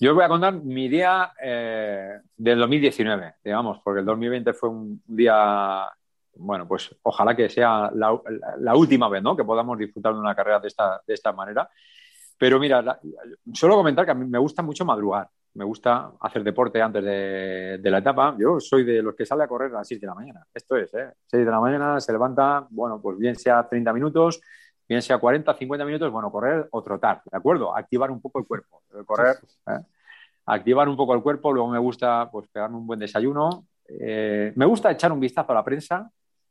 Yo 0.00 0.10
os 0.10 0.16
voy 0.16 0.24
a 0.24 0.28
contar 0.28 0.54
mi 0.54 0.88
día 0.88 1.32
eh, 1.42 2.20
del 2.36 2.58
2019, 2.58 3.34
digamos, 3.42 3.80
porque 3.82 4.00
el 4.00 4.06
2020 4.06 4.52
fue 4.52 4.68
un 4.68 5.02
día, 5.06 5.88
bueno, 6.34 6.68
pues 6.68 6.94
ojalá 7.02 7.34
que 7.34 7.48
sea 7.48 7.90
la, 7.94 8.74
última 8.74 9.08
vez, 9.08 9.22
¿no? 9.22 9.36
Que 9.36 9.44
podamos 9.44 9.78
disfrutar 9.78 10.12
de 10.12 10.20
una 10.20 10.34
carrera 10.34 10.60
de 10.60 10.68
esta, 10.68 11.00
de 11.06 11.14
esta 11.14 11.32
manera. 11.32 11.68
Pero 12.36 12.60
mira, 12.60 12.80
la, 12.82 13.00
solo 13.52 13.76
comentar 13.76 14.04
que 14.04 14.12
a 14.12 14.14
mí 14.14 14.26
me 14.26 14.38
gusta 14.38 14.62
mucho 14.62 14.84
madrugar 14.84 15.28
me 15.58 15.64
gusta 15.64 16.12
hacer 16.20 16.44
deporte 16.44 16.80
antes 16.80 17.04
de, 17.04 17.78
de, 17.82 17.90
la 17.90 17.98
etapa. 17.98 18.36
Yo 18.38 18.60
soy 18.60 18.84
de 18.84 19.02
los 19.02 19.16
que 19.16 19.26
sale 19.26 19.42
a 19.42 19.48
correr 19.48 19.72
a 19.72 19.78
las 19.78 19.88
6 19.88 20.00
de 20.00 20.06
la 20.06 20.14
mañana. 20.14 20.46
Esto 20.54 20.76
es, 20.76 20.94
¿eh? 20.94 21.12
6 21.26 21.44
de 21.44 21.50
la 21.50 21.58
mañana, 21.58 22.00
se 22.00 22.12
levanta, 22.12 22.64
bueno, 22.70 23.00
pues 23.02 23.18
bien 23.18 23.34
sea 23.34 23.68
30 23.68 23.92
minutos, 23.92 24.40
bien 24.88 25.02
sea 25.02 25.18
40, 25.18 25.52
50 25.52 25.84
minutos, 25.84 26.12
bueno, 26.12 26.30
correr 26.30 26.68
o 26.70 26.82
trotar, 26.82 27.22
¿de 27.28 27.36
acuerdo? 27.36 27.76
Activar 27.76 28.12
un 28.12 28.20
poco 28.20 28.38
el 28.38 28.46
cuerpo. 28.46 28.82
Correr, 29.04 29.36
¿eh? 29.66 29.80
activar 30.46 30.88
un 30.88 30.96
poco 30.96 31.12
el 31.14 31.22
cuerpo, 31.22 31.52
luego 31.52 31.68
me 31.68 31.78
gusta 31.78 32.30
pues 32.30 32.46
pegarme 32.48 32.76
un 32.76 32.86
buen 32.86 33.00
desayuno. 33.00 33.66
Eh, 33.88 34.52
me 34.54 34.64
gusta 34.64 34.92
echar 34.92 35.10
un 35.10 35.18
vistazo 35.18 35.50
a 35.50 35.56
la 35.56 35.64
prensa. 35.64 36.08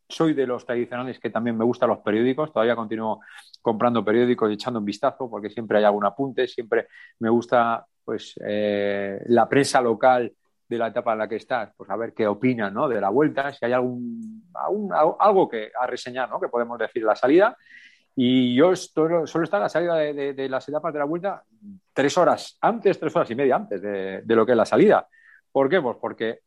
Soy 0.10 0.34
de 0.34 0.46
los 0.46 0.66
tradicionales 0.66 1.18
que 1.20 1.30
también 1.30 1.58
me 1.58 1.64
gustan 1.64 1.90
los 1.90 2.00
periódicos. 2.00 2.52
Todavía 2.52 2.76
continúo 2.76 3.22
comprando 3.62 4.04
periódicos 4.04 4.50
y 4.50 4.54
echando 4.54 4.80
un 4.80 4.86
vistazo 4.86 5.30
porque 5.30 5.50
siempre 5.50 5.78
hay 5.78 5.86
algún 5.86 6.06
apunte. 6.06 6.46
Siempre 6.48 6.88
me 7.20 7.30
gusta 7.30 7.86
pues 8.08 8.40
eh, 8.42 9.22
la 9.26 9.50
prensa 9.50 9.82
local 9.82 10.32
de 10.66 10.78
la 10.78 10.88
etapa 10.88 11.12
en 11.12 11.18
la 11.18 11.28
que 11.28 11.36
estás, 11.36 11.74
pues 11.76 11.90
a 11.90 11.98
ver 11.98 12.14
qué 12.14 12.26
opinan 12.26 12.74
¿no? 12.74 12.88
de 12.88 13.02
la 13.02 13.10
vuelta, 13.10 13.52
si 13.52 13.66
hay 13.66 13.74
algún, 13.74 14.50
algún, 14.54 14.94
algo 14.94 15.50
que 15.50 15.74
a 15.78 15.86
reseñar, 15.86 16.30
¿no? 16.30 16.40
que 16.40 16.48
podemos 16.48 16.80
decir 16.80 17.04
la 17.04 17.18
salida. 17.18 17.58
Y 18.16 18.56
yo 18.56 18.72
estoy, 18.72 19.28
solo 19.28 19.44
está 19.44 19.60
la 19.60 19.68
salida 19.68 19.96
de, 19.96 20.48
las 20.48 20.70
etapas 20.70 20.94
de 20.94 21.00
la 21.00 21.06
vuelta 21.06 21.44
tres 21.92 22.18
horas 22.18 22.58
antes, 22.62 22.98
tres 22.98 23.14
horas 23.14 23.30
y 23.30 23.36
media 23.36 23.58
antes 23.58 23.82
de, 23.82 24.22
de, 24.24 24.36
lo 24.38 24.46
que 24.46 24.54
es 24.54 24.58
la 24.58 24.66
salida. 24.66 25.06
¿Por 25.52 25.68
qué? 25.68 25.82
Pues 25.82 25.98
porque 26.00 26.40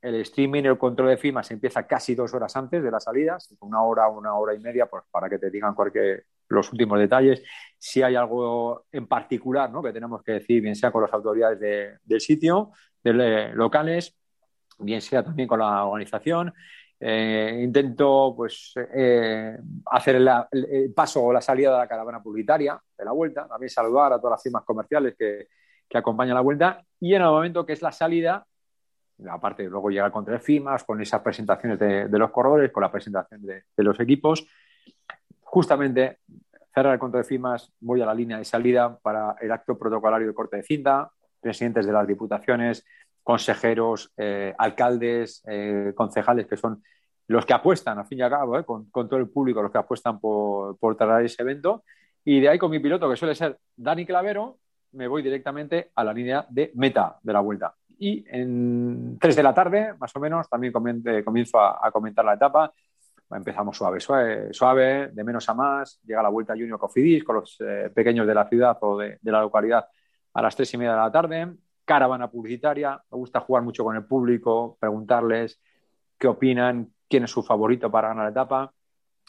el 0.00 0.14
streaming, 0.20 0.62
el 0.62 0.78
control 0.78 1.08
de 1.08 1.16
firmas 1.16 1.50
empieza 1.50 1.84
casi 1.84 2.14
dos 2.14 2.32
horas 2.32 2.54
antes 2.54 2.80
de 2.80 2.90
la 2.92 3.00
salida, 3.00 3.38
una 3.58 3.82
hora, 3.82 4.06
una 4.06 4.34
hora 4.36 4.54
y 4.54 4.60
media, 4.60 4.86
pues 4.86 5.02
para 5.10 5.28
que 5.28 5.40
te 5.40 5.50
digan 5.50 5.74
cualquier, 5.74 6.26
los 6.52 6.72
últimos 6.72 6.98
detalles, 6.98 7.42
si 7.78 8.02
hay 8.02 8.14
algo 8.14 8.86
en 8.92 9.06
particular 9.06 9.70
¿no? 9.70 9.82
que 9.82 9.92
tenemos 9.92 10.22
que 10.22 10.32
decir, 10.32 10.62
bien 10.62 10.76
sea 10.76 10.90
con 10.90 11.02
las 11.02 11.12
autoridades 11.12 11.58
de, 11.58 11.98
del 12.04 12.20
sitio, 12.20 12.70
de, 13.02 13.12
de, 13.12 13.54
locales, 13.54 14.16
bien 14.78 15.00
sea 15.00 15.24
también 15.24 15.48
con 15.48 15.58
la 15.58 15.84
organización. 15.84 16.52
Eh, 17.04 17.60
intento 17.64 18.32
pues, 18.36 18.74
eh, 18.76 19.58
hacer 19.86 20.16
el 20.16 20.92
paso 20.94 21.24
o 21.24 21.32
la 21.32 21.40
salida 21.40 21.72
de 21.72 21.78
la 21.78 21.88
caravana 21.88 22.22
publicitaria 22.22 22.80
de 22.96 23.04
la 23.04 23.10
vuelta, 23.10 23.48
también 23.48 23.70
saludar 23.70 24.12
a 24.12 24.18
todas 24.18 24.32
las 24.32 24.42
firmas 24.42 24.62
comerciales 24.62 25.16
que, 25.18 25.48
que 25.88 25.98
acompañan 25.98 26.34
la 26.34 26.40
vuelta 26.40 26.84
y 27.00 27.14
en 27.14 27.22
el 27.22 27.28
momento 27.28 27.66
que 27.66 27.72
es 27.72 27.82
la 27.82 27.92
salida, 27.92 28.46
aparte 29.28 29.64
luego 29.64 29.90
llega 29.90 30.06
el 30.06 30.12
contra 30.12 30.34
de 30.34 30.40
FIMAS, 30.40 30.84
con 30.84 31.00
esas 31.00 31.20
presentaciones 31.20 31.78
de, 31.78 32.18
los 32.18 32.30
corredores, 32.30 32.72
con 32.72 32.82
la 32.82 32.90
presentación 32.90 33.42
de, 33.42 33.64
los 33.76 33.98
equipos. 34.00 34.46
Justamente 35.52 36.20
cerrar 36.74 36.94
el 36.94 36.98
contra 36.98 37.18
de 37.18 37.24
FIMAS, 37.24 37.70
voy 37.80 38.00
a 38.00 38.06
la 38.06 38.14
línea 38.14 38.38
de 38.38 38.44
salida 38.46 38.98
para 39.02 39.36
el 39.38 39.52
acto 39.52 39.78
protocolario 39.78 40.26
de 40.26 40.32
corte 40.32 40.56
de 40.56 40.62
cinta, 40.62 41.10
presidentes 41.42 41.84
de 41.84 41.92
las 41.92 42.06
diputaciones, 42.06 42.86
consejeros, 43.22 44.14
eh, 44.16 44.54
alcaldes, 44.56 45.42
eh, 45.46 45.92
concejales, 45.94 46.46
que 46.46 46.56
son 46.56 46.82
los 47.26 47.44
que 47.44 47.52
apuestan, 47.52 47.98
al 47.98 48.06
fin 48.06 48.20
y 48.20 48.22
al 48.22 48.30
cabo, 48.30 48.58
eh, 48.58 48.64
con, 48.64 48.90
todo 48.90 49.18
el 49.18 49.28
público, 49.28 49.60
los 49.60 49.70
que 49.70 49.76
apuestan 49.76 50.18
por, 50.18 50.78
por 50.78 50.96
traer 50.96 51.26
ese 51.26 51.42
evento. 51.42 51.84
Y 52.24 52.40
de 52.40 52.48
ahí 52.48 52.58
con 52.58 52.70
mi 52.70 52.78
piloto, 52.78 53.10
que 53.10 53.16
suele 53.16 53.34
ser 53.34 53.58
Dani 53.76 54.06
Clavero, 54.06 54.56
me 54.92 55.06
voy 55.06 55.22
directamente 55.22 55.90
a 55.94 56.02
la 56.02 56.14
línea 56.14 56.46
de 56.48 56.72
meta 56.76 57.18
de 57.22 57.32
la 57.34 57.40
vuelta. 57.40 57.74
Y 57.98 58.24
en 58.26 59.18
3 59.20 59.36
de 59.36 59.42
la 59.42 59.52
tarde, 59.52 59.92
más 60.00 60.16
o 60.16 60.18
menos, 60.18 60.48
también 60.48 60.72
comienzo 60.72 61.60
a, 61.60 61.90
comentar 61.92 62.24
la 62.24 62.34
etapa. 62.34 62.72
Empezamos 63.34 63.76
suave, 63.76 64.00
suave, 64.00 64.52
suave, 64.52 65.08
de 65.12 65.24
menos 65.24 65.48
a 65.48 65.54
más. 65.54 66.00
Llega 66.04 66.22
la 66.22 66.28
vuelta 66.28 66.54
Junior 66.54 66.78
Cofidis 66.78 67.24
con 67.24 67.36
los 67.36 67.56
eh, 67.60 67.90
pequeños 67.94 68.26
de 68.26 68.34
la 68.34 68.48
ciudad 68.48 68.76
o 68.80 68.98
de, 68.98 69.18
la 69.22 69.40
localidad 69.40 69.86
a 70.34 70.42
las 70.42 70.56
3 70.56 70.74
y 70.74 70.78
media 70.78 70.92
de 70.92 70.98
la 70.98 71.12
tarde. 71.12 71.52
Caravana 71.84 72.30
publicitaria. 72.30 73.00
Me 73.10 73.18
gusta 73.18 73.40
jugar 73.40 73.62
mucho 73.62 73.84
con 73.84 73.96
el 73.96 74.04
público, 74.04 74.76
preguntarles 74.80 75.60
qué 76.18 76.28
opinan, 76.28 76.92
quién 77.08 77.24
es 77.24 77.30
su 77.30 77.42
favorito 77.42 77.90
para 77.90 78.08
ganar 78.08 78.24
la 78.24 78.30
etapa. 78.30 78.72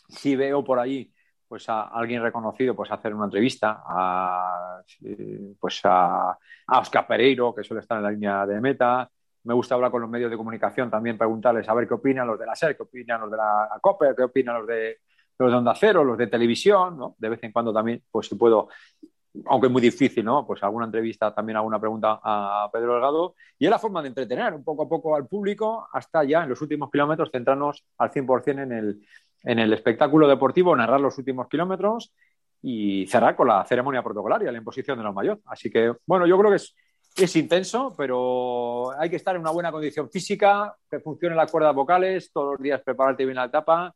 Si 0.08 0.36
veo 0.36 0.64
por 0.64 0.80
allí 0.80 1.14
pues 1.54 1.70
a 1.70 1.84
alguien 1.84 2.24
reconocido, 2.24 2.76
pues 2.76 2.89
hacer 2.89 3.14
una 3.14 3.26
entrevista 3.26 3.84
a, 3.86 4.82
pues 5.60 5.82
a, 5.84 6.36
Oscar 6.68 7.06
Pereiro, 7.06 7.54
que 7.54 7.64
suele 7.64 7.82
estar 7.82 7.97
en 7.99 8.04
la 8.04 8.10
línea 8.10 8.45
de 8.47 8.60
meta. 8.60 9.08
Me 9.44 9.54
gusta 9.54 9.76
hablar 9.76 9.91
con 9.91 10.02
los 10.02 10.10
medios 10.10 10.32
de 10.32 10.38
comunicación, 10.38 10.89
también 10.89 11.18
preguntarles 11.18 11.68
a 11.68 11.74
ver 11.74 11.88
qué 11.88 11.94
opinan 11.96 12.28
los 12.28 12.39
de 12.39 12.46
la 12.46 12.56
SER, 12.56 12.78
qué 12.78 12.84
opinan 12.84 13.22
los 13.22 13.32
de 13.32 13.38
la 13.38 13.70
COPE, 13.82 14.16
qué 14.16 14.24
opinan 14.24 14.60
los 14.60 14.68
de 14.68 14.98
los 15.38 15.52
de 15.52 15.58
Onda 15.58 15.74
Cero, 15.76 16.04
los 16.04 16.18
de 16.18 16.28
televisión. 16.28 17.14
De 17.18 17.30
vez 17.30 17.44
en 17.44 17.52
cuando 17.52 17.74
también, 17.74 18.04
pues 18.10 18.28
si 18.28 18.36
puedo, 18.36 18.70
aunque 19.46 19.68
es 19.68 19.74
muy 19.74 19.82
difícil, 19.82 20.24
¿no? 20.24 20.46
Pues 20.46 20.62
alguna 20.64 20.86
entrevista, 20.86 21.34
también 21.34 21.58
alguna 21.58 21.80
pregunta 21.80 22.20
a 22.24 22.70
Pedro 22.72 22.94
Delgado. 22.94 23.36
Y 23.58 23.66
es 23.66 23.72
la 23.72 23.80
forma 23.80 24.02
de 24.02 24.10
entretener 24.10 24.54
un 24.54 24.64
poco 24.64 24.84
a 24.84 24.89
poco 24.89 25.16
al 25.16 25.28
público 25.28 25.88
hasta 25.91 26.24
ya 26.24 26.44
en 26.44 26.50
los 26.50 26.62
últimos 26.62 26.91
kilómetros 26.91 27.30
centrarnos 27.32 27.86
al 27.98 28.12
100% 28.12 28.64
en 28.64 28.72
el, 28.72 29.02
en 29.44 29.60
el 29.60 29.74
espectáculo 29.74 30.28
deportivo, 30.28 30.76
narrar 30.76 31.02
los 31.02 31.18
últimos 31.18 31.48
kilómetros 31.48 32.14
y 32.62 33.06
cerrar 33.08 33.36
con 33.36 33.48
la 33.48 33.66
ceremonia 33.66 34.02
protocolaria, 34.02 34.52
la 34.52 34.58
imposición 34.58 34.98
de 34.98 35.04
los 35.04 35.14
mayores. 35.14 35.44
Así 35.48 35.70
que, 35.70 35.94
bueno, 36.06 36.26
yo 36.26 36.38
creo 36.38 36.50
que 36.50 36.58
es, 36.58 36.76
es 37.16 37.36
intenso, 37.36 37.93
pero 37.95 38.91
hay 38.99 39.09
que 39.09 39.18
estar 39.18 39.36
en 39.36 39.41
una 39.41 39.51
buena 39.51 39.72
condición 39.72 40.09
física, 40.09 40.76
que 40.89 40.99
funcionen 40.99 41.38
las 41.38 41.51
cuerdas 41.51 41.76
vocales, 41.76 42.32
todos 42.32 42.53
los 42.53 42.61
días 42.61 42.82
prepararte 42.82 43.26
bien 43.26 43.36
la 43.36 43.45
etapa, 43.45 43.93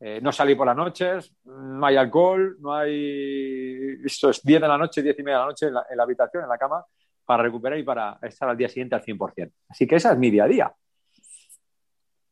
eh, 0.00 0.20
no 0.22 0.30
salir 0.30 0.56
por 0.56 0.66
las 0.66 0.76
noches, 0.76 1.34
no 1.44 1.84
hay 1.86 1.96
alcohol, 1.96 2.56
no 2.60 2.74
hay... 2.74 3.96
Esto 4.04 4.30
es 4.30 4.42
10 4.42 4.60
de 4.60 4.68
la 4.68 4.78
noche, 4.78 5.02
10 5.02 5.18
y 5.18 5.22
media 5.22 5.38
de 5.38 5.42
la 5.42 5.46
noche 5.46 5.66
en 5.66 5.74
la, 5.74 5.86
en 5.90 5.96
la 5.96 6.02
habitación, 6.02 6.42
en 6.44 6.48
la 6.48 6.58
cama, 6.58 6.84
para 7.24 7.42
recuperar 7.42 7.78
y 7.78 7.82
para 7.82 8.18
estar 8.22 8.48
al 8.48 8.56
día 8.56 8.68
siguiente 8.68 8.94
al 8.94 9.02
100%. 9.02 9.50
Así 9.68 9.86
que 9.86 9.96
esa 9.96 10.12
es 10.12 10.18
mi 10.18 10.30
día 10.30 10.44
a 10.44 10.48
día. 10.48 10.74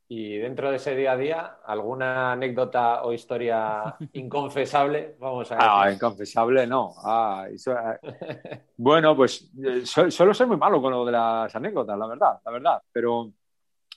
Y 0.09 0.39
dentro 0.39 0.71
de 0.71 0.77
ese 0.77 0.95
día 0.95 1.13
a 1.13 1.17
día, 1.17 1.57
¿alguna 1.65 2.33
anécdota 2.33 3.03
o 3.03 3.13
historia 3.13 3.97
inconfesable? 4.13 5.17
Vamos 5.19 5.51
a 5.51 5.57
ver. 5.57 5.65
Ah, 5.69 5.93
inconfesable 5.93 6.67
no. 6.67 6.95
Ah, 7.05 7.47
eh, 7.51 8.63
bueno, 8.77 9.17
pues 9.17 9.51
eh, 9.65 9.85
suelo 9.85 10.33
ser 10.33 10.47
muy 10.47 10.57
malo 10.57 10.81
con 10.81 10.93
lo 10.93 11.05
de 11.05 11.13
las 11.13 11.55
anécdotas, 11.57 11.99
la 11.99 12.07
verdad, 12.07 12.39
la 12.45 12.53
verdad. 12.53 12.83
Pero 12.93 13.33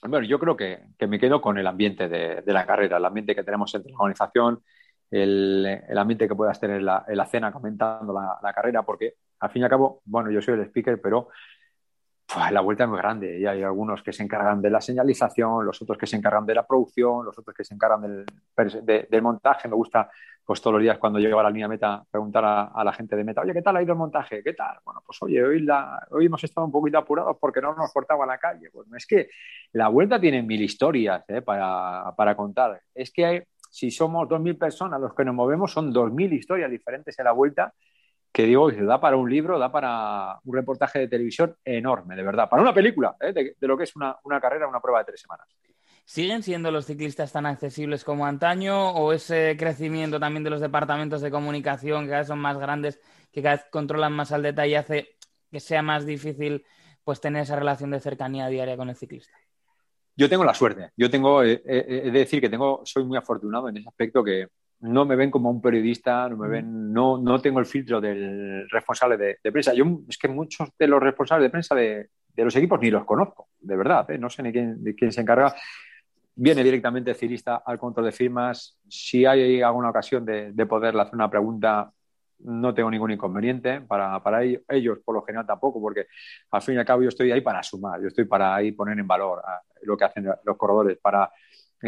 bueno, 0.02 0.26
yo 0.26 0.38
creo 0.40 0.56
que, 0.56 0.80
me 1.06 1.20
quedo 1.20 1.40
con 1.40 1.58
el 1.58 1.66
ambiente 1.66 2.08
de, 2.08 2.42
la 2.46 2.66
carrera, 2.66 2.96
el 2.96 3.04
ambiente 3.04 3.34
que 3.34 3.44
tenemos 3.44 3.72
entre 3.72 3.92
la 3.92 3.98
organización, 3.98 4.64
el, 5.12 5.96
ambiente 5.96 6.26
que 6.26 6.34
puedas 6.34 6.58
tener 6.58 6.78
en 6.78 6.86
la, 6.86 7.28
cena 7.30 7.52
comentando 7.52 8.12
la, 8.12 8.36
la, 8.42 8.52
carrera, 8.52 8.82
porque 8.82 9.14
al 9.38 9.50
fin 9.50 9.62
y 9.62 9.64
al 9.64 9.70
cabo, 9.70 10.02
bueno, 10.06 10.30
yo 10.32 10.42
soy 10.42 10.54
el 10.54 10.62
speaker, 10.62 11.00
pero 11.00 11.28
la 12.50 12.60
vuelta 12.60 12.84
es 12.84 12.90
muy 12.90 12.98
grande 12.98 13.38
y 13.38 13.46
hay 13.46 13.62
algunos 13.62 14.02
que 14.02 14.12
se 14.12 14.22
encargan 14.22 14.62
de 14.62 14.70
la 14.70 14.80
señalización, 14.80 15.64
los 15.64 15.80
otros 15.82 15.98
que 15.98 16.06
se 16.06 16.16
encargan 16.16 16.46
de 16.46 16.54
la 16.54 16.66
producción, 16.66 17.24
los 17.24 17.36
otros 17.38 17.56
que 17.56 17.64
se 17.64 17.74
encargan 17.74 18.02
del, 18.02 19.08
del 19.08 19.22
montaje. 19.22 19.68
Me 19.68 19.74
gusta, 19.74 20.08
pues 20.44 20.60
todos 20.60 20.74
los 20.74 20.82
días 20.82 20.98
cuando 20.98 21.18
llego 21.18 21.40
a 21.40 21.42
la 21.42 21.50
línea 21.50 21.66
meta, 21.66 22.04
preguntar 22.10 22.44
a, 22.44 22.84
la 22.84 22.92
gente 22.92 23.16
de 23.16 23.24
meta, 23.24 23.40
oye, 23.40 23.52
¿qué 23.52 23.62
tal 23.62 23.76
ha 23.76 23.82
ido 23.82 23.92
el 23.92 23.98
montaje? 23.98 24.42
¿Qué 24.42 24.52
tal? 24.52 24.78
Bueno, 24.84 25.02
pues 25.04 25.18
oye, 25.22 25.42
hoy, 25.42 25.60
la, 25.62 26.06
hoy 26.10 26.26
hemos 26.26 26.42
estado 26.44 26.66
un 26.66 26.72
poquito 26.72 26.98
apurados 26.98 27.36
porque 27.40 27.60
no 27.60 27.74
nos 27.74 27.92
cortaba 27.92 28.24
la 28.26 28.38
calle. 28.38 28.70
Pues 28.72 28.86
es 28.96 29.06
que 29.06 29.28
la 29.72 29.88
vuelta 29.88 30.20
tiene 30.20 30.42
mil 30.42 30.62
historias 30.62 31.24
¿eh? 31.28 31.42
para, 31.42 32.14
para, 32.16 32.36
contar. 32.36 32.80
Es 32.94 33.10
que 33.10 33.24
hay, 33.26 33.42
si 33.70 33.90
somos 33.90 34.28
dos 34.28 34.40
mil 34.40 34.56
personas 34.56 35.00
los 35.00 35.14
que 35.14 35.24
nos 35.24 35.34
movemos, 35.34 35.72
son 35.72 35.92
dos 35.92 36.12
mil 36.12 36.32
historias 36.32 36.70
diferentes 36.70 37.18
en 37.18 37.24
la 37.24 37.32
vuelta 37.32 37.72
que 38.32 38.44
digo, 38.44 38.70
da 38.70 39.00
para 39.00 39.16
un 39.16 39.28
libro, 39.28 39.58
da 39.58 39.72
para 39.72 40.38
un 40.44 40.54
reportaje 40.54 41.00
de 41.00 41.08
televisión 41.08 41.56
enorme, 41.64 42.14
de 42.14 42.22
verdad, 42.22 42.48
para 42.48 42.62
una 42.62 42.72
película, 42.72 43.16
¿eh? 43.20 43.32
de, 43.32 43.66
lo 43.66 43.76
que 43.76 43.84
es 43.84 43.96
una, 43.96 44.16
carrera, 44.40 44.68
una 44.68 44.80
prueba 44.80 45.00
de 45.00 45.06
tres 45.06 45.20
semanas. 45.20 45.46
¿Siguen 46.04 46.42
siendo 46.42 46.70
los 46.70 46.86
ciclistas 46.86 47.32
tan 47.32 47.46
accesibles 47.46 48.04
como 48.04 48.26
antaño 48.26 48.90
o 48.90 49.12
ese 49.12 49.56
crecimiento 49.58 50.18
también 50.18 50.42
de 50.42 50.50
los 50.50 50.60
departamentos 50.60 51.20
de 51.20 51.30
comunicación 51.30 52.04
que 52.04 52.08
cada 52.08 52.20
vez 52.20 52.28
son 52.28 52.38
más 52.38 52.58
grandes, 52.58 53.00
que 53.32 53.42
cada 53.42 53.56
vez 53.56 53.66
controlan 53.70 54.12
más 54.12 54.32
al 54.32 54.42
detalle, 54.42 54.76
hace 54.76 55.16
que 55.50 55.60
sea 55.60 55.82
más 55.82 56.06
difícil 56.06 56.64
pues 57.04 57.20
tener 57.20 57.42
esa 57.42 57.56
relación 57.56 57.90
de 57.90 58.00
cercanía 58.00 58.48
diaria 58.48 58.76
con 58.76 58.88
el 58.88 58.96
ciclista? 58.96 59.36
Yo 60.16 60.28
tengo 60.28 60.44
la 60.44 60.54
suerte, 60.54 60.90
yo 60.96 61.10
tengo, 61.10 61.42
he 61.42 61.62
de 61.64 62.10
decir 62.10 62.40
que 62.40 62.48
tengo, 62.48 62.82
soy 62.84 63.04
muy 63.04 63.16
afortunado 63.16 63.68
en 63.68 63.78
ese 63.78 63.88
aspecto 63.88 64.22
que, 64.22 64.48
no 64.80 65.04
me 65.04 65.16
ven 65.16 65.30
como 65.30 65.50
un 65.50 65.60
periodista, 65.60 66.28
no 66.28 66.36
me 66.36 66.48
ven, 66.48 66.92
no, 66.92 67.18
no 67.18 67.40
tengo 67.40 67.58
el 67.60 67.66
filtro 67.66 68.00
del 68.00 68.68
responsable 68.70 69.16
de, 69.16 69.52
prensa. 69.52 69.74
Yo 69.74 69.84
es 70.08 70.16
que 70.16 70.28
muchos 70.28 70.70
de 70.78 70.86
los 70.86 71.02
responsables 71.02 71.46
de 71.46 71.50
prensa 71.50 71.74
de, 71.74 72.08
los 72.36 72.56
equipos 72.56 72.80
ni 72.80 72.90
los 72.90 73.04
conozco, 73.04 73.48
de 73.60 73.76
verdad, 73.76 74.10
¿eh? 74.10 74.18
no 74.18 74.30
sé 74.30 74.42
ni 74.42 74.50
quién, 74.50 74.82
de 74.82 74.94
quién 74.94 75.12
se 75.12 75.20
encarga. 75.20 75.54
Viene 76.34 76.64
directamente 76.64 77.10
el 77.10 77.16
cirista 77.16 77.62
al 77.66 77.78
control 77.78 78.06
de 78.06 78.12
firmas. 78.12 78.78
Si 78.88 79.26
hay 79.26 79.60
alguna 79.60 79.90
ocasión 79.90 80.24
de, 80.24 80.52
de 80.52 80.66
poderle 80.66 81.02
hacer 81.02 81.14
una 81.14 81.28
pregunta, 81.28 81.92
no 82.44 82.74
tengo 82.74 82.90
ningún 82.90 83.10
inconveniente. 83.10 83.80
Para, 83.82 84.22
para, 84.22 84.42
ellos, 84.42 84.98
por 85.04 85.14
lo 85.14 85.22
general, 85.22 85.46
tampoco, 85.46 85.80
porque 85.80 86.06
al 86.50 86.62
fin 86.62 86.76
y 86.76 86.78
al 86.78 86.84
cabo 86.84 87.02
yo 87.02 87.08
estoy 87.08 87.30
ahí 87.30 87.40
para 87.40 87.62
sumar, 87.62 88.00
yo 88.00 88.08
estoy 88.08 88.24
para 88.24 88.54
ahí 88.54 88.72
poner 88.72 88.98
en 88.98 89.06
valor 89.06 89.42
lo 89.82 89.96
que 89.96 90.04
hacen 90.04 90.26
los 90.44 90.56
corredores, 90.56 90.98
para 90.98 91.30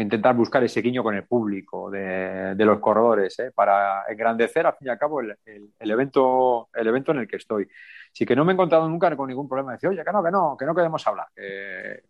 intentar 0.01 0.35
buscar 0.35 0.63
ese 0.63 0.81
guiño 0.81 1.03
con 1.03 1.15
el 1.15 1.23
público 1.25 1.91
de, 1.91 2.55
los 2.57 2.79
corredores 2.79 3.37
¿eh? 3.39 3.51
para 3.53 4.03
engrandecer 4.09 4.65
al 4.65 4.73
fin 4.73 4.87
y 4.87 4.91
al 4.91 4.97
cabo 4.97 5.21
el, 5.21 5.35
evento, 5.79 6.69
el 6.73 6.87
evento 6.87 7.11
en 7.11 7.19
el 7.19 7.27
que 7.27 7.37
estoy. 7.37 7.67
Así 8.11 8.25
que 8.25 8.35
no 8.35 8.43
me 8.43 8.51
he 8.51 8.55
encontrado 8.55 8.87
nunca 8.87 9.15
con 9.15 9.27
ningún 9.27 9.47
problema. 9.47 9.73
Decir, 9.73 9.89
oye, 9.89 10.03
que 10.03 10.11
no, 10.11 10.23
que 10.23 10.31
no, 10.31 10.57
que 10.57 10.65
no 10.65 10.75
queremos 10.75 11.05
hablar. 11.05 11.27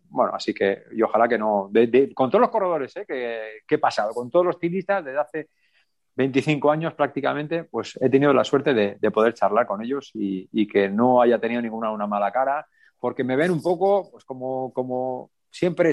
bueno, 0.08 0.32
así 0.34 0.54
que, 0.54 0.84
y 0.92 1.02
ojalá 1.02 1.28
que 1.28 1.38
no. 1.38 1.70
con 2.14 2.30
todos 2.30 2.40
los 2.40 2.50
corredores 2.50 2.96
¿eh? 2.96 3.04
que, 3.06 3.74
he 3.74 3.78
pasado, 3.78 4.14
con 4.14 4.30
todos 4.30 4.46
los 4.46 4.58
ciclistas 4.58 5.04
desde 5.04 5.18
hace 5.18 5.48
25 6.16 6.70
años 6.70 6.94
prácticamente, 6.94 7.64
pues 7.64 7.98
he 8.00 8.08
tenido 8.08 8.32
la 8.32 8.44
suerte 8.44 8.72
de, 8.72 9.10
poder 9.10 9.34
charlar 9.34 9.66
con 9.66 9.82
ellos 9.82 10.10
y, 10.14 10.66
que 10.68 10.88
no 10.88 11.20
haya 11.20 11.38
tenido 11.38 11.60
ninguna 11.60 11.90
una 11.90 12.06
mala 12.06 12.32
cara, 12.32 12.66
porque 12.98 13.24
me 13.24 13.36
ven 13.36 13.50
un 13.50 13.60
poco, 13.60 14.10
pues 14.10 14.24
como, 14.24 14.72
como 14.72 15.30
siempre 15.50 15.92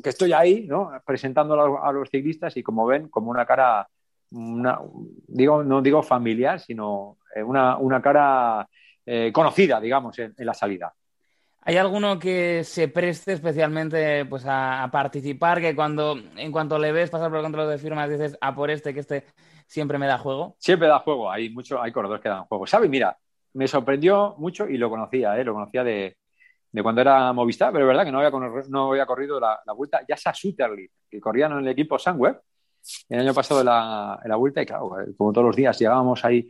que 0.00 0.10
estoy 0.10 0.32
ahí, 0.32 0.66
¿no? 0.66 0.90
Presentándolo 1.04 1.82
a 1.82 1.92
los 1.92 2.08
ciclistas 2.08 2.56
y 2.56 2.62
como 2.62 2.86
ven, 2.86 3.08
como 3.08 3.30
una 3.30 3.44
cara, 3.44 3.88
digo, 4.30 5.62
no 5.62 5.82
digo 5.82 6.02
familiar, 6.02 6.60
sino 6.60 7.18
eh, 7.34 7.42
una, 7.42 8.00
cara 8.02 8.68
eh, 9.04 9.30
conocida, 9.32 9.80
digamos, 9.80 10.18
en, 10.18 10.34
la 10.38 10.54
salida. 10.54 10.94
¿Hay 11.64 11.76
alguno 11.76 12.18
que 12.18 12.64
se 12.64 12.88
preste 12.88 13.34
especialmente 13.34 14.24
pues, 14.24 14.44
a, 14.46 14.88
participar, 14.90 15.60
que 15.60 15.76
cuando 15.76 16.16
en 16.36 16.50
cuanto 16.50 16.78
le 16.78 16.90
ves 16.90 17.10
pasar 17.10 17.28
por 17.28 17.38
el 17.38 17.44
control 17.44 17.68
de 17.68 17.78
firmas 17.78 18.10
dices, 18.10 18.36
a 18.40 18.54
por 18.54 18.70
este, 18.70 18.92
que 18.92 19.00
este 19.00 19.24
siempre 19.66 19.98
me 19.98 20.06
da 20.06 20.18
juego? 20.18 20.56
Siempre 20.58 20.88
da 20.88 20.98
juego, 20.98 21.30
hay 21.30 21.50
muchos, 21.50 21.78
hay 21.80 21.92
corredores 21.92 22.22
que 22.22 22.28
dan 22.28 22.44
juego. 22.46 22.66
¿Sabes? 22.66 22.90
Mira, 22.90 23.16
me 23.54 23.68
sorprendió 23.68 24.34
mucho 24.38 24.68
y 24.68 24.76
lo 24.76 24.90
conocía, 24.90 25.38
¿eh? 25.38 25.44
lo 25.44 25.54
conocía 25.54 25.84
de, 25.84 26.16
de 26.72 26.82
cuando 26.82 27.02
era 27.02 27.32
Movistar, 27.32 27.70
pero 27.70 27.84
es 27.84 27.88
verdad 27.88 28.04
que 28.04 28.12
no 28.12 28.18
había, 28.18 28.64
no 28.68 28.90
había 28.90 29.06
corrido 29.06 29.38
la, 29.38 29.60
vuelta. 29.76 30.00
Ya 30.08 30.16
a 30.24 30.34
Sutterly, 30.34 30.88
que 31.08 31.20
corrían 31.20 31.52
en 31.52 31.58
el 31.58 31.68
equipo 31.68 31.98
Sunweb 31.98 32.40
el 33.08 33.20
año 33.20 33.34
pasado 33.34 33.62
la, 33.62 34.20
la, 34.24 34.36
vuelta 34.36 34.62
y 34.62 34.66
claro, 34.66 34.96
como 35.16 35.32
todos 35.32 35.46
los 35.46 35.56
días 35.56 35.78
llegábamos 35.78 36.24
ahí, 36.24 36.48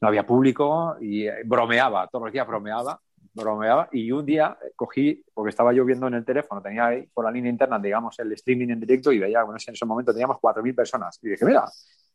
no 0.00 0.08
había 0.08 0.24
público 0.24 0.96
y 1.00 1.26
eh, 1.26 1.42
bromeaba, 1.44 2.06
todos 2.08 2.26
los 2.26 2.32
días 2.32 2.46
bromeaba, 2.46 3.00
bromeaba 3.32 3.88
y 3.92 4.12
un 4.12 4.24
día 4.24 4.56
cogí, 4.76 5.24
porque 5.32 5.50
estaba 5.50 5.72
yo 5.72 5.84
viendo 5.84 6.06
en 6.06 6.14
el 6.14 6.24
teléfono, 6.24 6.62
tenía 6.62 6.86
ahí 6.86 7.06
por 7.12 7.24
la 7.24 7.30
línea 7.30 7.50
interna, 7.50 7.78
digamos, 7.78 8.18
el 8.18 8.32
streaming 8.32 8.68
en 8.68 8.80
directo 8.80 9.10
y 9.12 9.18
veía, 9.18 9.42
bueno, 9.42 9.58
en 9.66 9.74
ese 9.74 9.86
momento 9.86 10.12
teníamos 10.12 10.36
4.000 10.40 10.74
personas 10.74 11.18
y 11.22 11.30
dije, 11.30 11.44
mira, 11.44 11.64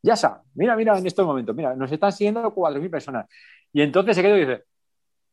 ya 0.02 0.14
está, 0.14 0.42
mira, 0.54 0.76
mira 0.76 0.98
en 0.98 1.06
estos 1.06 1.26
momentos, 1.26 1.56
mira, 1.56 1.76
nos 1.76 1.92
están 1.92 2.12
siguiendo 2.12 2.54
4.000 2.54 2.90
personas 2.90 3.26
y 3.74 3.82
entonces 3.82 4.16
se 4.16 4.22
quedó 4.22 4.38
y 4.38 4.42
dice, 4.42 4.64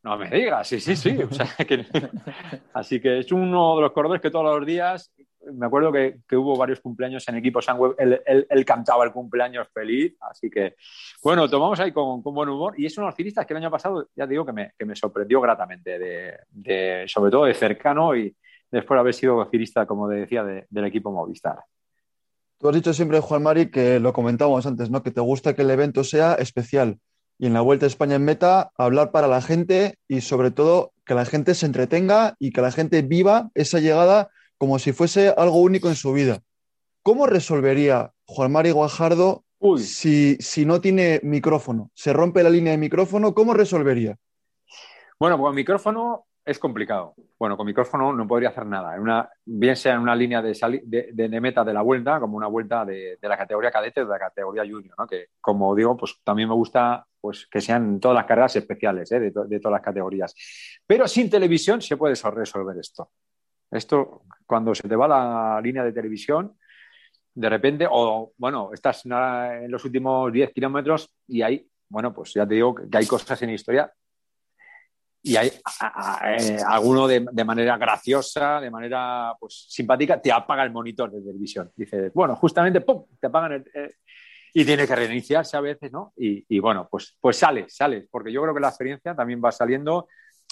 No 0.07 0.16
me 0.16 0.30
digas, 0.30 0.68
sí, 0.68 0.78
sí, 0.78 0.94
sí. 0.94 1.18
así 2.74 3.00
que 3.00 3.18
es 3.18 3.32
uno 3.32 3.74
de 3.74 3.82
los 3.82 3.90
corredores 3.90 4.22
que 4.22 4.30
todos 4.30 4.57
los 4.57 4.64
días, 4.64 5.12
me 5.52 5.66
acuerdo 5.66 5.90
que, 5.90 6.20
hubo 6.36 6.57
varios 6.57 6.78
cumpleaños 6.78 7.26
en 7.26 7.34
equipo 7.34 7.61
Sunweb, 7.61 7.96
él, 7.98 8.64
cantaba 8.64 9.04
el 9.04 9.11
cumpleaños 9.11 9.66
feliz, 9.74 10.14
así 10.20 10.48
que, 10.48 10.76
bueno, 11.24 11.50
tomamos 11.50 11.80
ahí 11.80 11.90
con, 11.90 12.22
buen 12.22 12.48
humor 12.48 12.74
y 12.78 12.86
es 12.86 12.96
uno 12.96 13.07
de 13.07 13.09
los 13.09 13.16
cilistas 13.16 13.46
que 13.46 13.54
el 13.54 13.57
año 13.57 13.68
pasado, 13.68 14.09
ya 14.14 14.28
digo, 14.28 14.46
que 14.46 14.52
me, 14.52 14.70
que 14.78 14.84
me 14.84 14.94
sorprendió 14.94 15.40
gratamente, 15.40 15.98
de, 15.98 17.04
sobre 17.09 17.32
todo 17.32 17.46
de 17.46 17.54
cercano 17.54 18.14
y 18.14 18.32
después 18.70 18.96
de 18.96 19.00
haber 19.00 19.14
sido 19.14 19.44
cirista, 19.50 19.86
como 19.86 20.07
decía, 20.07 20.44
del 20.44 20.84
equipo 20.84 21.11
Movistar. 21.11 21.59
Tú 22.61 22.68
has 22.68 22.76
dicho 22.76 22.92
siempre, 22.92 23.18
Juan 23.18 23.42
Mari, 23.42 23.72
que 23.72 23.98
lo 23.98 24.12
comentábamos 24.12 24.64
antes, 24.66 24.88
¿no? 24.88 25.02
Que 25.02 25.11
te 25.11 25.20
gusta 25.20 25.57
que 25.57 25.62
el 25.62 25.70
evento 25.70 26.04
sea 26.04 26.34
especial 26.34 27.00
y 27.39 27.47
en 27.47 27.53
la 27.53 27.61
Vuelta 27.61 27.87
a 27.87 27.89
España 27.89 28.16
en 28.16 28.24
Meta 28.24 28.72
hablar 28.76 29.11
para 29.11 29.28
la 29.28 29.43
gente 29.43 29.99
y 30.09 30.20
sobre 30.20 30.51
todo 30.51 30.93
que 31.05 31.14
la 31.14 31.24
gente 31.24 31.55
se 31.55 31.66
entretenga 31.66 32.34
y 32.39 32.53
que 32.53 32.62
la 32.62 32.72
gente 32.72 33.03
viva 33.03 33.51
esa 33.55 33.78
llegada 33.78 34.30
como 34.59 34.78
si 34.78 34.93
fuese 34.93 35.34
algo 35.37 35.61
único 35.61 35.89
en 35.89 35.97
su 35.97 36.12
vida. 36.12 36.41
¿Cómo 37.03 37.26
resolvería 37.26 38.12
Juan 38.26 38.53
Mari 38.53 38.70
Guajardo 38.70 39.45
si, 39.78 40.37
si, 40.37 40.64
no 40.64 40.80
tiene 40.80 41.20
micrófono? 41.22 41.91
¿Se 41.95 42.12
rompe 42.12 42.43
la 42.43 42.51
línea 42.51 42.72
de 42.72 42.78
micrófono? 42.78 43.34
¿Cómo 43.34 43.55
resolvería? 43.55 44.16
Bueno, 45.18 45.39
pues 45.39 45.55
micrófono 45.55 46.26
es 46.47 46.61
complicado. 46.61 47.16
Bueno, 47.38 47.57
con 47.57 47.66
micrófono 47.66 48.12
no 48.12 48.26
podría 48.26 48.51
hacer 48.51 48.66
nada. 48.66 48.97
bien 49.44 49.74
sea 49.74 49.94
en 49.94 50.01
una 50.01 50.14
línea 50.14 50.40
de, 50.40 51.12
de, 51.12 51.40
meta 51.40 51.64
de 51.64 51.74
la 51.74 51.82
vuelta, 51.82 52.20
como 52.20 52.36
una 52.36 52.47
vuelta 52.47 52.84
de, 52.84 53.18
la 53.20 53.36
categoría 53.36 53.72
cadete 53.72 54.03
o 54.03 54.05
de 54.05 54.12
la 54.12 54.18
categoría 54.18 54.62
junior, 54.62 54.94
¿no? 54.97 55.09
que 55.09 55.30
como 55.40 55.74
digo, 55.74 55.97
pues 55.97 56.20
también 56.22 56.49
me 56.49 56.55
gusta 56.55 57.05
pues, 57.20 57.49
que 57.51 57.61
sean 57.61 57.99
todas 57.99 58.14
las 58.14 58.26
carreras 58.26 58.55
especiales 58.55 59.11
¿eh? 59.11 59.18
de, 59.18 59.32
todas 59.32 59.72
las 59.72 59.82
categorías. 59.82 60.34
Pero 60.86 61.09
sin 61.09 61.28
televisión 61.28 61.82
se 61.82 61.97
puede 61.97 62.14
resolver 62.14 62.78
esto. 62.78 63.11
Esto, 63.68 64.22
cuando 64.47 64.72
se 64.72 64.88
te 64.88 64.94
va 64.94 65.09
la 65.09 65.61
línea 65.61 65.82
de 65.82 65.92
televisión, 65.92 66.57
de 67.34 67.49
repente, 67.49 67.88
o 67.90 68.32
bueno, 68.38 68.70
estás 68.72 69.05
en 69.05 69.68
los 69.68 69.84
últimos 69.84 70.32
10 70.32 70.53
kilómetros 70.53 71.11
y 71.26 71.42
hay, 71.42 71.68
bueno, 71.88 72.14
pues 72.14 72.34
ya 72.34 72.47
te 72.47 72.55
digo 72.55 72.72
que 72.72 72.97
hay 72.97 73.07
cosas 73.07 73.42
en 73.42 73.51
historia 73.51 73.92
y 75.23 75.37
hay 75.37 75.49
eh, 75.49 76.59
alguno 76.64 77.09
de, 77.09 77.45
manera 77.45 77.77
graciosa, 77.77 78.61
de 78.61 78.71
manera 78.71 79.35
pues, 79.41 79.67
simpática, 79.69 80.23
te 80.23 80.31
apaga 80.31 80.62
el 80.62 80.71
monitor 80.71 81.11
de 81.11 81.21
televisión. 81.21 81.73
Dices, 81.75 82.12
bueno, 82.14 82.37
justamente, 82.37 82.81
¡pum!, 82.81 83.07
te 83.19 83.27
apagan 83.27 83.53
el, 83.53 83.64
eh, 83.75 83.95
y 84.55 84.64
tiene 84.64 84.87
que 84.87 84.95
reiniciarse 84.95 85.57
a 85.57 85.61
veces, 85.61 85.91
¿no? 85.91 86.12
Y, 86.17 86.59
bueno, 86.61 86.89
pues, 86.89 87.17
pues 87.21 87.37
sales, 87.37 87.75
sales, 87.75 88.07
porque 88.09 88.33
yo 88.33 88.41
creo 88.41 88.55
que 88.55 88.61
la 88.61 88.69
experiencia 88.69 89.14
también 89.17 89.43
va 89.45 89.51
saliendo. 89.51 90.07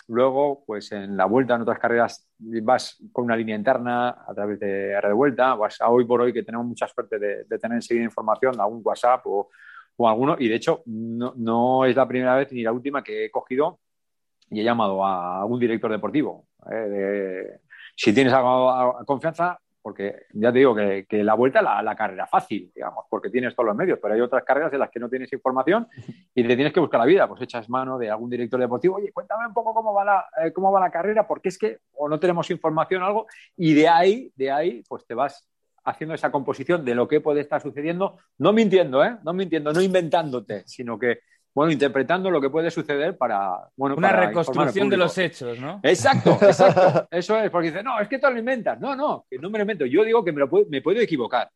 Luego, 0.09 0.65
pues 0.67 0.91
en 0.93 1.17
la 1.17 1.25
vuelta, 1.25 1.55
en 1.55 1.63
otras 1.63 1.79
carreras, 1.79 2.29
vas 2.39 2.99
con 3.13 3.25
una 3.25 3.37
línea 3.37 3.57
interna 3.57 4.09
a 4.27 4.35
través 4.35 4.59
de 4.59 5.01
red 5.01 5.09
de 5.09 5.15
vuelta, 5.15 5.55
vas 5.55 5.81
a 5.81 5.89
hoy 5.89 6.05
por 6.05 6.21
hoy 6.21 6.33
que 6.33 6.43
tenemos 6.43 6.67
mucha 6.67 6.89
suerte 6.89 7.19
de, 7.19 7.45
tener 7.59 7.77
enseguida 7.77 8.05
información, 8.05 8.61
algún 8.61 8.83
WhatsApp 8.85 9.25
o, 9.27 9.49
o 9.97 10.09
alguno, 10.09 10.37
y 10.39 10.49
de 10.49 10.57
hecho 10.57 10.83
no, 10.85 11.33
no, 11.37 11.87
es 11.87 11.97
la 11.97 12.07
primera 12.07 12.35
vez 12.35 12.53
ni 12.53 12.63
la 12.63 12.73
última 12.73 13.03
que 13.03 13.27
he 13.27 13.31
cogido 13.31 13.79
y 14.51 14.61
he 14.61 14.65
llamado 14.65 15.05
a 15.05 15.45
un 15.45 15.59
director 15.59 15.91
deportivo. 15.91 16.47
Eh, 16.71 17.59
si 17.97 18.13
tienes 18.13 18.33
algo 18.33 18.71
a, 18.71 19.05
confianza, 19.05 19.59
porque 19.83 20.23
ya 20.33 20.51
te 20.51 20.59
digo 20.61 20.75
que, 20.75 21.07
la 21.23 21.35
vuelta 21.35 21.59
es 21.59 21.85
la, 21.85 21.95
carrera 21.95 22.27
fácil, 22.27 22.73
digamos, 22.75 23.05
porque 23.11 23.29
tienes 23.29 23.55
todos 23.55 23.67
los 23.67 23.77
medios, 23.77 23.99
pero 24.01 24.15
hay 24.15 24.21
otras 24.21 24.43
carreras 24.43 24.73
en 24.73 24.79
las 24.79 24.91
que 24.91 24.99
no 24.99 25.11
tienes 25.11 25.33
información 25.33 25.87
y 26.35 26.43
te 26.43 26.55
tienes 26.55 26.73
que 26.73 26.81
buscar 26.81 27.01
la 27.01 27.07
vida. 27.07 27.29
Pues 27.29 27.43
echas 27.43 27.69
mano 27.69 27.99
de 27.99 28.11
algún 28.11 28.31
director 28.31 28.59
deportivo, 28.59 28.97
oye, 28.97 29.13
cuéntame 29.13 29.47
un 29.47 29.53
poco 29.53 29.75
cómo 29.75 29.93
va 29.93 30.05
la, 30.05 30.27
eh, 30.43 30.53
cómo 30.53 30.73
va 30.73 30.81
la 30.81 30.91
carrera, 30.91 31.27
porque 31.27 31.51
es 31.51 31.59
que 31.59 31.79
o 31.93 32.09
no 32.09 32.19
tenemos 32.19 32.51
información 32.51 33.03
o 33.03 33.07
algo, 33.07 33.27
y 33.57 33.75
de 33.75 33.89
ahí, 33.89 34.33
de 34.37 34.51
ahí, 34.51 34.83
pues 34.89 35.07
te 35.07 35.15
vas 35.15 35.47
haciendo 35.85 36.15
esa 36.15 36.33
composición 36.33 36.83
de 36.83 36.95
lo 36.95 37.07
que 37.07 37.21
puede 37.21 37.43
estar 37.43 37.61
sucediendo, 37.61 38.17
no 38.39 38.55
mintiendo, 38.55 39.05
¿eh? 39.05 39.19
No 39.23 39.35
mintiendo, 39.35 39.71
no 39.71 39.83
inventándote, 39.83 40.63
sino 40.67 40.99
que 40.99 41.21
bueno, 41.55 41.73
interpretando 41.73 42.31
lo 42.31 42.41
que 42.41 42.51
puede 42.51 42.71
suceder 42.71 43.17
para. 43.17 43.69
Bueno, 43.77 43.95
Una 43.97 44.13
reconstrucción 44.13 44.91
de 44.91 44.97
los 44.97 45.17
hechos, 45.17 45.59
¿no? 45.61 45.81
Exacto, 45.85 46.33
exacto. 46.43 47.07
Eso 47.11 47.39
es, 47.39 47.51
porque 47.51 47.71
dice, 47.71 47.83
no, 47.83 48.01
es 48.01 48.09
que 48.09 48.19
tú 48.19 48.29
lo 48.29 48.39
inventas. 48.39 48.81
No, 48.81 48.97
no, 48.97 49.25
que 49.31 49.39
no 49.39 49.51
me 49.51 49.59
lo 49.59 49.63
invento. 49.63 49.87
Yo 49.87 50.03
digo 50.05 50.25
que 50.25 50.33
me, 50.33 50.41
lo 50.41 50.51
puedo, 50.51 50.67
me 50.69 50.83
puedo 50.83 51.01
equivocar, 51.01 51.49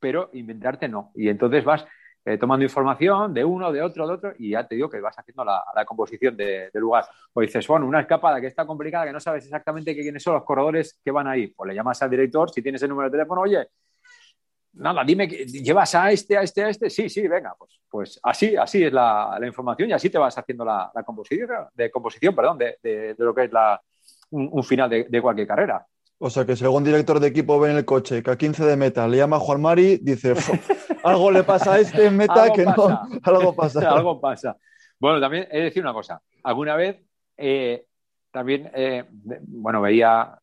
pero 0.00 0.30
inventarte 0.32 0.88
no. 0.88 1.12
Y 1.14 1.28
entonces 1.28 1.62
vas 1.64 1.84
eh, 2.24 2.38
tomando 2.38 2.64
información 2.64 3.32
de 3.34 3.44
uno, 3.44 3.70
de 3.70 3.82
otro, 3.82 4.08
de 4.08 4.14
otro, 4.14 4.32
y 4.38 4.50
ya 4.50 4.66
te 4.66 4.74
digo 4.74 4.88
que 4.88 5.00
vas 5.00 5.16
haciendo 5.16 5.44
la, 5.44 5.62
composición 5.84 6.34
de, 6.36 6.70
lugar. 6.74 7.04
O 7.34 7.42
dices, 7.42 7.64
bueno, 7.68 7.86
una 7.86 8.00
escapada 8.00 8.40
que 8.40 8.48
está 8.48 8.66
complicada, 8.66 9.04
que 9.04 9.12
no 9.12 9.20
sabes 9.20 9.44
exactamente 9.44 9.94
quiénes 9.94 10.22
son 10.22 10.34
los 10.34 10.44
corredores 10.44 10.98
que 11.04 11.10
van 11.10 11.28
ahí. 11.28 11.48
Pues 11.48 11.68
le 11.68 11.74
llamas 11.74 12.02
al 12.02 12.10
director, 12.10 12.50
si 12.50 12.62
tienes 12.62 12.82
el 12.82 12.88
número 12.88 13.10
de 13.10 13.18
teléfono, 13.18 13.42
oye, 13.42 13.68
nada, 14.76 15.04
dime, 15.04 15.26
¿llevas 15.26 15.94
a 15.94 16.10
este, 16.10 16.36
a 16.36 16.42
este, 16.42 16.64
a 16.64 16.68
este? 16.68 16.90
Sí, 16.90 17.08
sí, 17.08 17.26
venga, 17.26 17.54
pues, 17.58 17.80
pues 17.88 18.20
así, 18.22 18.56
así 18.56 18.84
es 18.84 18.92
la, 18.92 19.38
información 19.44 19.90
y 19.90 19.92
así 19.92 20.10
te 20.10 20.18
vas 20.18 20.36
haciendo 20.36 20.64
la, 20.64 20.90
composición, 21.04 21.48
de 21.74 21.90
composición, 21.90 22.34
perdón, 22.34 22.58
de, 22.58 23.14
lo 23.18 23.34
que 23.34 23.44
es 23.44 23.52
la, 23.52 23.80
un, 24.30 24.62
final 24.62 24.90
de, 24.90 25.22
cualquier 25.22 25.46
carrera. 25.46 25.86
O 26.18 26.30
sea 26.30 26.46
que 26.46 26.56
si 26.56 26.64
algún 26.64 26.84
director 26.84 27.20
de 27.20 27.28
equipo 27.28 27.60
ve 27.60 27.70
en 27.70 27.76
el 27.76 27.84
coche 27.84 28.22
que 28.22 28.30
a 28.30 28.38
15 28.38 28.64
de 28.64 28.76
meta 28.76 29.06
le 29.06 29.18
llama 29.18 29.38
Juan 29.38 29.60
Mari, 29.60 29.98
dice, 29.98 30.34
algo 31.04 31.30
le 31.30 31.42
pasa 31.42 31.74
a 31.74 31.78
este 31.78 32.06
en 32.06 32.16
meta 32.16 32.50
que 32.52 32.64
no, 32.64 33.02
algo 33.22 33.54
pasa. 33.54 33.90
algo 33.90 34.20
pasa. 34.20 34.56
Bueno, 34.98 35.20
también 35.20 35.46
he 35.50 35.58
de 35.58 35.64
decir 35.64 35.82
una 35.82 35.92
cosa. 35.92 36.22
Alguna 36.42 36.74
vez 36.74 37.02
eh, 37.36 37.84
también, 38.30 38.70
eh, 38.74 39.04
bueno, 39.10 39.82
veía 39.82 40.38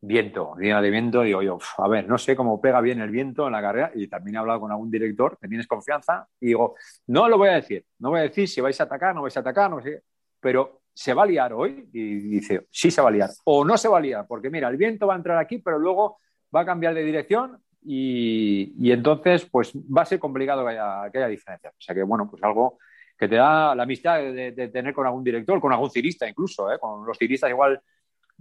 viento, 0.00 0.54
día 0.58 0.80
de 0.80 0.90
viento, 0.90 1.22
digo 1.22 1.42
yo, 1.42 1.58
a 1.78 1.88
ver, 1.88 2.08
no 2.08 2.18
sé 2.18 2.36
cómo 2.36 2.60
pega 2.60 2.80
bien 2.80 3.00
el 3.00 3.10
viento 3.10 3.46
en 3.46 3.52
la 3.52 3.60
carrera 3.60 3.90
y 3.94 4.06
también 4.08 4.36
he 4.36 4.38
hablado 4.38 4.60
con 4.60 4.70
algún 4.70 4.90
director, 4.90 5.36
¿te 5.40 5.48
tienes 5.48 5.66
confianza? 5.66 6.26
Y 6.40 6.46
digo, 6.46 6.76
no 7.08 7.28
lo 7.28 7.38
voy 7.38 7.48
a 7.48 7.54
decir, 7.54 7.84
no 7.98 8.10
voy 8.10 8.20
a 8.20 8.22
decir 8.22 8.48
si 8.48 8.60
vais 8.60 8.80
a 8.80 8.84
atacar, 8.84 9.14
no 9.14 9.22
vais 9.22 9.36
a 9.36 9.40
atacar, 9.40 9.70
no 9.70 9.80
sé, 9.80 10.02
pero 10.40 10.82
¿se 10.94 11.14
va 11.14 11.24
a 11.24 11.26
liar 11.26 11.52
hoy? 11.52 11.88
Y 11.92 12.14
dice, 12.20 12.66
sí 12.70 12.90
se 12.90 13.02
va 13.02 13.08
a 13.08 13.12
liar, 13.12 13.30
o 13.44 13.64
no 13.64 13.76
se 13.76 13.88
va 13.88 13.98
a 13.98 14.00
liar, 14.00 14.26
porque 14.28 14.50
mira, 14.50 14.68
el 14.68 14.76
viento 14.76 15.06
va 15.06 15.14
a 15.14 15.16
entrar 15.16 15.38
aquí, 15.38 15.58
pero 15.58 15.78
luego 15.78 16.18
va 16.54 16.60
a 16.60 16.66
cambiar 16.66 16.94
de 16.94 17.02
dirección 17.02 17.60
y, 17.82 18.90
entonces 18.90 19.46
pues 19.50 19.72
va 19.74 20.02
a 20.02 20.06
ser 20.06 20.18
complicado 20.18 20.64
que 20.64 20.70
haya, 20.72 21.10
que 21.10 21.18
haya 21.18 21.28
diferencia. 21.28 21.70
O 21.70 21.80
sea 21.80 21.94
que, 21.94 22.02
bueno, 22.02 22.28
pues 22.30 22.42
algo 22.42 22.78
que 23.18 23.28
te 23.28 23.34
da 23.34 23.74
la 23.74 23.82
amistad 23.82 24.18
de, 24.18 24.70
tener 24.72 24.94
con 24.94 25.06
algún 25.06 25.24
director, 25.24 25.60
con 25.60 25.72
algún 25.72 25.90
cirista 25.90 26.28
incluso, 26.28 26.72
¿eh? 26.72 26.78
con 26.78 27.04
los 27.04 27.18
ciristas 27.18 27.50
igual 27.50 27.80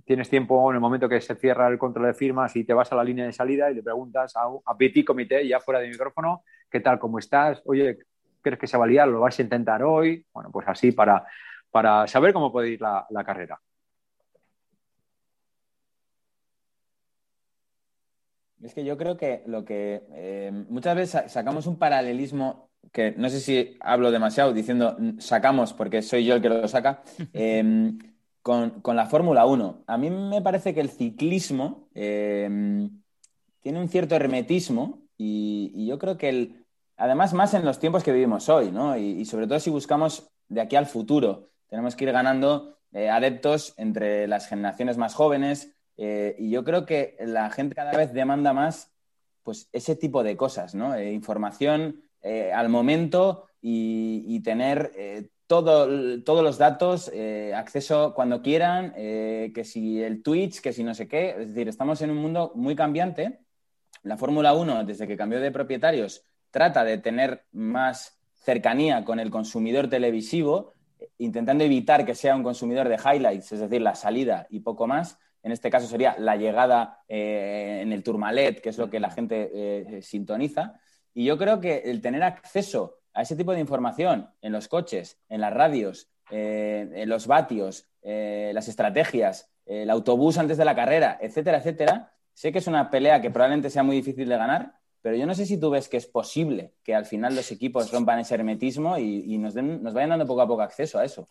tienes 0.08 0.30
tiempo 0.30 0.72
en 0.72 0.76
el 0.76 0.82
momento 0.82 1.10
que 1.10 1.20
se 1.20 1.36
cierra 1.36 1.68
el 1.68 1.78
control 1.78 2.08
de 2.08 2.14
firmas 2.14 2.56
y 2.56 2.64
te 2.64 2.74
vas 2.74 2.90
a 2.94 2.96
la 2.96 3.04
línea 3.04 3.26
de 3.26 3.34
salida 3.34 3.70
y 3.70 3.76
le 3.76 3.84
preguntas 3.84 4.34
a, 4.38 4.48
a 4.66 4.78
Petit 4.78 5.06
Comité, 5.06 5.46
ya 5.46 5.60
fuera 5.60 5.82
de 5.82 5.90
micrófono, 5.90 6.44
¿qué 6.72 6.80
tal? 6.80 6.98
¿Cómo 6.98 7.20
estás? 7.20 7.62
Oye, 7.66 8.00
¿crees 8.42 8.58
que 8.58 8.68
se 8.68 8.78
va 8.78 8.86
a 8.86 8.88
liar? 8.88 9.10
¿Lo 9.10 9.20
vas 9.20 9.38
a 9.38 9.42
intentar 9.42 9.84
hoy? 9.84 10.26
Bueno, 10.34 10.50
pues 10.50 10.66
así 10.70 10.94
para, 10.94 11.26
para 11.70 12.08
saber 12.08 12.32
cómo 12.32 12.54
puede 12.54 12.70
ir 12.70 12.80
la, 12.82 13.24
carrera. 13.26 13.60
Es 18.64 18.74
que 18.74 18.86
yo 18.86 18.98
creo 18.98 19.18
que 19.18 19.44
lo 19.46 19.66
que 19.66 20.04
eh, 20.14 20.52
muchas 20.70 20.96
veces 20.96 21.32
sacamos 21.32 21.68
un 21.68 21.78
paralelismo 21.78 22.70
que 22.94 23.14
no 23.18 23.30
sé 23.30 23.42
si 23.42 23.78
hablo 23.82 24.10
demasiado 24.10 24.54
diciendo 24.54 24.98
sacamos 25.20 25.74
porque 25.74 26.02
soy 26.02 26.24
yo 26.24 26.36
el 26.36 26.42
que 26.42 26.50
lo 26.50 26.68
saca. 26.70 27.04
Eh, 27.34 27.92
con, 28.48 28.96
la 28.96 29.08
Fórmula 29.08 29.46
1. 29.46 29.84
A 29.88 29.98
mí 29.98 30.10
me 30.10 30.42
parece 30.42 30.74
que 30.74 30.80
el 30.80 30.90
ciclismo 30.90 31.90
eh, 31.94 32.90
tiene 33.60 33.80
un 33.82 33.90
cierto 33.90 34.16
hermetismo 34.16 35.02
y, 35.18 35.86
yo 35.86 36.00
creo 36.00 36.18
que 36.18 36.30
el, 36.30 36.66
además 36.96 37.34
más 37.34 37.54
en 37.54 37.66
los 37.66 37.80
tiempos 37.80 38.04
que 38.04 38.14
vivimos 38.14 38.48
hoy, 38.48 38.72
¿no? 38.72 38.98
Y, 38.98 39.26
sobre 39.26 39.48
todo 39.48 39.60
si 39.60 39.70
buscamos 39.70 40.30
de 40.48 40.62
aquí 40.62 40.78
al 40.78 40.86
futuro, 40.86 41.50
tenemos 41.68 41.98
que 41.98 42.06
ir 42.06 42.14
ganando 42.14 42.78
eh, 42.94 43.10
adeptos 43.10 43.74
entre 43.76 44.28
las 44.28 44.48
generaciones 44.48 44.98
más 44.98 45.14
jóvenes 45.14 45.76
eh, 45.98 46.34
y 46.40 46.50
yo 46.50 46.64
creo 46.64 46.86
que 46.86 47.18
la 47.20 47.50
gente 47.50 47.76
cada 47.76 47.98
vez 47.98 48.14
demanda 48.14 48.54
más 48.54 48.94
pues 49.44 49.68
ese 49.74 49.98
tipo 49.98 50.24
de 50.24 50.38
cosas, 50.38 50.74
¿no? 50.74 50.98
información 51.02 52.02
al 52.54 52.68
momento 52.68 53.46
y, 53.62 54.42
tener 54.42 54.92
todos 55.48 56.44
los 56.44 56.58
datos, 56.58 57.10
eh, 57.14 57.54
acceso 57.56 58.14
cuando 58.14 58.42
quieran, 58.42 58.94
eh, 58.98 59.52
que 59.56 59.64
si 59.64 60.04
el 60.04 60.22
Twitch, 60.22 60.60
que 60.60 60.74
si 60.74 60.84
no 60.84 60.94
sé 60.94 61.08
qué. 61.08 61.30
Es 61.30 61.50
decir, 61.50 61.70
estamos 61.70 62.02
en 62.02 62.12
un 62.12 62.18
mundo 62.18 62.52
muy 62.56 62.76
cambiante. 62.76 63.40
La 64.04 64.18
Fórmula 64.18 64.54
1, 64.54 64.84
desde 64.84 65.08
que 65.08 65.18
cambió 65.18 65.40
de 65.40 65.52
propietarios, 65.52 66.24
trata 66.52 66.84
de 66.84 66.98
tener 66.98 67.46
más 67.54 68.20
cercanía 68.34 69.06
con 69.06 69.20
el 69.20 69.30
consumidor 69.30 69.90
televisivo, 69.90 70.74
intentando 71.18 71.64
evitar 71.64 72.06
que 72.06 72.16
sea 72.16 72.36
un 72.36 72.44
consumidor 72.44 72.90
de 72.90 72.96
highlights, 72.98 73.54
es 73.54 73.60
decir, 73.60 73.82
la 73.82 73.96
salida 73.96 74.48
y 74.50 74.60
poco 74.60 74.86
más. 74.86 75.18
En 75.44 75.52
este 75.54 75.70
caso 75.70 75.88
sería 75.88 76.16
la 76.20 76.36
llegada 76.36 77.04
eh, 77.08 77.80
en 77.82 77.94
el 77.94 78.04
Tourmalet, 78.04 78.60
que 78.62 78.70
es 78.70 78.78
lo 78.78 78.90
que 78.90 79.00
la 79.00 79.12
gente 79.12 80.02
sintoniza. 80.02 80.80
Y 81.14 81.24
yo 81.24 81.38
creo 81.38 81.62
que 81.62 81.84
el 81.86 82.02
tener 82.02 82.24
acceso 82.24 83.00
a 83.18 83.24
ese 83.24 83.36
tipo 83.36 83.52
de 83.52 83.60
información 83.60 84.30
en 84.44 84.52
los 84.52 84.68
coches, 84.68 85.18
en 85.28 85.42
las 85.42 85.52
radios, 85.52 86.08
eh, 86.30 87.04
los 87.08 87.26
vatios, 87.26 87.90
eh, 88.04 88.52
las 88.54 88.68
estrategias, 88.68 89.50
el 89.66 89.90
autobús 89.90 90.38
antes 90.38 90.56
de 90.56 90.66
la 90.66 90.76
carrera, 90.76 91.18
etcétera, 91.20 91.58
etcétera, 91.58 92.14
sé 92.34 92.52
que 92.52 92.60
es 92.60 92.68
una 92.68 92.92
pelea 92.92 93.20
que 93.20 93.32
probablemente 93.32 93.72
sea 93.72 93.82
muy 93.82 93.96
difícil 93.96 94.30
de 94.30 94.38
ganar, 94.38 94.74
pero 95.02 95.16
yo 95.16 95.26
no 95.26 95.34
sé 95.34 95.48
si 95.48 95.60
tú 95.60 95.72
ves 95.72 95.90
que 95.90 95.98
es 95.98 96.06
posible 96.06 96.74
que 96.84 96.94
al 96.94 97.06
final 97.06 97.36
los 97.36 97.52
equipos 97.52 97.92
rompan 97.92 98.20
ese 98.20 98.36
hermetismo 98.36 99.00
y, 99.00 99.36
nos, 99.40 99.56
nos, 99.56 99.96
vayan 99.96 100.12
dando 100.12 100.28
poco 100.28 100.42
a 100.42 100.48
poco 100.48 100.62
acceso 100.62 101.00
a 101.00 101.04
eso. 101.04 101.28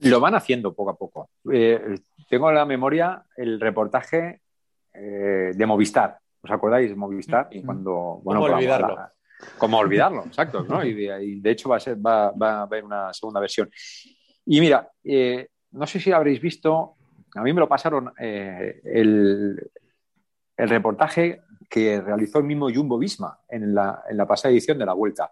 Lo 0.00 0.18
van 0.18 0.34
haciendo 0.34 0.74
poco 0.74 0.90
a 0.90 0.96
poco. 0.96 1.30
tengo 1.44 2.48
en 2.48 2.54
la 2.56 2.66
memoria 2.66 3.22
el 3.36 3.60
reportaje 3.60 4.40
de 4.92 5.66
Movistar. 5.66 6.18
¿Os 6.42 6.50
acordáis 6.50 6.90
de 6.90 6.96
Movistar? 6.96 7.46
Y 7.52 7.62
cuando, 7.62 8.20
bueno, 8.24 8.40
¿Cómo 8.40 8.54
olvidarlo? 8.54 9.12
¿Cómo 9.56 9.78
olvidarlo? 9.78 10.24
Exacto, 10.26 10.64
¿no? 10.64 10.84
Y 10.84 10.94
de, 10.94 11.50
hecho 11.50 11.68
va 11.68 11.76
a, 11.76 11.80
ser, 11.80 11.96
va, 12.04 12.32
a 12.40 12.62
haber 12.62 12.84
una 12.84 13.12
segunda 13.12 13.40
versión. 13.40 13.70
Y 14.46 14.60
mira, 14.60 14.90
eh, 15.04 15.48
no 15.72 15.86
sé 15.86 16.00
si 16.00 16.10
habréis 16.12 16.40
visto, 16.40 16.96
a 17.34 17.42
mí 17.42 17.52
me 17.52 17.60
lo 17.60 17.68
pasaron 17.68 18.12
eh, 18.18 18.80
el, 18.84 19.70
el, 20.56 20.68
reportaje 20.68 21.42
que 21.68 22.00
realizó 22.00 22.38
el 22.38 22.44
mismo 22.44 22.68
Jumbo 22.72 22.98
Visma 22.98 23.38
en 23.48 23.74
la, 23.74 24.02
en 24.08 24.16
la 24.16 24.26
pasada 24.26 24.52
edición 24.52 24.78
de 24.78 24.86
la 24.86 24.94
Vuelta 24.94 25.30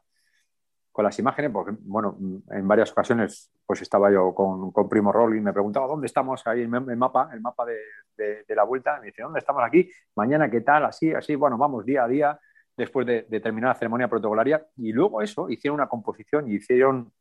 con 0.92 1.04
las 1.04 1.18
imágenes, 1.18 1.50
porque, 1.50 1.76
bueno, 1.80 2.16
en 2.50 2.66
varias 2.66 2.90
ocasiones 2.90 3.50
pues 3.66 3.82
estaba 3.82 4.10
yo 4.10 4.34
con, 4.34 4.70
con 4.72 4.88
Primo 4.88 5.12
Roll 5.12 5.36
y 5.36 5.40
me 5.42 5.52
preguntaba 5.52 5.86
dónde 5.86 6.06
estamos 6.06 6.46
ahí 6.46 6.62
en 6.62 6.74
el 6.74 6.96
mapa, 6.96 7.28
el 7.34 7.40
mapa 7.40 7.66
de, 7.66 8.44
de, 8.46 8.54
la 8.54 8.62
vuelta. 8.62 8.98
Me 9.00 9.06
dice, 9.08 9.22
¿dónde 9.22 9.40
estamos 9.40 9.62
aquí? 9.62 9.90
Mañana, 10.14 10.50
¿qué 10.50 10.62
tal? 10.62 10.86
Así, 10.86 11.12
así, 11.12 11.34
bueno, 11.34 11.58
vamos 11.58 11.84
día 11.84 12.04
a 12.04 12.08
día 12.08 12.40
después 12.76 13.06
de, 13.06 13.22
terminar 13.40 13.70
la 13.70 13.78
ceremonia 13.78 14.08
protocolaria. 14.08 14.66
Y 14.76 14.92
luego 14.92 15.22
eso, 15.22 15.48
hicieron 15.48 15.76
una 15.76 15.88
composición 15.88 16.50
y 16.50 16.56
hicieron 16.56 17.12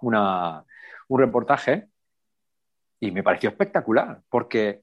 una, 0.00 0.64
un 1.08 1.20
reportaje 1.20 1.88
y 3.00 3.10
me 3.10 3.22
pareció 3.22 3.50
espectacular, 3.50 4.22
porque 4.28 4.82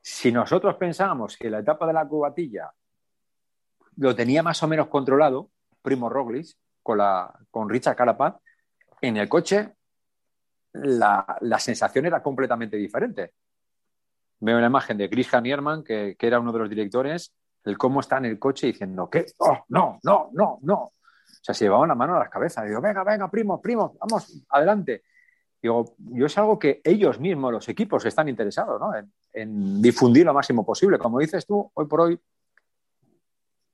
si 0.00 0.30
nosotros 0.30 0.76
pensábamos 0.76 1.36
que 1.36 1.50
la 1.50 1.58
etapa 1.58 1.86
de 1.86 1.92
la 1.92 2.06
cubatilla 2.06 2.70
lo 3.96 4.14
tenía 4.14 4.44
más 4.44 4.62
o 4.62 4.68
menos 4.68 4.86
controlado, 4.86 5.50
Primo 5.82 6.08
Roglic, 6.08 6.56
con, 6.82 6.98
la, 6.98 7.36
con 7.50 7.68
Richard 7.68 7.96
Carapaz, 7.96 8.36
en 9.00 9.16
el 9.16 9.28
coche 9.28 9.74
la, 10.72 11.36
la, 11.40 11.58
sensación 11.58 12.06
era 12.06 12.22
completamente 12.22 12.76
diferente. 12.76 13.32
Veo 14.40 14.60
la 14.60 14.68
imagen 14.68 14.96
de 14.96 15.10
Chris 15.10 15.32
Hanierman, 15.34 15.82
que, 15.82 16.14
que, 16.16 16.26
era 16.26 16.38
uno 16.38 16.52
de 16.52 16.58
los 16.60 16.70
directores, 16.70 17.34
el 17.64 17.76
cómo 17.76 18.00
está 18.00 18.18
en 18.18 18.26
el 18.26 18.38
coche 18.38 18.68
diciendo 18.68 19.08
que 19.10 19.26
no, 19.68 19.98
no, 20.02 20.30
no, 20.32 20.58
no. 20.62 20.74
O 20.74 20.92
sea, 21.42 21.54
se 21.54 21.64
llevaban 21.64 21.88
la 21.88 21.94
mano 21.94 22.16
a 22.16 22.20
las 22.20 22.30
cabezas. 22.30 22.66
Digo, 22.66 22.80
venga, 22.80 23.04
venga, 23.04 23.30
primo, 23.30 23.60
primo, 23.60 23.96
vamos, 24.00 24.44
adelante. 24.50 25.02
Digo, 25.60 25.94
yo 25.98 26.26
es 26.26 26.38
algo 26.38 26.58
que 26.58 26.80
ellos 26.84 27.18
mismos, 27.18 27.52
los 27.52 27.68
equipos, 27.68 28.04
están 28.04 28.28
interesados 28.28 28.80
¿no? 28.80 28.92
en, 29.32 29.82
difundir 29.82 30.24
lo 30.24 30.34
máximo 30.34 30.64
posible. 30.64 30.98
Como 30.98 31.18
dices 31.18 31.46
tú, 31.46 31.70
hoy 31.74 31.86
por 31.86 32.00
hoy 32.02 32.20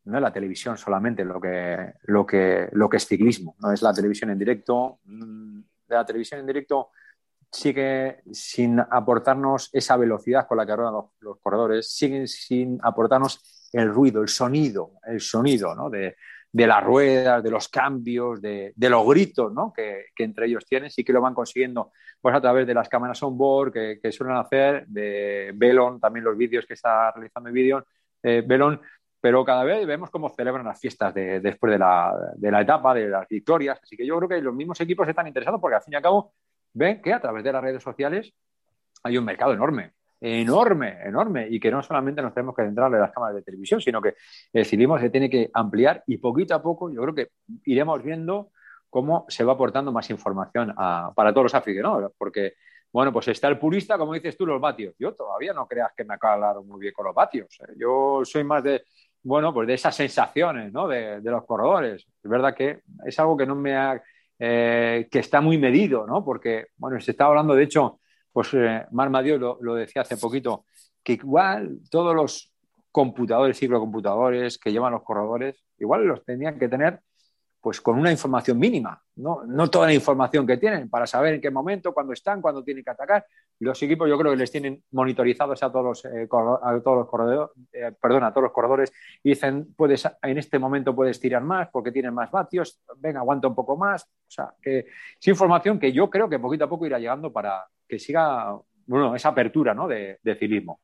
no 0.04 0.16
es 0.16 0.22
la 0.22 0.32
televisión 0.32 0.76
solamente 0.76 1.24
lo 1.24 1.40
que, 1.40 1.94
lo 2.02 2.26
que, 2.26 2.68
lo 2.72 2.88
que 2.88 2.96
es 2.96 3.06
ciclismo, 3.06 3.56
no 3.60 3.72
es 3.72 3.82
la 3.82 3.92
televisión 3.92 4.30
en 4.30 4.38
directo. 4.38 4.98
Mm, 5.04 5.60
la 5.88 6.04
televisión 6.04 6.40
en 6.40 6.46
directo 6.46 6.90
sigue 7.54 8.22
sin 8.32 8.80
aportarnos 8.80 9.70
esa 9.72 9.96
velocidad 9.96 10.46
con 10.46 10.58
la 10.58 10.66
que 10.66 10.74
ruedan 10.74 10.94
los, 11.20 11.38
corredores, 11.38 11.88
siguen 11.88 12.26
sin 12.26 12.78
aportarnos 12.82 13.53
el 13.74 13.90
ruido, 13.90 14.22
el 14.22 14.28
sonido, 14.28 14.92
el 15.06 15.20
sonido 15.20 15.74
¿no? 15.74 15.90
de, 15.90 16.16
de, 16.50 16.66
las 16.66 16.82
ruedas, 16.82 17.42
de 17.42 17.50
los 17.50 17.68
cambios, 17.68 18.40
de, 18.40 18.72
de 18.74 18.90
los 18.90 19.06
gritos 19.06 19.52
¿no? 19.52 19.72
que, 19.72 20.06
entre 20.18 20.46
ellos 20.46 20.64
tienen, 20.64 20.90
sí 20.90 21.04
que 21.04 21.12
lo 21.12 21.20
van 21.20 21.34
consiguiendo 21.34 21.92
pues, 22.20 22.34
a 22.34 22.40
través 22.40 22.66
de 22.66 22.74
las 22.74 22.88
cámaras 22.88 23.22
on-board 23.22 23.72
que, 23.72 23.98
que, 24.02 24.12
suelen 24.12 24.36
hacer, 24.36 24.86
de 24.86 25.52
Belon, 25.54 26.00
también 26.00 26.24
los 26.24 26.36
vídeos 26.36 26.66
que 26.66 26.74
está 26.74 27.10
realizando 27.10 27.50
vídeo, 27.50 27.84
eh, 28.22 28.42
Belon 28.46 28.80
pero 29.24 29.42
cada 29.42 29.64
vez 29.64 29.86
vemos 29.86 30.10
cómo 30.10 30.28
celebran 30.28 30.66
las 30.66 30.78
fiestas 30.78 31.14
de, 31.14 31.40
después 31.40 31.72
de 31.72 31.78
la, 31.78 32.12
de 32.36 32.50
la, 32.50 32.60
etapa, 32.60 32.92
de 32.92 33.08
las 33.08 33.26
victorias. 33.26 33.80
Así 33.82 33.96
que 33.96 34.04
yo 34.04 34.18
creo 34.18 34.28
que 34.28 34.42
los 34.42 34.54
mismos 34.54 34.78
equipos 34.82 35.08
están 35.08 35.26
interesados 35.26 35.62
porque 35.62 35.76
al 35.76 35.82
fin 35.82 35.94
y 35.94 35.96
al 35.96 36.02
cabo 36.02 36.34
ven 36.74 37.00
que 37.00 37.10
a 37.10 37.20
través 37.22 37.42
de 37.42 37.50
las 37.50 37.62
redes 37.62 37.82
sociales 37.82 38.34
hay 39.02 39.16
un 39.16 39.24
mercado 39.24 39.54
enorme, 39.54 39.92
enorme, 40.24 40.98
enorme, 41.04 41.46
y 41.50 41.60
que 41.60 41.70
no 41.70 41.82
solamente 41.82 42.22
nos 42.22 42.32
tenemos 42.32 42.56
que 42.56 42.62
centrar 42.62 42.92
en 42.92 43.00
las 43.00 43.12
cámaras 43.12 43.36
de 43.36 43.42
televisión, 43.42 43.80
sino 43.80 44.00
que 44.00 44.14
el 44.52 44.64
ciclismo 44.64 44.98
se 44.98 45.10
tiene 45.10 45.28
que 45.28 45.50
ampliar 45.52 46.02
y 46.06 46.16
poquito 46.16 46.54
a 46.54 46.62
poco 46.62 46.90
yo 46.90 47.02
creo 47.02 47.14
que 47.14 47.28
iremos 47.64 48.02
viendo 48.02 48.50
cómo 48.88 49.26
se 49.28 49.44
va 49.44 49.52
aportando 49.52 49.92
más 49.92 50.08
información 50.08 50.74
para 50.74 51.32
todos 51.32 51.44
los 51.44 51.54
aficionados, 51.54 52.12
porque 52.16 52.54
bueno, 52.90 53.12
pues 53.12 53.28
está 53.28 53.48
el 53.48 53.58
purista, 53.58 53.98
como 53.98 54.14
dices 54.14 54.36
tú, 54.36 54.46
los 54.46 54.60
vatios. 54.60 54.94
Yo 54.98 55.12
todavía 55.14 55.52
no 55.52 55.66
creas 55.66 55.90
que 55.96 56.04
me 56.04 56.14
hablar 56.18 56.62
muy 56.62 56.80
bien 56.80 56.94
con 56.94 57.06
los 57.06 57.14
vatios. 57.14 57.58
¿eh? 57.60 57.72
Yo 57.76 58.22
soy 58.24 58.44
más 58.44 58.62
de, 58.62 58.84
bueno, 59.24 59.52
pues 59.52 59.66
de 59.66 59.74
esas 59.74 59.96
sensaciones, 59.96 60.72
¿no? 60.72 60.86
De, 60.86 61.20
los 61.20 61.44
corredores. 61.44 62.06
Es 62.22 62.30
verdad 62.30 62.54
que 62.54 62.82
es 63.04 63.18
algo 63.18 63.36
que 63.36 63.46
no 63.46 63.56
me 63.56 63.74
ha, 63.74 64.00
eh, 64.38 65.08
que 65.10 65.18
está 65.18 65.40
muy 65.40 65.58
medido, 65.58 66.06
¿no? 66.06 66.24
Porque, 66.24 66.68
bueno, 66.76 67.00
se 67.00 67.10
está 67.10 67.26
hablando, 67.26 67.56
de 67.56 67.64
hecho, 67.64 67.98
pues 68.34 68.52
eh, 68.54 68.84
Mar 68.90 69.12
lo, 69.12 69.74
decía 69.76 70.02
hace 70.02 70.16
poquito, 70.16 70.66
que 71.04 71.12
igual 71.12 71.78
todos 71.88 72.16
los 72.16 72.52
computadores, 72.90 73.56
ciclocomputadores 73.56 74.58
que 74.58 74.72
llevan 74.72 74.92
los 74.92 75.04
corredores, 75.04 75.64
igual 75.78 76.04
los 76.04 76.24
tenían 76.24 76.58
que 76.58 76.68
tener 76.68 76.98
pues 77.60 77.80
con 77.80 77.96
una 77.96 78.10
información 78.10 78.58
mínima, 78.58 79.00
¿no? 79.16 79.70
toda 79.70 79.86
la 79.86 79.94
información 79.94 80.46
que 80.46 80.56
tienen 80.56 80.90
para 80.90 81.06
saber 81.06 81.34
en 81.34 81.40
qué 81.40 81.50
momento, 81.50 81.94
cuándo 81.94 82.12
están, 82.12 82.42
cuándo 82.42 82.64
tienen 82.64 82.82
que 82.82 82.90
atacar. 82.90 83.24
Los 83.60 83.80
equipos 83.84 84.08
yo 84.08 84.18
creo 84.18 84.32
que 84.32 84.36
les 84.36 84.50
tienen 84.50 84.82
monitorizados 84.90 85.62
a 85.62 85.70
todos 85.70 85.84
los, 85.84 86.04
eh, 86.04 86.24
a 86.24 86.80
todos 86.82 86.98
los 86.98 87.08
corredores, 87.08 87.50
eh, 87.72 87.84
a 87.84 88.30
todos 88.32 88.42
los 88.42 88.52
corredores 88.52 88.92
y 89.22 89.30
dicen, 89.30 89.72
puedes, 89.76 90.06
en 90.22 90.38
este 90.38 90.58
momento 90.58 90.94
puedes 90.94 91.20
tirar 91.20 91.42
más 91.42 91.68
porque 91.72 91.92
tienes 91.92 92.12
más 92.12 92.32
vatios, 92.32 92.82
venga, 92.96 93.20
aguanta 93.20 93.46
un 93.46 93.54
poco 93.54 93.76
más. 93.76 94.02
O 94.02 94.30
sea, 94.30 94.52
que 94.60 94.80
es 95.20 95.28
información 95.28 95.78
que 95.78 95.92
yo 95.92 96.10
creo 96.10 96.28
que 96.28 96.40
poquito 96.40 96.64
a 96.64 96.68
poco 96.68 96.84
irá 96.84 96.98
llegando 96.98 97.32
para 97.32 97.64
que 97.88 97.98
siga, 97.98 98.56
bueno, 98.86 99.14
esa 99.14 99.30
apertura 99.30 99.74
¿no? 99.74 99.88
de, 99.88 100.18
de 100.22 100.34
cilismo. 100.36 100.80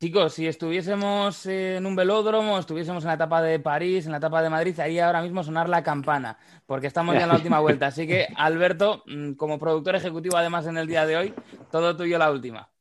Chicos, 0.00 0.34
si 0.34 0.46
estuviésemos 0.46 1.46
en 1.46 1.86
un 1.86 1.96
velódromo, 1.96 2.58
estuviésemos 2.58 3.04
en 3.04 3.08
la 3.08 3.14
etapa 3.14 3.40
de 3.40 3.58
París, 3.58 4.04
en 4.04 4.12
la 4.12 4.18
etapa 4.18 4.42
de 4.42 4.50
Madrid, 4.50 4.78
haría 4.78 5.06
ahora 5.06 5.22
mismo 5.22 5.42
sonar 5.42 5.68
la 5.68 5.82
campana, 5.82 6.36
porque 6.66 6.88
estamos 6.88 7.14
ya 7.14 7.22
en 7.22 7.28
la 7.28 7.36
última 7.36 7.60
vuelta. 7.60 7.86
Así 7.86 8.06
que, 8.06 8.26
Alberto, 8.36 9.02
mm, 9.06 9.32
como 9.32 9.58
productor 9.58 9.94
ejecutivo, 9.94 10.36
además 10.36 10.66
en 10.66 10.76
el 10.76 10.88
día 10.88 11.06
de 11.06 11.16
hoy, 11.16 11.34
todo 11.70 11.96
tuyo 11.96 12.18
la 12.18 12.30
última. 12.30 12.73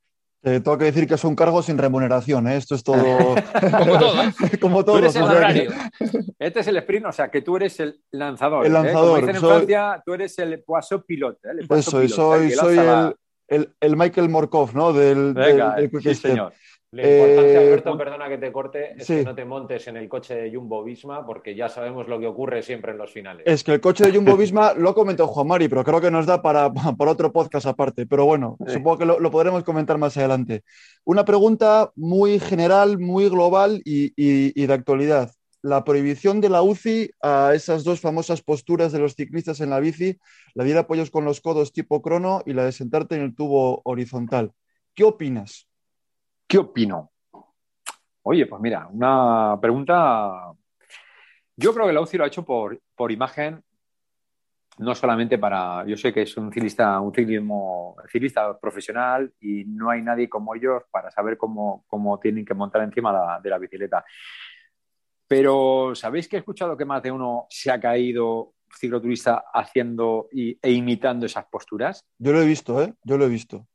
Eh, 0.46 0.60
tengo 0.60 0.78
que 0.78 0.86
decir 0.86 1.08
que 1.08 1.14
es 1.14 1.24
un 1.24 1.38
cargo 1.38 1.64
sin 1.64 1.78
remuneración, 1.78 2.50
¿eh? 2.50 2.58
esto 2.58 2.76
es 2.76 2.84
todo. 2.84 3.02
como 3.80 3.98
todo. 3.98 4.14
como 4.62 4.84
todo. 4.84 5.00
Este 6.38 6.60
es 6.60 6.68
el 6.68 6.78
sprint, 6.78 7.06
o 7.06 7.12
sea, 7.14 7.32
que 7.32 7.42
tú 7.42 7.56
eres 7.56 7.80
el 7.80 8.02
lanzador. 8.12 8.66
El 8.66 8.74
¿eh? 8.74 8.74
lanzador. 8.74 9.22
Como 9.22 9.28
dicen 9.28 9.36
en 9.36 9.42
Francia, 9.42 10.04
tú 10.06 10.14
eres 10.14 10.38
el 10.40 10.62
poisson 10.62 11.04
pilote. 11.08 11.48
¿eh? 11.48 11.52
El 11.60 11.78
Eso, 11.80 11.92
soy, 11.92 12.10
soy 12.52 12.78
el, 12.78 13.16
el, 13.48 13.70
el, 13.80 13.96
Michael 13.96 14.28
Morkov, 14.28 14.76
¿no? 14.76 14.92
Del, 14.92 15.34
Venga, 15.34 15.76
del, 15.76 15.90
del 15.90 16.02
sí, 16.02 16.16
señor. 16.16 16.52
La 16.94 17.02
importancia, 17.02 17.54
eh, 17.60 17.66
Alberto, 17.66 17.98
perdona 17.98 18.30
que 18.30 18.38
te 18.38 18.52
corte, 18.52 18.94
es 18.96 19.08
sí. 19.08 19.16
que 19.16 19.24
no 19.24 19.34
te 19.34 19.46
montes 19.46 19.88
en 19.88 19.98
el 19.98 20.08
coche 20.08 20.36
de 20.36 20.56
Jumbo 20.56 20.84
Visma 20.84 21.26
porque 21.26 21.56
ya 21.56 21.68
sabemos 21.68 22.08
lo 22.08 22.20
que 22.20 22.28
ocurre 22.28 22.62
siempre 22.62 22.92
en 22.92 23.00
los 23.00 23.12
finales. 23.12 23.42
Es 23.48 23.64
que 23.64 23.74
el 23.74 23.82
coche 23.82 24.06
de 24.06 24.16
Jumbo 24.16 24.38
Visma 24.38 24.74
lo 24.78 24.94
comentó 24.94 25.26
Juan 25.26 25.48
Mari, 25.48 25.68
pero 25.68 25.84
creo 25.84 26.00
que 26.00 26.12
nos 26.12 26.28
da 26.28 26.44
para, 26.44 26.72
para 26.98 27.12
otro 27.12 27.34
podcast 27.34 27.66
aparte. 27.66 28.06
Pero 28.06 28.26
bueno, 28.26 28.58
sí. 28.68 28.74
supongo 28.74 29.00
que 29.00 29.06
lo, 29.06 29.20
lo, 29.20 29.32
podremos 29.32 29.64
comentar 29.64 29.98
más 29.98 30.16
adelante. 30.18 30.64
Una 31.04 31.26
pregunta 31.26 31.92
muy 31.96 32.40
general, 32.40 33.00
muy 33.00 33.28
global 33.28 33.82
y, 33.84 34.10
y, 34.16 34.54
y 34.54 34.68
de 34.68 34.74
actualidad. 34.74 35.32
La 35.64 35.84
prohibición 35.84 36.42
de 36.42 36.50
la 36.50 36.62
UCI 36.62 37.10
a 37.24 37.54
esas 37.56 37.84
dos 37.84 38.02
famosas 38.02 38.44
posturas 38.44 38.92
de 38.92 39.00
los 39.00 39.16
ciclistas 39.16 39.62
en 39.62 39.72
la 39.72 39.80
bici, 39.80 40.20
la 40.54 40.64
de 40.64 40.70
ir 40.70 40.78
apoyos 40.78 41.10
con 41.10 41.26
los 41.26 41.42
codos 41.42 41.74
tipo 41.74 42.04
crono 42.04 42.44
y 42.46 42.54
la 42.54 42.66
de 42.66 42.72
sentarte 42.72 43.16
en 43.16 43.24
el 43.24 43.34
tubo 43.34 43.82
horizontal. 43.84 44.52
¿Qué 44.94 45.04
opinas? 45.04 45.68
¿Qué 46.54 46.60
opino? 46.60 47.12
Oye, 48.22 48.46
pues 48.46 48.62
mira, 48.62 48.88
una 48.88 49.58
pregunta. 49.60 50.54
Yo 51.56 51.74
creo 51.74 51.88
que 51.88 51.94
la 51.94 52.02
UCI 52.02 52.18
lo 52.20 52.24
ha 52.26 52.28
hecho 52.28 52.46
por, 52.46 52.80
imagen, 53.12 53.64
no 54.78 54.94
solamente 54.94 55.40
para. 55.40 55.84
Yo 55.88 55.98
sé 55.98 56.14
que 56.14 56.22
es 56.22 56.38
un 56.38 56.54
ciclista, 56.54 57.00
un 57.00 57.12
ciclismo, 57.12 57.96
ciclista 58.08 58.56
profesional 58.60 59.34
y 59.40 59.66
no 59.66 59.90
hay 59.90 60.04
nadie 60.04 60.30
como 60.30 60.54
ellos 60.54 60.84
para 60.92 61.10
saber 61.10 61.38
cómo, 61.38 61.86
cómo 61.88 62.20
tienen 62.20 62.46
que 62.46 62.54
montar 62.54 62.84
encima 62.84 63.40
de 63.42 63.50
la 63.50 63.58
bicicleta. 63.58 64.06
Pero 65.28 65.96
¿sabéis 65.96 66.28
que 66.28 66.36
he 66.36 66.40
escuchado 66.40 66.78
que 66.78 66.86
más 66.86 67.02
de 67.02 67.10
uno 67.10 67.48
se 67.50 67.72
ha 67.72 67.80
caído 67.80 68.54
cicloturista 68.80 69.46
haciendo 69.52 70.28
y, 70.32 70.56
e 70.62 70.70
imitando 70.70 71.26
esas 71.26 71.46
posturas? 71.46 72.06
Yo 72.20 72.32
lo 72.32 72.44
he 72.44 72.46
visto, 72.46 72.80
¿eh? 72.80 72.94
Yo 73.04 73.18
lo 73.18 73.26
he 73.26 73.30
visto 73.30 73.68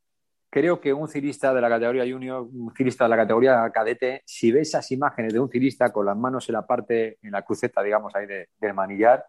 creo 0.49 0.79
que 0.79 0.93
un 0.93 1.07
ciclista 1.07 1.53
de 1.53 1.61
la 1.61 1.69
categoría 1.69 2.11
junior, 2.11 2.41
un 2.41 2.73
ciclista 2.75 3.05
de 3.05 3.09
la 3.09 3.17
categoría 3.17 3.69
cadete, 3.71 4.21
si 4.25 4.51
ves 4.51 4.69
esas 4.69 4.91
imágenes 4.91 5.33
de 5.33 5.39
un 5.39 5.49
ciclista 5.49 5.91
con 5.91 6.05
las 6.05 6.17
manos 6.17 6.47
en 6.49 6.53
la 6.53 6.65
parte, 6.65 7.17
en 7.21 7.31
la 7.31 7.43
cruceta, 7.43 7.81
digamos, 7.83 8.15
ahí 8.15 8.25
de, 8.25 8.49
del 8.59 8.73
manillar, 8.73 9.25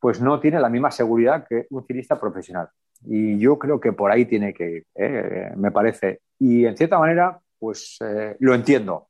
pues 0.00 0.20
no 0.20 0.40
tiene 0.40 0.58
la 0.60 0.68
misma 0.68 0.90
seguridad 0.90 1.46
que 1.48 1.66
un 1.70 1.86
ciclista 1.86 2.18
profesional. 2.18 2.68
Y 3.04 3.38
yo 3.38 3.58
creo 3.58 3.80
que 3.80 3.92
por 3.92 4.10
ahí 4.10 4.26
tiene 4.26 4.52
que 4.52 4.70
ir, 4.70 4.86
¿eh? 4.94 5.52
me 5.56 5.70
parece. 5.70 6.22
Y 6.38 6.66
en 6.66 6.76
cierta 6.76 6.98
manera, 6.98 7.40
pues 7.58 7.98
eh, 8.00 8.36
lo 8.40 8.54
entiendo. 8.54 9.08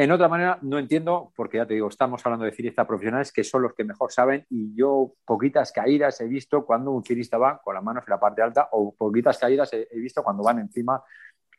En 0.00 0.10
otra 0.12 0.28
manera, 0.28 0.58
no 0.62 0.78
entiendo, 0.78 1.30
porque 1.36 1.58
ya 1.58 1.66
te 1.66 1.74
digo, 1.74 1.86
estamos 1.86 2.24
hablando 2.24 2.46
de 2.46 2.52
cilistas 2.52 2.86
profesionales 2.86 3.30
que 3.30 3.44
son 3.44 3.60
los 3.60 3.74
que 3.74 3.84
mejor 3.84 4.10
saben 4.10 4.46
y 4.48 4.74
yo 4.74 5.12
poquitas 5.26 5.72
caídas 5.72 6.18
he 6.22 6.26
visto 6.26 6.64
cuando 6.64 6.90
un 6.90 7.04
cirista 7.04 7.36
va 7.36 7.60
con 7.62 7.74
las 7.74 7.84
manos 7.84 8.04
en 8.06 8.12
la 8.12 8.18
parte 8.18 8.40
alta 8.40 8.70
o 8.72 8.94
poquitas 8.96 9.36
caídas 9.36 9.70
he, 9.74 9.86
visto 9.98 10.22
cuando 10.22 10.42
van 10.42 10.58
encima 10.58 11.02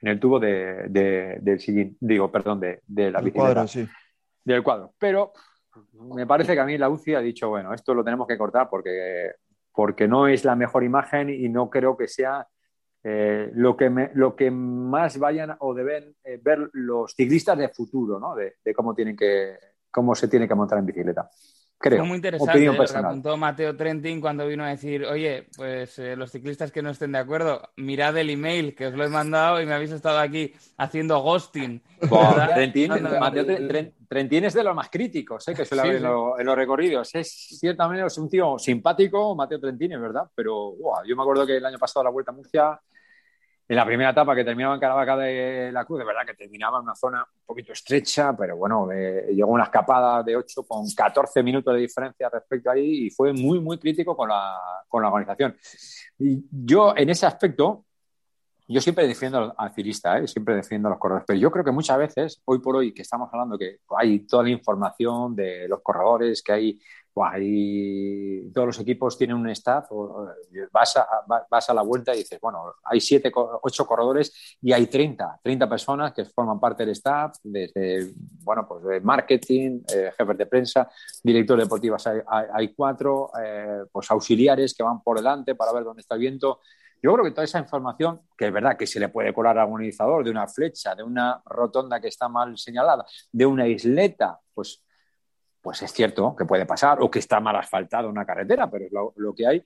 en 0.02 0.08
el 0.08 0.20
tubo 0.20 0.40
de, 0.40 0.88
del 1.40 1.60
sillín, 1.60 1.96
digo, 2.00 2.32
perdón, 2.32 2.60
de, 2.60 2.82
la 3.12 3.22
bicicleta. 3.22 3.64
Del 4.44 4.64
cuadro. 4.64 4.96
Pero 4.98 5.34
me 6.16 6.26
parece 6.26 6.56
que 6.56 6.62
a 6.62 6.66
mí 6.66 6.80
la 6.80 6.90
UCI 6.90 7.14
ha 7.14 7.22
dicho, 7.22 7.48
bueno, 7.48 7.76
esto 7.76 7.94
lo 7.94 8.04
tenemos 8.04 8.26
que 8.26 8.40
cortar 8.40 8.68
porque, 8.72 9.34
porque 9.72 10.08
no 10.08 10.28
es 10.28 10.46
la 10.46 10.56
mejor 10.56 10.84
imagen 10.84 11.30
y 11.30 11.48
no 11.48 11.70
creo 11.70 11.96
que 11.96 12.08
sea 12.08 12.48
eh, 13.04 13.50
lo, 13.56 13.76
que 13.76 14.12
lo 14.14 14.36
que 14.36 14.52
más 14.52 15.18
vayan 15.18 15.56
o 15.60 15.74
deben 15.74 16.16
eh, 16.24 16.40
ver 16.42 16.70
los 16.74 17.14
ciclistas 17.14 17.58
de 17.58 17.70
futuro, 17.70 18.20
¿no? 18.20 18.36
De, 18.36 18.54
cómo, 18.76 18.94
tienen 18.94 19.16
que, 19.16 19.58
cómo 19.90 20.14
se 20.14 20.28
tiene 20.28 20.48
que 20.48 20.56
montar 20.56 20.78
en 20.80 20.86
bicicleta. 20.86 21.30
Creo. 21.82 22.00
Fue 22.00 22.08
muy 22.08 22.16
interesante 22.18 22.60
lo 22.64 22.74
que 22.78 22.98
apuntó 22.98 23.38
Mateo 23.38 23.76
Trentin 23.76 24.22
cuando 24.22 24.46
vino 24.46 24.64
a 24.64 24.70
decir, 24.70 25.04
oye, 25.04 25.48
pues 25.58 25.98
eh, 25.98 26.16
los 26.16 26.32
ciclistas 26.32 26.72
que 26.72 26.84
no 26.84 26.92
estén 26.92 27.12
de 27.12 27.18
acuerdo, 27.18 27.70
mirad 27.78 28.16
el 28.18 28.30
email 28.30 28.76
que 28.76 28.88
os 28.88 28.94
lo 28.94 29.04
he 29.04 29.10
mandado 29.10 29.60
y 29.60 29.66
me 29.66 29.74
habéis 29.74 29.92
estado 29.92 30.20
aquí 30.20 30.54
haciendo 30.78 31.20
ghosting. 31.20 31.82
Trentin, 32.54 32.92
Mateo 33.20 33.46
Trentin 34.08 34.44
es 34.44 34.54
de 34.54 34.64
los 34.64 34.76
más 34.76 34.90
críticos 34.90 35.48
¿eh? 35.48 35.56
que 35.56 35.66
suele 35.66 35.82
haber 35.82 35.96
en, 35.96 36.46
los 36.46 36.56
recorridos. 36.56 37.16
Es 37.16 37.58
ciertamente 37.60 38.06
es 38.06 38.18
un 38.18 38.30
tío 38.30 38.60
simpático, 38.60 39.36
Mateo 39.36 39.60
Trentin, 39.60 39.94
es 39.94 40.02
verdad, 40.02 40.30
pero 40.36 40.76
yo 41.06 41.16
me 41.16 41.24
acuerdo 41.24 41.48
que 41.48 41.58
el 41.58 41.66
año 41.66 41.80
pasado 41.80 42.04
la 42.04 42.12
Vuelta 42.12 42.32
a 42.32 42.36
Murcia 42.36 42.80
en 43.72 43.78
la 43.78 43.86
primera 43.86 44.10
etapa 44.10 44.36
que 44.36 44.44
terminaba 44.44 44.74
en 44.74 44.82
Caravaca 44.82 45.16
de 45.16 45.72
la 45.72 45.86
Cruz, 45.86 46.00
de 46.00 46.06
verdad 46.06 46.26
que 46.28 46.34
terminaba 46.34 46.80
en 46.80 46.84
una 46.84 46.94
zona 46.94 47.24
un 47.24 47.46
poquito 47.46 47.72
estrecha, 47.72 48.36
pero 48.36 48.58
bueno, 48.58 48.90
llegó 48.92 49.50
una 49.50 49.64
escapada 49.64 50.22
de 50.24 50.36
8 50.36 50.64
con 50.64 50.86
14 50.94 51.42
minutos 51.42 51.74
de 51.74 51.80
diferencia 51.80 52.28
respecto 52.28 52.70
ahí 52.70 53.06
y 53.06 53.10
fue 53.12 53.32
muy, 53.32 53.62
muy 53.62 53.78
crítico 53.78 54.14
con 54.14 54.28
la, 54.28 54.60
con 54.90 55.02
la 55.02 55.08
organización. 55.08 55.56
Yo, 56.20 56.94
en 56.98 57.12
ese 57.12 57.26
aspecto, 57.26 57.86
yo 58.68 58.82
siempre 58.82 59.08
defiendo 59.08 59.56
al 59.58 59.74
cirista, 59.74 60.18
¿eh? 60.18 60.28
siempre 60.28 60.56
defiendo 60.56 60.90
a 60.90 60.92
los 60.92 61.00
corredores, 61.00 61.26
pero 61.26 61.40
yo 61.40 61.50
creo 61.50 61.64
que 61.64 61.72
muchas 61.72 61.98
veces, 61.98 62.42
hoy 62.44 62.60
por 62.60 62.76
hoy, 62.76 62.94
que 62.94 63.04
estamos 63.04 63.30
hablando 63.32 63.58
que 63.58 63.80
hay 63.98 64.20
toda 64.28 64.44
la 64.44 64.50
información 64.50 65.34
de 65.34 65.70
los 65.70 65.82
corredores, 65.82 66.44
que 66.44 66.52
hay 66.52 66.80
todos 67.14 68.68
los 68.68 68.80
equipos 68.80 69.18
tienen 69.18 69.36
un 69.36 69.50
staff, 69.50 69.90
vas 70.72 70.98
a, 70.98 71.08
vas 71.50 71.70
a 71.70 71.74
la 71.74 71.82
vuelta 71.82 72.14
y 72.14 72.20
dices, 72.20 72.40
bueno, 72.42 72.76
hay 72.84 73.02
siete, 73.02 73.32
ocho 73.34 73.86
corredores 73.86 74.58
y 74.62 74.72
hay 74.72 74.88
30, 74.88 75.40
30 75.44 75.70
personas 75.70 76.14
que 76.14 76.26
forman 76.26 76.60
parte 76.60 76.84
del 76.84 76.94
staff, 76.94 77.38
desde, 77.44 78.14
bueno, 78.44 78.66
pues 78.68 78.84
de 78.84 79.02
marketing, 79.02 79.82
eh, 79.94 80.12
jefes 80.18 80.38
de 80.38 80.46
prensa, 80.46 80.90
director 81.24 81.60
deportivos 81.60 82.06
hay, 82.08 82.20
hay, 82.54 82.74
cuatro, 82.74 83.32
eh, 83.44 83.84
pues 83.92 84.10
auxiliares 84.12 84.74
que 84.74 84.84
van 84.84 85.02
por 85.02 85.18
delante 85.18 85.56
para 85.56 85.74
ver 85.74 85.84
dónde 85.84 86.02
está 86.02 86.16
el 86.16 86.22
viento. 86.22 86.60
Yo 87.04 87.14
creo 87.14 87.26
que 87.26 87.32
toda 87.32 87.44
esa 87.44 87.60
información, 87.60 88.22
que 88.38 88.48
es 88.48 88.54
verdad 88.54 88.78
que 88.78 88.86
se 88.86 89.00
le 89.00 89.10
puede 89.10 89.34
colar 89.34 89.58
a 89.58 89.66
un 89.66 89.84
iniciador 89.84 90.24
de 90.24 90.30
una 90.30 90.48
flecha, 90.48 90.94
de 90.94 91.04
una 91.04 91.42
rotonda 91.46 92.00
que 92.00 92.08
está 92.08 92.30
mal 92.30 92.58
señalada, 92.58 93.06
de 93.32 93.46
una 93.46 93.68
isleta, 93.68 94.40
pues 94.54 94.84
pues 95.62 95.82
es 95.84 95.94
cierto 95.94 96.36
que 96.36 96.46
puede 96.46 96.66
pasar 96.66 97.02
o 97.02 97.10
que 97.10 97.20
está 97.20 97.40
mal 97.40 97.56
asfaltada 97.56 98.08
una 98.08 98.26
carretera, 98.26 98.70
pero 98.70 98.86
es 98.86 98.92
lo, 99.16 99.34
que 99.34 99.48
hay. 99.48 99.64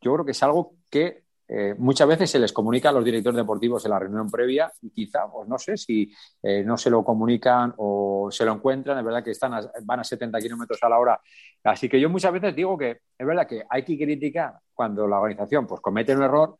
Yo 0.00 0.12
creo 0.14 0.24
que 0.24 0.32
es 0.32 0.42
algo 0.42 0.74
que 0.90 1.24
eh, 1.46 1.74
muchas 1.78 2.06
veces 2.08 2.30
se 2.30 2.38
les 2.38 2.52
comunica 2.52 2.88
a 2.88 2.92
los 2.92 3.04
directores 3.04 3.36
deportivos 3.36 3.84
en 3.84 3.90
la 3.90 3.98
reunión 3.98 4.30
previa 4.30 4.72
y 4.82 4.90
quizá, 4.90 5.30
pues 5.30 5.48
no 5.48 5.58
sé 5.58 5.76
si 5.76 6.12
eh, 6.42 6.62
no 6.64 6.76
se 6.76 6.90
lo 6.90 7.04
comunican 7.04 7.74
o 7.76 8.28
se 8.30 8.44
lo 8.44 8.52
encuentran, 8.52 8.98
es 8.98 9.04
verdad 9.04 9.24
que 9.24 9.32
están 9.32 9.52
van 9.82 10.00
a 10.00 10.04
70 10.04 10.38
kilómetros 10.38 10.78
a 10.82 10.88
la 10.88 10.98
hora. 10.98 11.20
Así 11.64 11.88
que 11.88 12.00
yo 12.00 12.08
muchas 12.08 12.32
veces 12.32 12.54
digo 12.54 12.78
que 12.78 13.00
es 13.18 13.26
verdad 13.26 13.46
que 13.46 13.64
hay 13.68 13.84
que 13.84 13.96
criticar 13.96 14.58
cuando 14.74 15.06
la 15.06 15.18
organización 15.18 15.66
pues, 15.66 15.80
comete 15.80 16.14
un 16.14 16.22
error, 16.22 16.58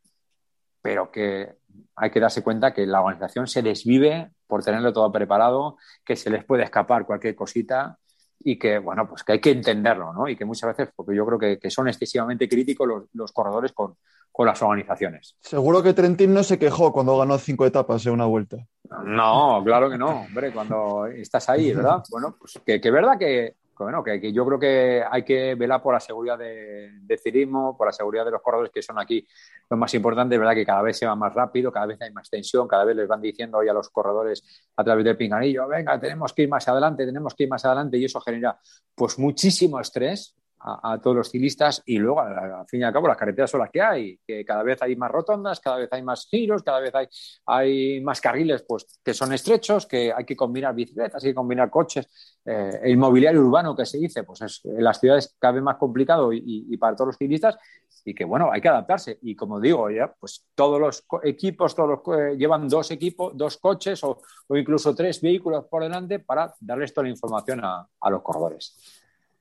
pero 0.83 1.11
que 1.11 1.57
hay 1.97 2.11
que 2.11 2.21
darse 2.21 2.43
cuenta 2.43 2.73
que 2.73 2.87
la 2.87 3.01
organización 3.01 3.47
se 3.47 3.63
desvive 3.63 4.31
por 4.47 4.65
tenerlo 4.65 4.93
todo 4.93 5.13
preparado, 5.13 5.77
que 6.05 6.17
se 6.17 6.31
les 6.31 6.45
puede 6.45 6.65
escapar 6.65 7.07
cualquier 7.07 7.35
cosita 7.35 8.00
y 8.43 8.59
que, 8.59 8.79
bueno, 8.79 9.07
pues 9.09 9.23
que 9.23 9.33
hay 9.33 9.41
que 9.41 9.51
entenderlo, 9.51 10.13
¿no? 10.13 10.29
Y 10.29 10.37
que 10.37 10.45
muchas 10.45 10.75
veces, 10.75 10.93
porque 10.95 11.15
yo 11.15 11.27
creo 11.27 11.39
que, 11.59 11.71
son 11.71 11.89
excesivamente 11.89 12.49
críticos 12.49 12.89
los, 13.13 13.33
corredores 13.33 13.73
con, 13.73 13.95
las 14.39 14.63
organizaciones. 14.63 15.37
Seguro 15.41 15.83
que 15.83 15.93
Trentin 15.93 16.33
no 16.33 16.43
se 16.43 16.59
quejó 16.59 16.93
cuando 16.93 17.19
ganó 17.19 17.37
cinco 17.37 17.67
etapas 17.67 18.07
en 18.07 18.15
una 18.15 18.25
vuelta. 18.25 18.57
No, 19.05 19.61
claro 19.63 19.91
que 19.91 19.99
no, 19.99 20.23
hombre, 20.23 20.51
cuando 20.51 21.07
estás 21.07 21.49
ahí, 21.51 21.75
¿verdad? 21.75 22.03
Bueno, 22.11 22.37
pues 22.39 22.59
que, 22.65 22.81
que 22.81 22.91
verdad 22.91 23.19
que, 23.19 23.57
bueno, 23.85 24.03
que, 24.03 24.33
yo 24.33 24.45
creo 24.47 24.59
que 24.59 25.05
hay 25.09 25.25
que 25.25 25.55
velar 25.55 25.83
por 25.83 25.95
la 25.95 26.01
seguridad 26.01 26.39
de, 26.39 26.91
de 27.01 27.19
cirismo, 27.19 27.77
por 27.77 27.87
la 27.87 27.93
seguridad 27.93 28.25
de 28.25 28.31
los 28.31 28.43
corredores 28.43 28.73
que 28.73 28.83
son 28.83 28.99
aquí 28.99 29.27
lo 29.69 29.77
más 29.77 29.93
importante, 29.95 30.39
verdad 30.39 30.55
que 30.55 30.67
cada 30.67 30.83
vez 30.83 30.99
se 30.99 31.07
va 31.07 31.15
más 31.15 31.33
rápido, 31.35 31.71
cada 31.71 31.87
vez 31.87 32.01
hay 32.01 32.13
más 32.13 32.29
tensión, 32.29 32.67
cada 32.67 32.85
vez 32.85 32.97
les 32.97 33.09
van 33.09 33.21
diciendo 33.21 33.59
hoy 33.59 33.69
a 33.69 33.73
los 33.73 33.91
corredores 33.91 34.43
a 34.77 34.85
través 34.85 35.05
del 35.05 35.17
pinganillo, 35.17 35.69
venga, 35.69 35.99
tenemos 35.99 36.33
que 36.33 36.43
ir 36.43 36.49
más 36.49 36.67
adelante, 36.69 37.07
tenemos 37.07 37.35
que 37.35 37.45
ir 37.45 37.49
más 37.49 37.65
adelante 37.65 37.99
y 37.99 38.05
eso 38.05 38.21
genera 38.21 38.59
pues 38.95 39.19
muchísimo 39.19 39.81
estrés 39.81 40.40
a, 40.63 40.99
todos 41.03 41.17
los 41.17 41.31
ciclistas 41.31 41.83
y 41.87 41.99
luego, 41.99 42.21
al 42.21 42.67
fin 42.67 42.81
y 42.81 42.85
al 42.85 42.93
cabo, 42.93 43.09
las 43.09 43.17
carreteras 43.17 43.51
son 43.51 43.61
las 43.61 43.71
que 43.71 43.81
hay, 43.81 44.19
que 44.27 44.45
cada 44.45 44.63
vez 44.63 44.81
hay 44.83 44.95
más 44.95 45.11
rotondas, 45.11 45.59
cada 45.61 45.79
vez 45.79 45.89
hay 45.93 46.03
más 46.03 46.27
giros, 46.31 46.63
cada 46.63 46.81
vez 46.81 46.95
hay, 46.95 47.09
hay 47.47 48.01
más 48.03 48.21
carriles 48.21 48.65
pues, 48.69 49.01
que 49.03 49.15
son 49.15 49.33
estrechos, 49.33 49.87
que 49.87 50.13
hay 50.13 50.25
que 50.25 50.37
combinar 50.37 50.75
bicicletas, 50.75 51.25
hay 51.25 51.31
que 51.31 51.35
combinar 51.35 51.71
coches. 51.71 52.39
Eh, 52.45 52.81
el 52.85 52.97
mobiliario 52.99 53.41
urbano 53.41 53.75
que 53.75 53.87
se 53.87 53.99
dice, 53.99 54.23
pues 54.23 54.43
es, 54.43 54.61
en 54.65 54.85
las 54.85 55.01
ciudades 55.01 55.35
cada 55.39 55.55
vez 55.55 55.63
más 55.63 55.77
complicado 55.77 56.31
y, 56.33 56.77
para 56.77 56.95
todos 56.95 57.09
los 57.09 57.17
ciclistas 57.17 57.57
y 58.05 58.15
que, 58.15 58.25
bueno, 58.25 58.51
hay 58.53 58.61
que 58.61 58.69
adaptarse. 58.69 59.19
Y 59.23 59.35
como 59.35 59.61
digo, 59.61 59.91
ya, 59.91 60.13
pues 60.19 60.47
todos 60.55 60.81
los 60.81 61.05
equipos 61.23 61.75
todos 61.75 62.01
eh, 62.19 62.37
llevan 62.37 62.69
dos 62.69 62.91
equipos, 62.91 63.37
dos 63.37 63.57
coches 63.57 64.03
o, 64.05 64.21
incluso 64.51 64.95
tres 64.95 65.21
vehículos 65.21 65.65
por 65.67 65.83
delante 65.83 66.19
para 66.19 66.55
darles 66.61 66.93
toda 66.93 67.05
la 67.05 67.11
información 67.11 67.65
a, 67.65 67.87
a 68.01 68.11
los 68.11 68.23
corredores. 68.23 69.00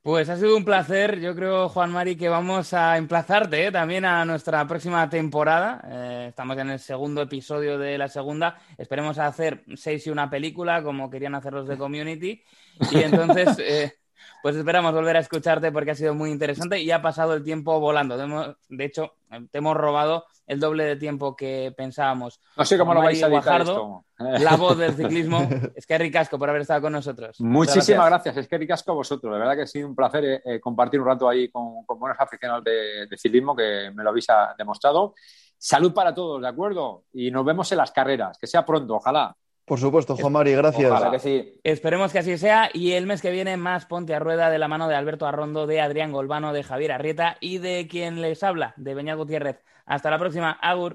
Pues 0.10 0.28
ha 0.28 0.38
sido 0.38 0.58
un 0.58 0.66
placer. 0.66 1.20
Yo 1.20 1.36
creo, 1.36 1.70
Juan 1.70 1.92
Mari, 1.92 2.16
que 2.16 2.30
vamos 2.30 2.74
a 2.74 2.98
emplazarte 2.98 3.68
¿eh? 3.68 3.72
también 3.72 4.06
a 4.06 4.26
nuestra 4.26 4.66
próxima 4.66 5.08
temporada. 5.08 5.88
Eh, 5.88 6.26
estamos 6.30 6.58
en 6.58 6.72
el 6.72 6.80
segundo 6.80 7.22
episodio 7.22 7.78
de 7.78 7.96
la 7.96 8.08
segunda. 8.08 8.58
Esperemos 8.76 9.20
hacer 9.20 9.64
seis 9.76 10.08
y 10.08 10.10
una 10.10 10.28
película, 10.28 10.82
como 10.82 11.12
querían 11.12 11.36
hacer 11.36 11.54
los 11.54 11.68
de 11.68 11.78
Community. 11.78 12.44
Y 12.92 13.04
entonces, 13.04 13.60
eh, 13.60 13.94
pues 14.42 14.56
esperamos 14.56 14.94
volver 14.94 15.18
a 15.18 15.20
escucharte 15.20 15.72
porque 15.72 15.92
ha 15.92 15.96
sido 15.96 16.14
muy 16.14 16.32
interesante 16.32 16.80
y 16.80 16.92
ha 16.92 17.02
pasado 17.02 17.34
el 17.34 17.44
tiempo 17.44 17.80
volando. 17.80 18.18
De 18.70 18.86
hecho, 18.86 19.14
te 19.52 19.58
hemos 19.58 19.76
robado 19.76 20.26
el 20.50 20.60
doble 20.60 20.84
de 20.84 20.96
tiempo 20.96 21.36
que 21.36 21.74
pensábamos. 21.78 22.42
No 22.58 22.66
sé 22.66 22.78
cómo 22.78 22.94
lo 22.94 23.02
vais 23.02 23.22
a 23.22 23.28
editar 23.28 23.62
esto. 23.62 24.04
La 24.18 24.58
voz 24.58 24.78
del 24.78 24.94
ciclismo. 24.96 25.48
Es 25.76 25.86
que 25.86 25.98
ricasco 25.98 26.40
por 26.40 26.50
haber 26.50 26.64
estado 26.64 26.82
con 26.82 26.94
nosotros. 26.94 27.40
Muchísimas 27.40 28.08
gracias. 28.08 28.36
Es 28.38 28.48
que 28.48 28.58
ricasco 28.58 28.92
a 28.92 28.96
vosotros. 28.96 29.32
De 29.32 29.40
verdad 29.40 29.56
que 29.56 29.62
ha 29.62 29.68
sido 29.68 29.88
un 29.88 29.96
placer 29.96 30.26
eh, 30.26 30.42
eh, 30.44 30.60
compartir 30.60 31.00
un 31.00 31.06
rato 31.06 31.30
ahí 31.30 31.50
con, 31.50 31.86
buenos 31.88 32.20
aficionados 32.20 32.64
de, 32.64 33.08
ciclismo 33.16 33.56
que 33.56 33.92
me 33.94 34.04
lo 34.04 34.10
habéis 34.10 34.26
demostrado. 34.58 35.14
Salud 35.56 35.94
para 35.94 36.14
todos, 36.16 36.42
¿de 36.42 36.48
acuerdo? 36.48 37.04
Y 37.14 37.30
nos 37.30 37.46
vemos 37.46 37.72
en 37.72 37.78
las 37.78 37.92
carreras. 37.92 38.38
Que 38.40 38.48
sea 38.48 38.66
pronto, 38.66 38.96
ojalá. 38.96 39.36
Por 39.70 39.80
supuesto, 39.80 40.18
Juan 40.18 40.34
Mari, 40.34 40.54
gracias. 40.56 40.92
Ojalá 40.92 41.12
que 41.12 41.20
sí. 41.20 41.60
Esperemos 41.64 42.12
que 42.12 42.18
así 42.18 42.40
sea. 42.40 42.72
Y 42.74 42.94
el 42.94 43.06
mes 43.06 43.22
que 43.22 43.30
viene, 43.30 43.56
más 43.56 43.86
Ponte 43.86 44.16
a 44.16 44.20
Rueda 44.20 44.50
de 44.50 44.58
la 44.58 44.68
mano 44.68 44.88
de 44.88 44.96
Alberto 44.96 45.28
Arrondo, 45.28 45.68
de 45.68 45.80
Adrián 45.80 46.12
Golbano, 46.12 46.54
de 46.54 46.64
Javier 46.64 46.92
Arrieta 46.92 47.38
y 47.40 47.60
de 47.60 47.88
quien 47.88 48.20
les 48.20 48.42
habla, 48.42 48.74
de 48.78 48.96
Beñat 48.96 49.18
Gutiérrez. 49.18 49.62
Hasta 49.86 50.10
la 50.10 50.18
próxima. 50.18 50.58
Agur. 50.60 50.88